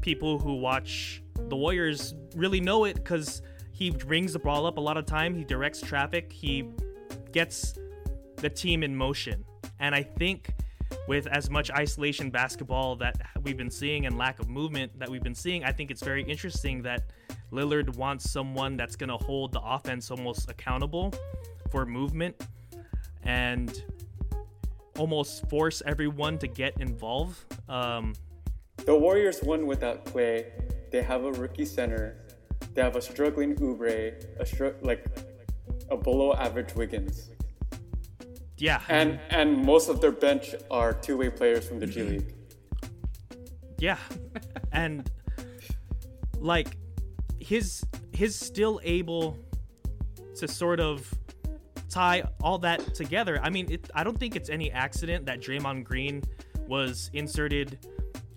people 0.00 0.38
who 0.38 0.56
watch 0.56 1.22
the 1.34 1.56
Warriors 1.56 2.14
really 2.36 2.60
know 2.60 2.84
it 2.84 3.04
cuz 3.04 3.42
he 3.72 3.90
brings 3.90 4.34
the 4.34 4.38
ball 4.38 4.66
up 4.66 4.76
a 4.76 4.80
lot 4.80 4.96
of 4.96 5.06
time, 5.06 5.34
he 5.34 5.44
directs 5.44 5.80
traffic, 5.80 6.30
he 6.32 6.68
gets 7.32 7.74
the 8.36 8.50
team 8.50 8.82
in 8.82 8.94
motion. 8.94 9.44
And 9.80 9.94
I 9.94 10.02
think 10.02 10.54
with 11.08 11.26
as 11.26 11.50
much 11.50 11.70
isolation 11.70 12.30
basketball 12.30 12.96
that 12.96 13.16
we've 13.42 13.56
been 13.56 13.70
seeing 13.70 14.06
and 14.06 14.16
lack 14.16 14.38
of 14.38 14.48
movement 14.48 14.98
that 14.98 15.08
we've 15.08 15.22
been 15.22 15.34
seeing, 15.34 15.64
I 15.64 15.72
think 15.72 15.90
it's 15.90 16.02
very 16.02 16.22
interesting 16.22 16.82
that 16.82 17.10
Lillard 17.52 17.96
wants 17.96 18.30
someone 18.30 18.76
that's 18.76 18.96
going 18.96 19.08
to 19.08 19.16
hold 19.16 19.52
the 19.52 19.60
offense 19.60 20.10
almost 20.10 20.50
accountable 20.50 21.12
for 21.70 21.84
movement 21.84 22.40
and 23.24 23.82
almost 24.98 25.48
force 25.48 25.82
everyone 25.86 26.38
to 26.38 26.46
get 26.46 26.80
involved. 26.80 27.38
Um, 27.68 28.14
The 28.84 28.94
Warriors 28.96 29.42
won 29.42 29.66
without 29.66 30.04
Clay. 30.04 30.52
They 30.90 31.02
have 31.02 31.24
a 31.24 31.32
rookie 31.32 31.64
center. 31.64 32.16
They 32.74 32.82
have 32.82 32.96
a 32.96 33.02
struggling 33.02 33.54
Oubre, 33.56 34.14
a 34.40 34.46
str- 34.46 34.78
like 34.82 35.04
a 35.90 35.96
below 35.96 36.34
average 36.34 36.74
Wiggins, 36.74 37.30
yeah, 38.58 38.80
and 38.88 39.18
and 39.30 39.64
most 39.64 39.88
of 39.88 40.00
their 40.00 40.12
bench 40.12 40.54
are 40.70 40.92
two 40.92 41.16
way 41.16 41.30
players 41.30 41.66
from 41.66 41.80
the 41.80 41.86
G 41.86 42.02
League. 42.02 42.34
Yeah. 43.78 43.98
and 44.72 45.10
like 46.38 46.76
his 47.40 47.84
his 48.12 48.36
still 48.36 48.80
able 48.84 49.36
to 50.36 50.46
sort 50.46 50.78
of 50.78 51.12
tie 51.88 52.22
all 52.40 52.58
that 52.58 52.94
together. 52.94 53.40
I 53.42 53.50
mean, 53.50 53.70
it, 53.70 53.90
I 53.94 54.04
don't 54.04 54.18
think 54.18 54.36
it's 54.36 54.48
any 54.48 54.70
accident 54.70 55.26
that 55.26 55.40
Draymond 55.40 55.84
Green 55.84 56.22
was 56.68 57.10
inserted 57.12 57.78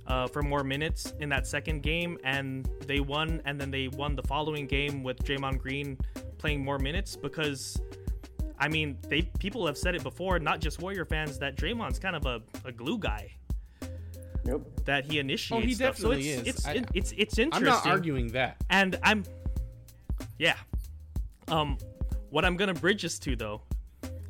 uh, 0.07 0.27
for 0.27 0.41
more 0.41 0.63
minutes 0.63 1.13
in 1.19 1.29
that 1.29 1.47
second 1.47 1.83
game, 1.83 2.17
and 2.23 2.69
they 2.85 2.99
won, 2.99 3.41
and 3.45 3.61
then 3.61 3.71
they 3.71 3.87
won 3.87 4.15
the 4.15 4.23
following 4.23 4.65
game 4.67 5.03
with 5.03 5.17
Draymond 5.23 5.59
Green 5.59 5.97
playing 6.37 6.63
more 6.63 6.79
minutes 6.79 7.15
because. 7.15 7.79
I 8.59 8.67
mean, 8.69 8.97
they 9.09 9.23
people 9.39 9.65
have 9.67 9.77
said 9.77 9.95
it 9.95 10.03
before, 10.03 10.39
not 10.39 10.59
just 10.61 10.81
Warrior 10.81 11.05
fans, 11.05 11.37
that 11.39 11.55
Draymond's 11.57 11.99
kind 11.99 12.15
of 12.15 12.25
a, 12.25 12.41
a 12.63 12.71
glue 12.71 12.97
guy 12.97 13.31
Yep. 14.45 14.61
that 14.85 15.05
he 15.05 15.19
initiates 15.19 15.63
Oh, 15.63 15.65
he 15.67 15.73
stuff. 15.73 15.97
So 15.97 16.11
definitely 16.11 16.29
it's, 16.31 16.41
is. 16.41 16.47
It's, 16.55 16.65
I- 16.67 16.71
it- 16.73 16.89
it's 16.93 17.11
it's 17.17 17.37
I'm 17.39 17.43
interesting. 17.45 17.65
not 17.69 17.85
arguing 17.87 18.27
that. 18.29 18.57
And 18.69 18.97
I'm, 19.03 19.23
yeah. 20.39 20.55
Um, 21.47 21.77
what 22.29 22.45
I'm 22.45 22.55
gonna 22.57 22.73
bridge 22.73 23.03
us 23.05 23.19
to 23.19 23.35
though, 23.35 23.61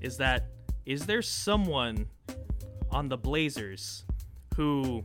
is 0.02 0.18
that 0.18 0.48
is 0.86 1.06
there 1.06 1.22
someone 1.22 2.08
on 2.92 3.10
the 3.10 3.18
Blazers 3.18 4.06
who 4.56 5.04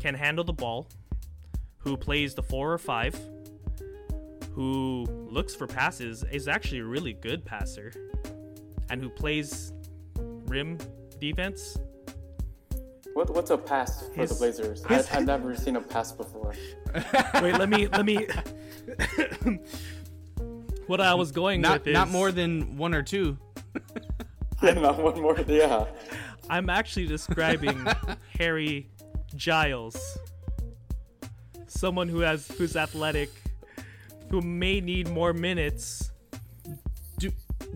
can 0.00 0.14
handle 0.14 0.44
the 0.44 0.52
ball, 0.52 0.88
who 1.78 1.96
plays 1.96 2.34
the 2.34 2.42
four 2.42 2.72
or 2.72 2.78
five, 2.78 3.18
who 4.54 5.06
looks 5.30 5.54
for 5.54 5.66
passes, 5.66 6.24
is 6.30 6.46
actually 6.48 6.80
a 6.80 6.84
really 6.84 7.12
good 7.14 7.44
passer, 7.44 7.92
and 8.92 9.02
who 9.02 9.08
plays 9.08 9.72
rim 10.46 10.78
defense? 11.18 11.78
What, 13.14 13.34
what's 13.34 13.50
a 13.50 13.58
pass 13.58 14.06
for 14.08 14.14
His- 14.20 14.30
the 14.30 14.36
Blazers? 14.36 14.84
his- 14.86 15.10
I, 15.10 15.16
I've 15.16 15.26
never 15.34 15.56
seen 15.56 15.76
a 15.76 15.80
pass 15.80 16.12
before. 16.12 16.54
Wait, 17.42 17.58
let 17.58 17.68
me 17.68 17.88
let 17.88 18.04
me. 18.04 18.26
what 20.86 21.00
I 21.00 21.14
was 21.14 21.32
going 21.32 21.62
Not 21.62 21.80
with 21.80 21.88
is 21.88 21.94
not 21.94 22.10
more 22.10 22.30
than 22.30 22.76
one 22.76 22.94
or 22.94 23.02
two. 23.02 23.36
Yeah, 24.62 24.74
not 24.74 25.02
one 25.02 25.20
more. 25.20 25.36
Yeah. 25.48 25.86
I'm 26.48 26.70
actually 26.70 27.08
describing 27.08 27.84
Harry 28.38 28.88
Giles, 29.34 29.98
someone 31.66 32.08
who 32.08 32.20
has 32.20 32.46
who's 32.46 32.76
athletic, 32.76 33.28
who 34.30 34.40
may 34.40 34.80
need 34.80 35.08
more 35.10 35.32
minutes. 35.32 36.11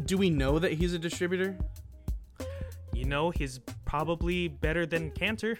Do 0.04 0.16
we 0.18 0.30
know 0.30 0.58
that 0.58 0.72
he's 0.72 0.92
a 0.94 0.98
distributor? 0.98 1.56
You 2.92 3.04
know, 3.04 3.30
he's 3.30 3.58
probably 3.84 4.48
better 4.48 4.86
than 4.86 5.10
Kanter. 5.10 5.58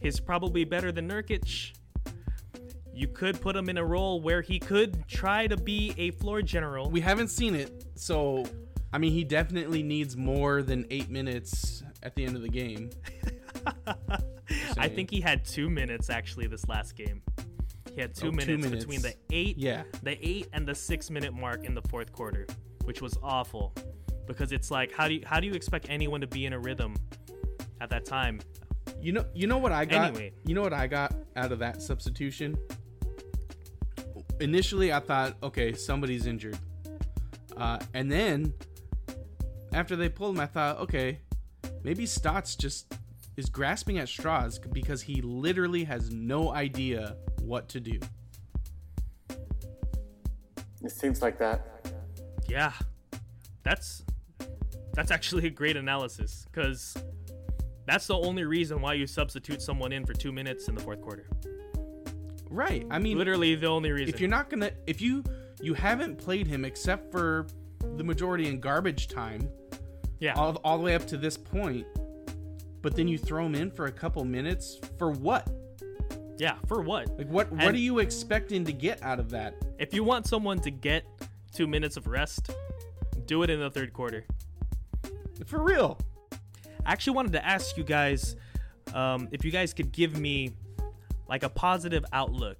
He's 0.00 0.20
probably 0.20 0.64
better 0.64 0.92
than 0.92 1.08
Nurkic. 1.08 1.72
You 2.94 3.08
could 3.08 3.40
put 3.40 3.56
him 3.56 3.68
in 3.68 3.78
a 3.78 3.84
role 3.84 4.20
where 4.20 4.40
he 4.40 4.58
could 4.58 5.08
try 5.08 5.46
to 5.46 5.56
be 5.56 5.94
a 5.98 6.10
floor 6.12 6.42
general. 6.42 6.90
We 6.90 7.00
haven't 7.00 7.28
seen 7.28 7.54
it, 7.54 7.84
so 7.96 8.44
I 8.92 8.98
mean, 8.98 9.12
he 9.12 9.24
definitely 9.24 9.82
needs 9.82 10.16
more 10.16 10.62
than 10.62 10.86
eight 10.90 11.10
minutes 11.10 11.82
at 12.02 12.14
the 12.14 12.24
end 12.24 12.36
of 12.36 12.42
the 12.42 12.48
game. 12.48 12.90
I 14.78 14.88
think 14.88 15.10
he 15.10 15.20
had 15.20 15.44
two 15.44 15.68
minutes 15.70 16.10
actually 16.10 16.46
this 16.46 16.68
last 16.68 16.94
game. 16.94 17.22
He 17.94 18.00
had 18.00 18.14
two, 18.14 18.28
Oh, 18.28 18.30
two 18.30 18.36
minutes, 18.36 18.64
minutes. 18.64 18.84
between 18.84 19.02
the 19.02 19.14
eight, 19.32 19.56
Yeah. 19.56 19.82
the 20.02 20.16
eight 20.26 20.48
and 20.52 20.66
the 20.66 20.74
six 20.74 21.10
minute 21.10 21.32
mark 21.32 21.64
in 21.64 21.74
the 21.74 21.82
fourth 21.82 22.12
quarter, 22.12 22.46
which 22.84 23.02
was 23.02 23.18
awful, 23.22 23.74
because 24.26 24.52
it's 24.52 24.70
like 24.70 24.92
how 24.92 25.08
do 25.08 25.14
you 25.14 25.22
how 25.24 25.40
do 25.40 25.46
you 25.46 25.54
expect 25.54 25.86
anyone 25.90 26.20
to 26.20 26.26
be 26.26 26.46
in 26.46 26.52
a 26.52 26.58
rhythm 26.58 26.94
at 27.80 27.90
that 27.90 28.04
time? 28.04 28.40
You 29.00 29.12
know, 29.12 29.24
you 29.34 29.46
know 29.46 29.58
what 29.58 29.72
I 29.72 29.84
got. 29.84 30.08
Anyway. 30.10 30.32
You 30.46 30.54
know 30.54 30.62
what 30.62 30.72
I 30.72 30.86
got 30.86 31.14
out 31.36 31.52
of 31.52 31.58
that 31.58 31.82
substitution. 31.82 32.56
Initially, 34.40 34.92
I 34.92 35.00
thought, 35.00 35.36
okay, 35.42 35.72
somebody's 35.72 36.26
injured, 36.26 36.58
uh, 37.56 37.78
and 37.94 38.10
then 38.10 38.52
after 39.72 39.96
they 39.96 40.08
pulled 40.08 40.36
him, 40.36 40.40
I 40.40 40.46
thought, 40.46 40.78
okay, 40.78 41.20
maybe 41.82 42.06
Stotts 42.06 42.56
just 42.56 42.94
is 43.36 43.48
grasping 43.48 43.98
at 43.98 44.08
straws 44.08 44.58
because 44.58 45.02
he 45.02 45.20
literally 45.22 45.84
has 45.84 46.10
no 46.10 46.52
idea 46.52 47.16
what 47.42 47.68
to 47.70 47.80
do. 47.80 47.98
It 50.82 50.90
seems 50.90 51.22
like 51.22 51.38
that. 51.38 51.73
Yeah, 52.48 52.72
that's 53.62 54.02
That's 54.94 55.10
actually 55.10 55.46
a 55.46 55.50
great 55.50 55.76
analysis 55.76 56.46
because 56.50 56.96
that's 57.86 58.06
the 58.06 58.16
only 58.16 58.44
reason 58.44 58.80
why 58.80 58.94
you 58.94 59.06
substitute 59.06 59.60
someone 59.60 59.92
in 59.92 60.06
for 60.06 60.12
two 60.14 60.32
minutes 60.32 60.68
in 60.68 60.74
the 60.74 60.80
fourth 60.80 61.00
quarter. 61.02 61.26
Right. 62.48 62.86
I 62.90 62.98
mean, 63.00 63.18
Literally 63.18 63.54
the 63.56 63.66
only 63.66 63.90
reason. 63.90 64.14
if 64.14 64.20
you're 64.20 64.30
not 64.30 64.48
gonna, 64.50 64.70
if 64.86 65.00
you 65.02 65.24
you 65.60 65.74
haven't 65.74 66.16
played 66.18 66.46
him 66.46 66.64
except 66.64 67.10
for 67.10 67.46
the 67.96 68.04
majority 68.04 68.46
in 68.48 68.60
garbage 68.60 69.08
time, 69.08 69.48
yeah, 70.20 70.34
all, 70.34 70.54
all 70.64 70.78
the 70.78 70.84
way 70.84 70.94
up 70.94 71.06
to 71.08 71.16
this 71.16 71.36
point, 71.36 71.86
but 72.82 72.94
then 72.94 73.08
you 73.08 73.18
throw 73.18 73.44
him 73.46 73.54
in 73.54 73.70
for 73.70 73.86
a 73.86 73.92
couple 73.92 74.24
minutes 74.24 74.78
for 74.98 75.10
what? 75.10 75.48
yeah. 76.38 76.54
For 76.68 76.82
what? 76.82 77.08
Like 77.18 77.28
what? 77.28 77.50
what 77.50 77.60
And- 77.64 77.74
are 77.74 77.78
you 77.78 77.98
expecting 77.98 78.64
to 78.64 78.72
get 78.72 79.02
out 79.02 79.18
of 79.18 79.30
that? 79.30 79.54
If 79.78 79.92
you 79.94 80.04
want 80.04 80.26
someone 80.26 80.60
to 80.60 80.70
get 80.70 81.04
two 81.54 81.66
minutes 81.66 81.96
of 81.96 82.06
rest, 82.06 82.50
do 83.26 83.42
it 83.42 83.50
in 83.50 83.60
the 83.60 83.70
third 83.70 83.92
quarter. 83.92 84.24
For 85.46 85.62
real? 85.62 85.98
I 86.84 86.92
actually 86.92 87.14
wanted 87.14 87.32
to 87.32 87.46
ask 87.46 87.76
you 87.76 87.84
guys 87.84 88.36
um, 88.92 89.28
if 89.32 89.44
you 89.44 89.50
guys 89.50 89.72
could 89.72 89.92
give 89.92 90.18
me 90.18 90.50
like 91.28 91.42
a 91.42 91.48
positive 91.48 92.04
outlook 92.12 92.58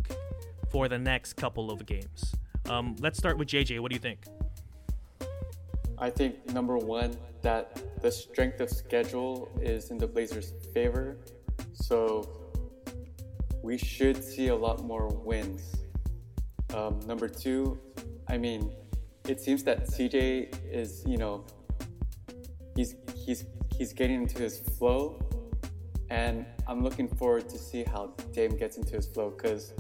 for 0.70 0.88
the 0.88 0.98
next 0.98 1.34
couple 1.34 1.70
of 1.70 1.84
games. 1.84 2.34
Um, 2.68 2.96
let's 3.00 3.18
start 3.18 3.36
with 3.36 3.48
JJ. 3.48 3.80
What 3.80 3.90
do 3.90 3.96
you 3.96 4.00
think? 4.00 4.24
I 5.98 6.10
think 6.10 6.50
number 6.52 6.78
one 6.78 7.16
that 7.42 8.00
the 8.00 8.10
strength 8.10 8.60
of 8.60 8.70
schedule 8.70 9.50
is 9.60 9.90
in 9.90 9.98
the 9.98 10.06
Blazers' 10.06 10.52
favor, 10.72 11.18
so 11.72 12.28
we 13.62 13.76
should 13.76 14.24
see 14.24 14.48
a 14.48 14.56
lot 14.56 14.82
more 14.82 15.08
wins. 15.08 15.76
Um, 16.74 16.98
number 17.06 17.28
two, 17.28 17.78
I 18.28 18.38
mean, 18.38 18.74
it 19.28 19.40
seems 19.40 19.64
that 19.64 19.86
CJ 19.88 20.54
is, 20.70 21.02
you 21.06 21.16
know, 21.16 21.44
he's 22.76 22.96
he's 23.16 23.44
he's 23.76 23.92
getting 23.92 24.22
into 24.22 24.42
his 24.42 24.58
flow, 24.58 25.20
and 26.10 26.44
I'm 26.66 26.82
looking 26.82 27.08
forward 27.08 27.48
to 27.48 27.58
see 27.58 27.84
how 27.84 28.14
Dame 28.32 28.56
gets 28.56 28.76
into 28.76 28.96
his 28.96 29.06
flow. 29.06 29.30
Because 29.30 29.72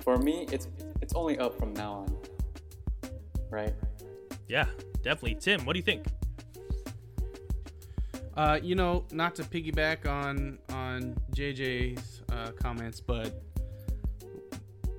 for 0.00 0.18
me, 0.18 0.46
it's 0.50 0.68
it's 1.00 1.14
only 1.14 1.38
up 1.38 1.58
from 1.58 1.72
now 1.74 1.92
on, 1.92 2.16
right? 3.50 3.74
Yeah, 4.48 4.66
definitely. 5.02 5.36
Tim, 5.36 5.64
what 5.64 5.74
do 5.74 5.78
you 5.78 5.84
think? 5.84 6.06
Uh, 8.36 8.58
you 8.62 8.74
know, 8.74 9.04
not 9.12 9.34
to 9.36 9.42
piggyback 9.42 10.08
on 10.08 10.58
on 10.70 11.16
JJ's 11.34 12.22
uh, 12.32 12.50
comments, 12.52 13.00
but 13.00 13.42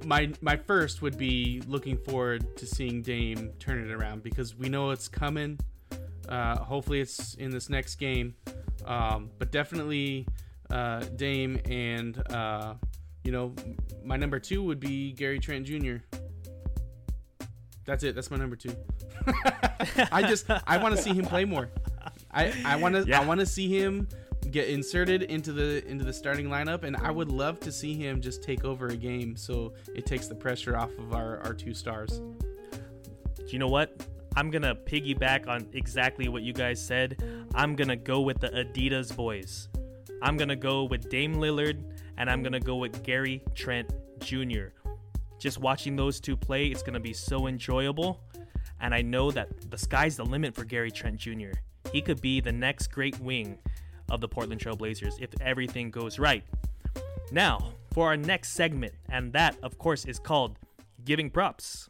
my 0.06 0.32
my 0.41 0.56
first 0.56 1.02
would 1.02 1.18
be 1.18 1.62
looking 1.68 1.97
forward 1.97 2.58
to 2.58 2.66
seeing 2.66 3.02
Dame 3.02 3.52
turn 3.60 3.84
it 3.86 3.91
around 3.91 4.24
because 4.24 4.56
we 4.56 4.70
know 4.70 4.91
it's 4.91 5.08
coming. 5.08 5.60
Uh, 6.28 6.58
hopefully, 6.60 7.02
it's 7.02 7.34
in 7.36 7.50
this 7.52 7.70
next 7.70 7.95
game, 7.95 8.36
um, 8.86 9.30
but 9.39 9.52
definitely 9.52 10.28
uh, 10.70 11.00
Dame 11.16 11.60
and 11.66 12.22
uh, 12.32 12.76
you 13.24 13.32
know 13.32 13.54
my 14.04 14.16
number 14.16 14.39
two 14.39 14.64
would 14.64 14.80
be 14.80 15.12
Gary 15.14 15.39
Trent 15.39 15.66
Jr. 15.66 15.97
That's 17.86 18.04
it. 18.04 18.14
That's 18.16 18.30
my 18.30 18.38
number 18.38 18.56
two. 18.56 18.76
I 20.12 20.22
just 20.22 20.45
I 20.68 20.78
want 20.78 20.95
to 20.95 21.02
see 21.02 21.14
him 21.14 21.26
play 21.26 21.45
more. 21.45 21.70
I 22.32 22.54
I 22.64 22.76
want 22.76 22.95
to 22.95 23.06
Yeah. 23.08 23.22
I 23.22 23.26
want 23.26 23.39
to 23.39 23.45
see 23.45 23.68
him 23.68 24.08
get 24.50 24.70
inserted 24.70 25.24
into 25.24 25.54
the 25.54 25.86
into 25.88 26.04
the 26.04 26.14
starting 26.14 26.47
lineup, 26.47 26.84
and 26.84 26.95
I 26.97 27.12
would 27.12 27.32
love 27.32 27.60
to 27.62 27.72
see 27.72 27.95
him 27.95 28.22
just 28.22 28.43
take 28.43 28.66
over 28.66 28.88
a 28.88 28.95
game, 28.95 29.36
so 29.36 29.74
it 29.95 30.06
takes 30.06 30.28
the 30.28 30.36
pressure 30.36 30.76
off 30.76 30.91
of 30.97 31.14
our 31.14 31.39
our 31.41 31.54
two 31.54 31.74
stars. 31.74 32.22
You 33.47 33.60
know 33.60 33.68
what? 33.68 34.06
I'm 34.36 34.52
gonna 34.52 34.76
piggyback 34.76 35.47
on 35.47 35.68
exactly 35.74 36.30
what 36.30 36.43
you 36.43 36.54
guys 36.54 36.82
said. 36.82 37.22
I'm 37.56 37.76
gonna 37.76 37.95
go 37.95 38.22
with 38.22 38.39
the 38.39 38.50
Adidas 38.50 39.16
boys. 39.16 39.70
I'm 40.22 40.38
gonna 40.38 40.56
go 40.56 40.84
with 40.84 41.10
Dame 41.10 41.36
Lillard 41.36 41.82
and 42.18 42.30
I'm 42.30 42.43
gonna 42.43 42.60
go 42.60 42.76
with 42.76 43.04
Gary 43.04 43.41
Trent 43.56 43.91
Jr. 44.20 44.68
Just 45.39 45.58
watching 45.58 45.95
those 45.95 46.20
two 46.20 46.38
play, 46.38 46.68
it's 46.68 46.84
gonna 46.84 47.00
be 47.00 47.14
so 47.14 47.47
enjoyable. 47.47 48.22
And 48.82 48.93
I 48.93 49.02
know 49.02 49.32
that 49.32 49.72
the 49.72 49.78
sky's 49.78 50.18
the 50.18 50.26
limit 50.26 50.54
for 50.54 50.64
Gary 50.64 50.91
Trent 50.91 51.18
Jr. 51.18 51.52
He 51.91 52.02
could 52.02 52.22
be 52.22 52.39
the 52.39 52.52
next 52.52 52.91
great 52.91 53.20
wing 53.20 53.58
of 54.12 54.22
the 54.22 54.28
Portland 54.28 54.62
Trail 54.62 54.76
Blazers 54.76 55.18
if 55.20 55.30
everything 55.41 55.91
goes 55.91 56.20
right. 56.20 56.43
Now, 57.32 57.74
for 57.91 58.07
our 58.07 58.18
next 58.18 58.53
segment, 58.53 58.93
and 59.10 59.34
that, 59.34 59.57
of 59.64 59.78
course, 59.78 60.05
is 60.05 60.20
called 60.20 60.57
Giving 61.05 61.30
Props. 61.30 61.89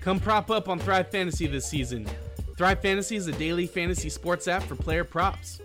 Come 0.00 0.20
prop 0.20 0.50
up 0.50 0.68
on 0.68 0.78
Thrive 0.78 1.10
Fantasy 1.10 1.46
this 1.46 1.66
season. 1.66 2.06
Thrive 2.56 2.80
Fantasy 2.80 3.16
is 3.16 3.26
a 3.26 3.32
daily 3.32 3.66
fantasy 3.66 4.08
sports 4.08 4.46
app 4.46 4.62
for 4.62 4.76
player 4.76 5.04
props. 5.04 5.60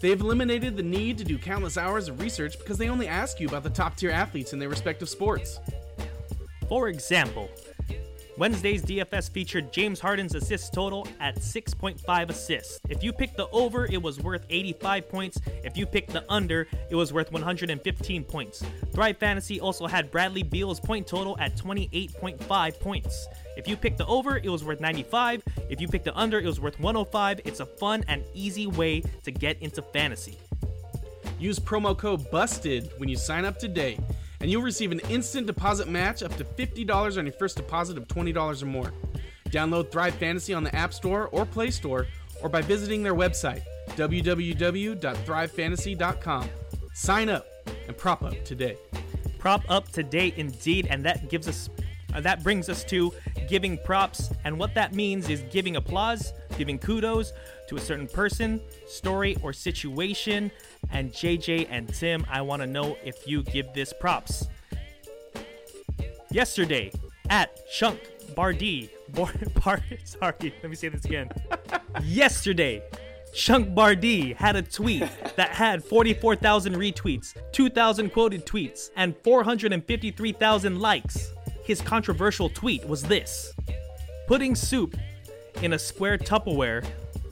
They 0.00 0.10
have 0.10 0.20
eliminated 0.20 0.76
the 0.76 0.82
need 0.82 1.18
to 1.18 1.24
do 1.24 1.38
countless 1.38 1.76
hours 1.76 2.08
of 2.08 2.20
research 2.20 2.58
because 2.58 2.78
they 2.78 2.88
only 2.88 3.08
ask 3.08 3.40
you 3.40 3.48
about 3.48 3.64
the 3.64 3.70
top 3.70 3.96
tier 3.96 4.10
athletes 4.10 4.52
in 4.52 4.58
their 4.58 4.68
respective 4.68 5.08
sports. 5.08 5.58
For 6.68 6.88
example, 6.88 7.50
Wednesday's 8.38 8.84
DFS 8.84 9.28
featured 9.32 9.72
James 9.72 9.98
Harden's 9.98 10.36
assist 10.36 10.72
total 10.72 11.08
at 11.18 11.34
6.5 11.40 12.30
assists. 12.30 12.78
If 12.88 13.02
you 13.02 13.12
picked 13.12 13.36
the 13.36 13.48
over, 13.48 13.86
it 13.86 14.00
was 14.00 14.20
worth 14.20 14.46
85 14.48 15.08
points. 15.08 15.40
If 15.64 15.76
you 15.76 15.86
picked 15.86 16.12
the 16.12 16.24
under, 16.28 16.68
it 16.88 16.94
was 16.94 17.12
worth 17.12 17.32
115 17.32 18.22
points. 18.22 18.62
Thrive 18.92 19.18
Fantasy 19.18 19.60
also 19.60 19.88
had 19.88 20.12
Bradley 20.12 20.44
Beal's 20.44 20.78
point 20.78 21.04
total 21.04 21.36
at 21.40 21.56
28.5 21.56 22.78
points. 22.78 23.26
If 23.56 23.66
you 23.66 23.76
picked 23.76 23.98
the 23.98 24.06
over, 24.06 24.36
it 24.36 24.48
was 24.48 24.62
worth 24.62 24.80
95. 24.80 25.42
If 25.68 25.80
you 25.80 25.88
picked 25.88 26.04
the 26.04 26.16
under, 26.16 26.38
it 26.38 26.46
was 26.46 26.60
worth 26.60 26.78
105. 26.78 27.40
It's 27.44 27.58
a 27.58 27.66
fun 27.66 28.04
and 28.06 28.22
easy 28.34 28.68
way 28.68 29.00
to 29.24 29.32
get 29.32 29.60
into 29.60 29.82
fantasy. 29.82 30.38
Use 31.40 31.58
promo 31.58 31.98
code 31.98 32.30
BUSTED 32.30 32.92
when 32.98 33.08
you 33.08 33.16
sign 33.16 33.44
up 33.44 33.58
today, 33.58 33.98
and 34.40 34.50
you'll 34.50 34.62
receive 34.62 34.90
an 34.92 35.00
instant 35.08 35.46
deposit 35.46 35.88
match 35.88 36.22
up 36.22 36.36
to 36.36 36.44
$50 36.44 37.18
on 37.18 37.26
your 37.26 37.32
first 37.32 37.56
deposit 37.56 37.98
of 37.98 38.06
$20 38.08 38.62
or 38.62 38.66
more. 38.66 38.92
Download 39.50 39.90
Thrive 39.90 40.14
Fantasy 40.14 40.54
on 40.54 40.62
the 40.64 40.76
App 40.76 40.92
Store 40.92 41.28
or 41.28 41.46
Play 41.46 41.70
Store, 41.70 42.06
or 42.42 42.48
by 42.48 42.62
visiting 42.62 43.02
their 43.02 43.14
website, 43.14 43.62
www.thrivefantasy.com. 43.90 46.48
Sign 46.94 47.28
up 47.28 47.46
and 47.86 47.96
prop 47.96 48.22
up 48.22 48.44
today. 48.44 48.76
prop 49.38 49.62
up 49.68 49.90
to 49.92 50.02
date 50.02 50.34
indeed 50.36 50.86
and 50.90 51.04
that 51.04 51.30
gives 51.30 51.48
us 51.48 51.70
uh, 52.14 52.20
that 52.20 52.42
brings 52.42 52.68
us 52.68 52.84
to 52.84 53.12
giving 53.48 53.78
props 53.78 54.30
and 54.44 54.58
what 54.58 54.74
that 54.74 54.94
means 54.94 55.28
is 55.28 55.42
giving 55.50 55.76
applause 55.76 56.32
giving 56.56 56.78
kudos 56.78 57.32
to 57.68 57.76
a 57.76 57.80
certain 57.80 58.06
person 58.06 58.60
story 58.86 59.36
or 59.42 59.52
situation. 59.52 60.50
And 60.90 61.12
jj 61.12 61.66
and 61.70 61.92
tim 61.94 62.26
i 62.30 62.40
want 62.40 62.62
to 62.62 62.66
know 62.66 62.96
if 63.04 63.26
you 63.26 63.42
give 63.42 63.72
this 63.74 63.92
props. 63.92 64.46
Yesterday 66.30 66.92
at 67.30 67.58
chunk 67.70 68.00
bardi 68.34 68.90
Bar, 69.10 69.32
Bar, 69.64 69.82
sorry 70.04 70.54
let 70.62 70.70
me 70.70 70.76
say 70.76 70.88
this 70.88 71.04
again. 71.04 71.28
Yesterday 72.04 72.82
Chunk 73.34 73.74
Bardi 73.74 74.32
had 74.32 74.56
a 74.56 74.62
tweet 74.62 75.04
that 75.36 75.50
had 75.50 75.84
44,000 75.84 76.74
retweets, 76.74 77.36
2,000 77.52 78.10
quoted 78.10 78.46
tweets, 78.46 78.90
and 78.96 79.14
453,000 79.22 80.80
likes. 80.80 81.32
His 81.64 81.80
controversial 81.80 82.48
tweet 82.48 82.86
was 82.86 83.02
this. 83.02 83.52
Putting 84.26 84.54
soup 84.54 84.96
in 85.62 85.74
a 85.74 85.78
square 85.78 86.18
Tupperware, 86.18 86.86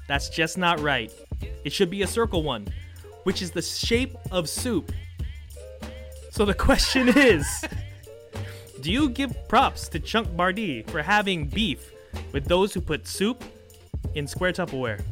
that's 0.08 0.28
just 0.28 0.56
not 0.56 0.80
right. 0.80 1.12
It 1.64 1.72
should 1.72 1.90
be 1.90 2.02
a 2.02 2.06
circle 2.06 2.42
one, 2.42 2.66
which 3.24 3.42
is 3.42 3.50
the 3.50 3.62
shape 3.62 4.16
of 4.30 4.48
soup. 4.48 4.92
So 6.30 6.44
the 6.44 6.54
question 6.68 7.08
is 7.08 7.46
Do 8.80 8.92
you 8.92 9.08
give 9.08 9.34
props 9.48 9.88
to 9.88 10.00
Chunk 10.00 10.36
Bardi 10.36 10.82
for 10.82 11.02
having 11.02 11.46
beef 11.46 11.90
with 12.32 12.46
those 12.46 12.72
who 12.72 12.80
put 12.80 13.06
soup 13.06 13.42
in 14.14 14.26
square 14.26 14.52
Tupperware? 14.52 15.02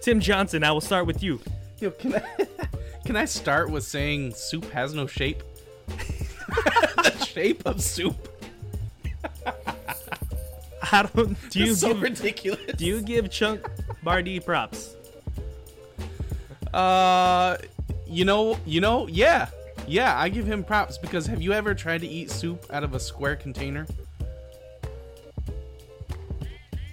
Tim 0.00 0.18
Johnson, 0.18 0.64
I 0.64 0.72
will 0.72 0.80
start 0.80 1.06
with 1.06 1.22
you. 1.22 1.40
Yo, 1.78 1.90
can 1.90 2.14
I 2.14 2.22
can 3.04 3.16
I 3.16 3.24
start 3.24 3.70
with 3.70 3.84
saying 3.84 4.34
soup 4.34 4.70
has 4.70 4.94
no 4.94 5.06
shape? 5.06 5.42
the 5.88 7.24
shape 7.26 7.62
of 7.66 7.82
soup. 7.82 8.16
I 10.92 11.02
don't. 11.14 11.36
Do 11.50 11.60
you 11.60 11.72
It's 11.72 11.80
so 11.80 11.88
give, 11.88 12.02
ridiculous. 12.02 12.60
do 12.76 12.84
you 12.86 13.00
give 13.02 13.30
Chunk 13.30 13.66
Bardi 14.02 14.40
props? 14.40 14.94
Uh, 16.72 17.56
you 18.06 18.24
know, 18.24 18.56
you 18.64 18.80
know, 18.80 19.06
yeah, 19.08 19.48
yeah. 19.86 20.18
I 20.18 20.28
give 20.28 20.46
him 20.46 20.62
props 20.64 20.98
because 20.98 21.26
have 21.26 21.42
you 21.42 21.52
ever 21.52 21.74
tried 21.74 22.00
to 22.02 22.06
eat 22.06 22.30
soup 22.30 22.64
out 22.70 22.84
of 22.84 22.94
a 22.94 23.00
square 23.00 23.36
container? 23.36 23.86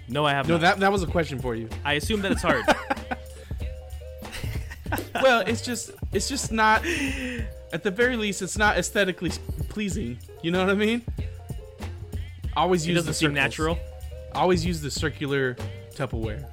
No, 0.08 0.24
I 0.24 0.32
have 0.32 0.48
not. 0.48 0.54
No, 0.54 0.54
not. 0.54 0.60
that 0.62 0.80
that 0.80 0.92
was 0.92 1.02
a 1.02 1.06
question 1.06 1.38
for 1.38 1.54
you. 1.54 1.68
I 1.84 1.94
assume 1.94 2.22
that 2.22 2.32
it's 2.32 2.42
hard. 2.42 2.64
Well, 5.22 5.40
it's 5.40 5.60
just, 5.60 5.90
it's 6.12 6.28
just 6.28 6.50
not. 6.50 6.82
At 7.74 7.82
the 7.82 7.90
very 7.90 8.16
least, 8.16 8.40
it's 8.40 8.56
not 8.56 8.78
aesthetically 8.78 9.30
pleasing. 9.68 10.18
You 10.42 10.50
know 10.50 10.60
what 10.60 10.70
I 10.70 10.74
mean? 10.74 11.02
Always 12.58 12.86
use 12.86 12.96
doesn't 12.96 13.08
the 13.10 13.14
seem 13.14 13.30
circles. 13.30 13.42
natural. 13.44 13.78
Always 14.34 14.64
use 14.64 14.80
the 14.80 14.90
circular 14.90 15.56
Tupperware, 15.94 16.44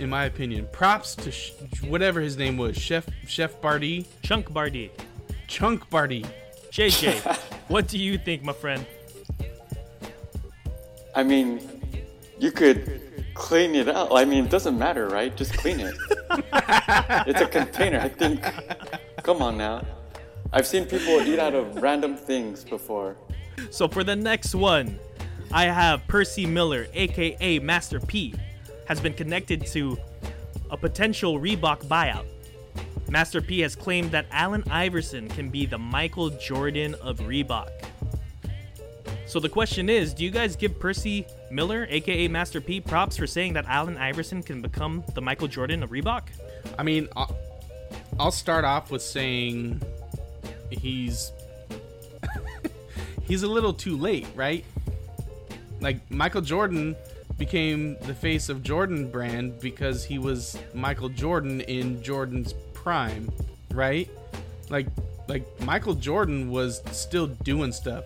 in 0.00 0.08
my 0.08 0.24
opinion. 0.24 0.68
Props 0.72 1.14
to 1.16 1.30
sh- 1.30 1.52
whatever 1.88 2.20
his 2.20 2.36
name 2.36 2.56
was, 2.56 2.76
Chef 2.76 3.06
Chef 3.26 3.60
Bardi, 3.60 4.06
Chunk 4.22 4.52
Bardi. 4.52 4.90
Chunk 5.48 5.88
Bardi. 5.90 6.24
JJ, 6.70 7.20
what 7.68 7.88
do 7.88 7.98
you 7.98 8.18
think, 8.18 8.42
my 8.42 8.52
friend? 8.52 8.84
I 11.14 11.22
mean, 11.22 11.60
you 12.38 12.50
could 12.50 13.00
clean 13.34 13.74
it 13.74 13.88
out. 13.88 14.08
I 14.12 14.24
mean, 14.24 14.44
it 14.44 14.50
doesn't 14.50 14.78
matter, 14.78 15.08
right? 15.08 15.34
Just 15.36 15.56
clean 15.56 15.80
it. 15.80 15.94
it's 17.26 17.40
a 17.40 17.46
container. 17.46 18.00
I 18.00 18.08
think. 18.08 18.42
Come 19.22 19.40
on 19.42 19.56
now. 19.56 19.84
I've 20.52 20.66
seen 20.66 20.86
people 20.86 21.20
eat 21.22 21.38
out 21.38 21.54
of 21.54 21.82
random 21.82 22.16
things 22.16 22.64
before. 22.64 23.16
So 23.70 23.88
for 23.88 24.02
the 24.04 24.16
next 24.16 24.54
one, 24.54 24.98
I 25.52 25.64
have 25.64 26.06
Percy 26.08 26.46
Miller, 26.46 26.86
aka 26.94 27.58
Master 27.58 28.00
P, 28.00 28.34
has 28.86 29.00
been 29.00 29.14
connected 29.14 29.66
to 29.68 29.98
a 30.70 30.76
potential 30.76 31.38
Reebok 31.38 31.84
buyout. 31.86 32.26
Master 33.08 33.40
P 33.40 33.60
has 33.60 33.76
claimed 33.76 34.10
that 34.10 34.26
Allen 34.30 34.64
Iverson 34.70 35.28
can 35.28 35.48
be 35.48 35.66
the 35.66 35.78
Michael 35.78 36.30
Jordan 36.30 36.94
of 36.96 37.18
Reebok. 37.20 37.70
So 39.26 39.40
the 39.40 39.48
question 39.48 39.88
is, 39.88 40.12
do 40.14 40.24
you 40.24 40.30
guys 40.30 40.54
give 40.54 40.78
Percy 40.78 41.26
Miller, 41.50 41.86
aka 41.90 42.28
Master 42.28 42.60
P, 42.60 42.80
props 42.80 43.16
for 43.16 43.26
saying 43.26 43.54
that 43.54 43.64
Allen 43.66 43.96
Iverson 43.96 44.42
can 44.42 44.60
become 44.60 45.02
the 45.14 45.20
Michael 45.20 45.48
Jordan 45.48 45.82
of 45.82 45.90
Reebok? 45.90 46.22
I 46.78 46.82
mean, 46.82 47.08
I'll, 47.16 48.30
start 48.30 48.64
off 48.64 48.90
with 48.90 49.02
saying 49.02 49.80
he's 50.70 51.32
he's 53.26 53.42
a 53.42 53.48
little 53.48 53.72
too 53.72 53.96
late, 53.96 54.26
right? 54.34 54.64
Like 55.84 56.10
Michael 56.10 56.40
Jordan 56.40 56.96
became 57.36 57.98
the 58.06 58.14
face 58.14 58.48
of 58.48 58.62
Jordan 58.62 59.10
brand 59.10 59.60
because 59.60 60.02
he 60.02 60.18
was 60.18 60.58
Michael 60.72 61.10
Jordan 61.10 61.60
in 61.60 62.02
Jordan's 62.02 62.54
prime, 62.72 63.30
right? 63.70 64.08
Like 64.70 64.86
like 65.28 65.44
Michael 65.60 65.94
Jordan 65.94 66.50
was 66.50 66.82
still 66.92 67.26
doing 67.26 67.70
stuff. 67.70 68.04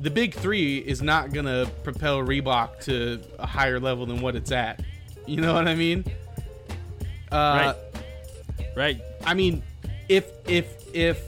The 0.00 0.10
big 0.10 0.34
3 0.34 0.78
is 0.78 1.00
not 1.00 1.32
going 1.32 1.46
to 1.46 1.70
propel 1.84 2.18
Reebok 2.18 2.80
to 2.86 3.20
a 3.38 3.46
higher 3.46 3.78
level 3.78 4.04
than 4.04 4.20
what 4.20 4.34
it's 4.34 4.50
at. 4.50 4.82
You 5.26 5.40
know 5.40 5.54
what 5.54 5.68
I 5.68 5.76
mean? 5.76 6.04
Uh 7.30 7.74
Right. 7.76 7.76
Right. 8.76 9.00
I 9.24 9.34
mean, 9.34 9.62
if 10.08 10.26
if 10.48 10.66
if 10.92 11.22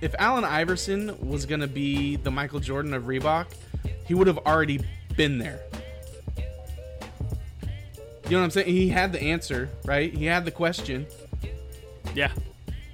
if 0.00 0.12
Allen 0.18 0.44
Iverson 0.44 1.16
was 1.28 1.46
gonna 1.46 1.68
be 1.68 2.16
the 2.16 2.32
Michael 2.32 2.58
Jordan 2.58 2.94
of 2.94 3.04
Reebok, 3.04 3.46
he 4.10 4.14
would 4.14 4.26
have 4.26 4.38
already 4.38 4.80
been 5.16 5.38
there. 5.38 5.60
You 8.24 8.32
know 8.32 8.38
what 8.38 8.42
I'm 8.42 8.50
saying? 8.50 8.66
He 8.66 8.88
had 8.88 9.12
the 9.12 9.22
answer, 9.22 9.68
right? 9.84 10.12
He 10.12 10.24
had 10.24 10.44
the 10.44 10.50
question. 10.50 11.06
Yeah. 12.12 12.32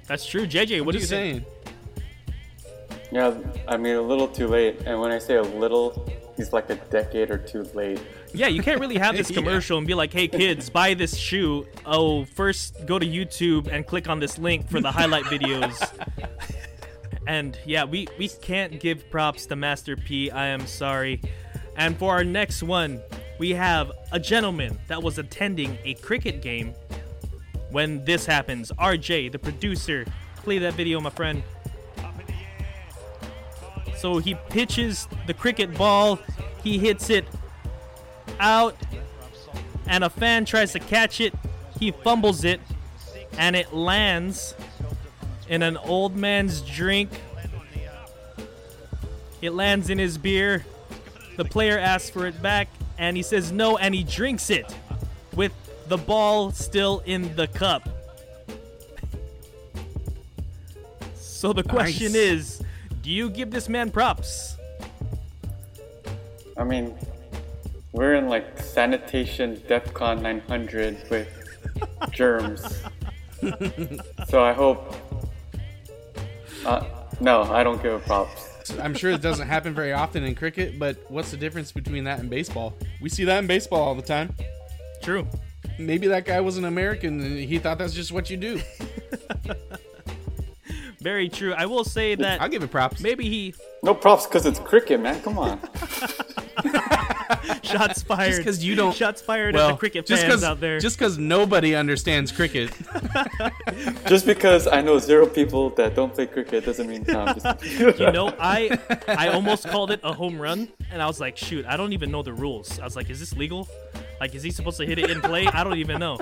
That's 0.05 0.27
true. 0.27 0.45
JJ, 0.45 0.77
I'm 0.77 0.85
what 0.85 0.91
do 0.91 0.97
you 0.99 1.07
just 1.07 1.09
think? 1.09 1.43
saying. 2.21 3.03
Yeah, 3.11 3.33
I 3.67 3.77
mean, 3.77 3.95
a 3.95 4.01
little 4.01 4.27
too 4.27 4.45
late. 4.47 4.81
And 4.85 5.01
when 5.01 5.11
I 5.11 5.17
say 5.17 5.37
a 5.37 5.41
little, 5.41 6.07
he's 6.35 6.53
like 6.53 6.69
a 6.69 6.75
decade 6.75 7.31
or 7.31 7.39
two 7.39 7.63
late. 7.73 7.99
Yeah, 8.31 8.45
you 8.45 8.61
can't 8.61 8.79
really 8.79 8.99
have 8.99 9.17
this 9.17 9.29
Yeah. 9.31 9.37
commercial 9.37 9.79
and 9.79 9.87
be 9.87 9.95
like, 9.95 10.13
"Hey 10.13 10.27
kids, 10.27 10.69
buy 10.69 10.93
this 10.93 11.17
shoe." 11.17 11.65
Oh, 11.83 12.25
first 12.25 12.85
go 12.85 12.99
to 12.99 13.05
YouTube 13.07 13.69
and 13.71 13.87
click 13.87 14.07
on 14.07 14.19
this 14.19 14.37
link 14.37 14.69
for 14.69 14.81
the 14.81 14.91
highlight 14.91 15.23
videos. 15.23 15.73
and 17.27 17.59
yeah, 17.65 17.83
we 17.83 18.07
we 18.17 18.29
can't 18.29 18.79
give 18.79 19.09
props 19.11 19.45
to 19.47 19.55
Master 19.55 19.95
P. 19.95 20.31
I 20.31 20.47
am 20.47 20.65
sorry. 20.65 21.21
And 21.75 21.95
for 21.97 22.13
our 22.13 22.23
next 22.23 22.63
one, 22.63 23.01
we 23.37 23.51
have 23.51 23.91
a 24.11 24.19
gentleman 24.19 24.79
that 24.87 25.03
was 25.03 25.19
attending 25.19 25.77
a 25.83 25.93
cricket 25.95 26.41
game 26.41 26.73
when 27.69 28.03
this 28.05 28.25
happens. 28.25 28.71
RJ, 28.79 29.33
the 29.33 29.39
producer, 29.39 30.05
play 30.37 30.57
that 30.59 30.73
video, 30.73 30.99
my 31.01 31.09
friend. 31.09 31.43
So 33.97 34.19
he 34.19 34.35
pitches 34.49 35.07
the 35.27 35.33
cricket 35.33 35.75
ball, 35.77 36.19
he 36.63 36.77
hits 36.77 37.09
it 37.09 37.25
out, 38.39 38.75
and 39.85 40.03
a 40.03 40.09
fan 40.09 40.45
tries 40.45 40.71
to 40.73 40.79
catch 40.79 41.19
it. 41.19 41.33
He 41.79 41.91
fumbles 41.91 42.43
it, 42.43 42.61
and 43.37 43.55
it 43.55 43.73
lands 43.73 44.55
in 45.49 45.61
an 45.61 45.77
old 45.77 46.15
man's 46.15 46.61
drink. 46.61 47.09
It 49.41 49.51
lands 49.51 49.89
in 49.89 49.97
his 49.97 50.17
beer. 50.17 50.65
The 51.35 51.45
player 51.45 51.77
asks 51.77 52.09
for 52.09 52.25
it 52.25 52.41
back, 52.41 52.67
and 52.97 53.15
he 53.15 53.23
says 53.23 53.51
no, 53.51 53.77
and 53.77 53.93
he 53.93 54.03
drinks 54.03 54.49
it 54.49 54.73
with 55.35 55.53
the 55.87 55.97
ball 55.97 56.51
still 56.51 57.03
in 57.05 57.35
the 57.35 57.47
cup. 57.47 57.87
So 61.15 61.53
the 61.53 61.61
question 61.61 62.13
Nice. 62.13 62.21
is 62.21 62.63
do 63.03 63.11
you 63.11 63.29
give 63.29 63.51
this 63.51 63.69
man 63.69 63.91
props? 63.91 64.57
I 66.57 66.63
mean, 66.63 66.95
we're 67.91 68.15
in 68.15 68.27
like 68.27 68.59
sanitation 68.59 69.57
DEFCON 69.69 70.21
900 70.21 71.09
with 71.09 71.29
germs. 72.11 72.83
so 74.27 74.43
I 74.43 74.51
hope. 74.51 74.95
Uh, 76.67 76.83
no, 77.21 77.43
I 77.43 77.63
don't 77.63 77.81
give 77.81 77.93
a 77.93 77.99
props. 77.99 78.49
I'm 78.81 78.93
sure 78.93 79.11
it 79.11 79.21
doesn't 79.21 79.47
happen 79.47 79.73
very 79.73 79.93
often 79.93 80.25
in 80.25 80.35
cricket, 80.35 80.77
but 80.77 80.97
what's 81.09 81.31
the 81.31 81.37
difference 81.37 81.71
between 81.71 82.03
that 82.03 82.19
and 82.19 82.29
baseball? 82.29 82.73
We 83.01 83.07
see 83.07 83.23
that 83.23 83.39
in 83.39 83.47
baseball 83.47 83.81
all 83.81 83.95
the 83.95 84.01
time. 84.01 84.35
True. 85.01 85.25
Maybe 85.79 86.07
that 86.07 86.25
guy 86.25 86.41
was 86.41 86.57
an 86.57 86.65
American 86.65 87.21
and 87.21 87.39
he 87.39 87.57
thought 87.57 87.77
that's 87.77 87.93
just 87.93 88.11
what 88.11 88.29
you 88.29 88.35
do. 88.35 88.59
Very 91.07 91.29
true. 91.29 91.53
I 91.53 91.67
will 91.67 91.85
say 91.85 92.15
that 92.15 92.41
I'll 92.41 92.49
give 92.49 92.63
it 92.63 92.69
props. 92.69 92.99
maybe 92.99 93.29
he 93.29 93.53
No 93.81 93.95
props 93.95 94.27
because 94.27 94.45
it's 94.45 94.59
cricket, 94.59 94.99
man. 94.99 95.21
Come 95.21 95.39
on. 95.39 95.57
shots 97.63 98.03
fired. 98.03 98.27
Just 98.27 98.39
because 98.39 98.65
you 98.65 98.75
don't- 98.75 98.93
shots 98.93 99.21
fired 99.21 99.55
well, 99.55 99.69
at 99.69 99.71
the 99.71 99.77
cricket 99.77 100.05
just 100.05 100.25
fans 100.25 100.43
out 100.43 100.59
there. 100.59 100.81
Just 100.81 100.99
because 100.99 101.17
nobody 101.17 101.75
understands 101.75 102.33
cricket. 102.33 102.71
Just 104.07 104.25
because 104.25 104.67
I 104.67 104.81
know 104.81 104.99
zero 104.99 105.27
people 105.27 105.69
that 105.79 105.95
don't 105.95 106.13
play 106.13 106.27
cricket 106.27 106.65
doesn't 106.65 106.89
mean 106.89 107.05
no, 107.07 107.33
just- 107.33 107.63
you 107.99 108.11
know, 108.11 108.35
I 108.37 108.77
I 109.07 109.29
almost 109.29 109.65
called 109.69 109.91
it 109.91 110.01
a 110.03 110.11
home 110.11 110.41
run, 110.41 110.67
and 110.91 111.01
I 111.01 111.07
was 111.07 111.21
like, 111.21 111.37
shoot, 111.37 111.65
I 111.65 111.77
don't 111.77 111.93
even 111.93 112.11
know 112.11 112.21
the 112.21 112.33
rules. 112.33 112.81
I 112.81 112.83
was 112.83 112.97
like, 112.97 113.09
is 113.09 113.21
this 113.21 113.33
legal? 113.33 113.69
Like, 114.19 114.35
is 114.35 114.43
he 114.43 114.51
supposed 114.51 114.75
to 114.77 114.85
hit 114.85 114.99
it 114.99 115.09
in 115.09 115.21
play? 115.21 115.47
I 115.47 115.63
don't 115.63 115.77
even 115.77 115.99
know. 115.99 116.19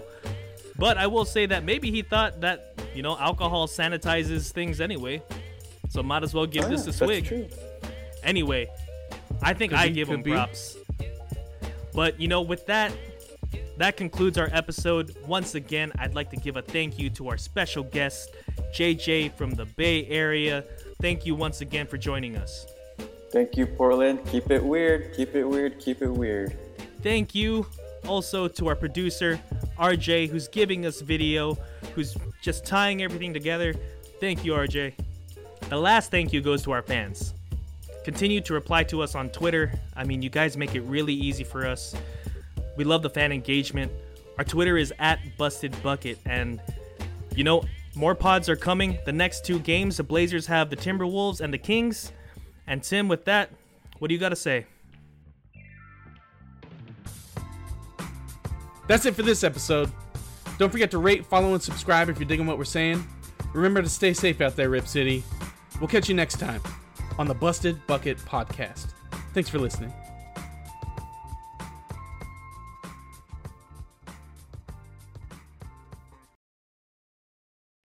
But 0.77 0.97
I 0.97 1.07
will 1.07 1.25
say 1.25 1.47
that 1.47 1.63
maybe 1.63 1.89
he 1.89 2.03
thought 2.03 2.41
that 2.41 2.74
you 2.95 3.03
know 3.03 3.17
alcohol 3.17 3.67
sanitizes 3.67 4.51
things 4.51 4.79
anyway, 4.81 5.21
so 5.89 6.01
might 6.01 6.23
as 6.23 6.33
well 6.33 6.45
give 6.45 6.65
Oh, 6.65 6.69
this 6.69 6.81
yeah, 6.81 6.83
a 6.83 6.85
that's 6.87 6.97
swig. 6.97 7.25
true. 7.25 7.47
Anyway, 8.23 8.67
I 9.41 9.53
think 9.53 9.71
Could 9.71 9.79
I 9.79 9.87
be, 9.89 9.93
give 9.93 10.09
him 10.09 10.21
be. 10.23 10.31
props. 10.31 10.77
But 11.93 12.19
you 12.19 12.27
know, 12.27 12.41
with 12.41 12.65
that, 12.67 12.91
that 13.77 13.97
concludes 13.97 14.37
our 14.37 14.49
episode. 14.51 15.15
Once 15.27 15.55
again, 15.55 15.91
I'd 15.99 16.15
like 16.15 16.29
to 16.31 16.37
give 16.37 16.57
a 16.57 16.61
thank 16.61 16.97
you 16.99 17.09
to 17.11 17.29
our 17.29 17.37
special 17.37 17.83
guest, 17.83 18.35
JJ 18.75 19.33
from 19.33 19.51
the 19.51 19.65
Bay 19.65 20.05
Area. 20.07 20.63
Thank 21.01 21.25
you 21.25 21.35
once 21.35 21.61
again 21.61 21.87
for 21.87 21.97
joining 21.97 22.35
us. 22.37 22.65
Thank 23.31 23.57
you, 23.57 23.65
Portland. 23.67 24.25
Keep 24.27 24.49
it 24.51 24.63
weird. 24.63 25.13
Keep 25.13 25.35
it 25.35 25.43
weird. 25.43 25.79
Keep 25.79 26.01
it 26.01 26.09
weird. 26.11 26.57
Thank 27.03 27.35
you 27.35 27.65
also 28.08 28.47
to 28.47 28.68
our 28.68 28.76
producer, 28.76 29.39
RJ, 29.78 30.30
who's 30.30 30.47
giving 30.47 30.86
us 30.86 31.01
video, 31.01 31.58
who's 31.93 32.16
just 32.41 32.66
tying 32.66 33.01
everything 33.01 33.34
together. 33.34 33.74
Thank 34.20 34.45
you, 34.45 34.53
RJ. 34.53 34.93
The 35.70 35.78
last 35.78 36.12
thank 36.12 36.32
you 36.32 36.41
goes 36.41 36.64
to 36.64 36.72
our 36.72 36.82
fans. 36.82 37.34
Continue 38.03 38.39
to 38.41 38.53
reply 38.53 38.84
to 38.84 39.01
us 39.01 39.16
on 39.16 39.30
Twitter. 39.30 39.74
I 39.95 40.03
mean, 40.03 40.22
you 40.22 40.30
guys 40.30 40.56
make 40.58 40.76
it 40.76 40.82
really 40.82 41.14
easy 41.14 41.43
for 41.43 41.66
us. 41.66 41.95
We 42.78 42.84
love 42.84 43.01
the 43.01 43.10
fan 43.10 43.32
engagement. 43.32 43.91
Our 44.38 44.43
Twitter 44.43 44.78
is 44.78 44.93
at 44.99 45.20
Busted 45.38 45.76
Bucket, 45.82 46.20
and 46.26 46.62
you 47.36 47.43
know, 47.43 47.64
more 47.95 48.14
pods 48.14 48.49
are 48.49 48.56
coming. 48.56 48.99
The 49.06 49.12
next 49.12 49.45
two 49.45 49.60
games, 49.60 49.97
the 49.97 50.03
Blazers 50.03 50.45
have 50.47 50.70
the 50.70 50.76
Timberwolves 50.76 51.41
and 51.41 51.53
the 51.53 51.58
Kings. 51.58 52.12
And 52.68 52.84
Tim, 52.84 53.08
with 53.08 53.26
that, 53.26 53.49
what 53.99 54.10
do 54.10 54.14
you 54.14 54.20
got 54.20 54.30
to 54.30 54.36
say? 54.36 54.66
That's 58.88 59.05
it 59.05 59.15
for 59.15 59.23
this 59.23 59.43
episode. 59.43 59.91
Don't 60.57 60.71
forget 60.71 60.91
to 60.91 60.97
rate, 60.97 61.25
follow, 61.25 61.53
and 61.53 61.61
subscribe 61.61 62.09
if 62.09 62.19
you're 62.19 62.27
digging 62.27 62.45
what 62.45 62.57
we're 62.57 62.63
saying. 62.65 63.05
Remember 63.53 63.81
to 63.81 63.89
stay 63.89 64.13
safe 64.13 64.41
out 64.41 64.55
there, 64.55 64.69
Rip 64.69 64.88
City. 64.88 65.23
We'll 65.79 65.88
catch 65.88 66.07
you 66.07 66.15
next 66.15 66.39
time 66.39 66.61
on 67.17 67.27
the 67.27 67.33
Busted 67.33 67.86
Bucket 67.88 68.17
Podcast. 68.19 68.93
Thanks 69.33 69.49
for 69.49 69.59
listening. 69.59 69.93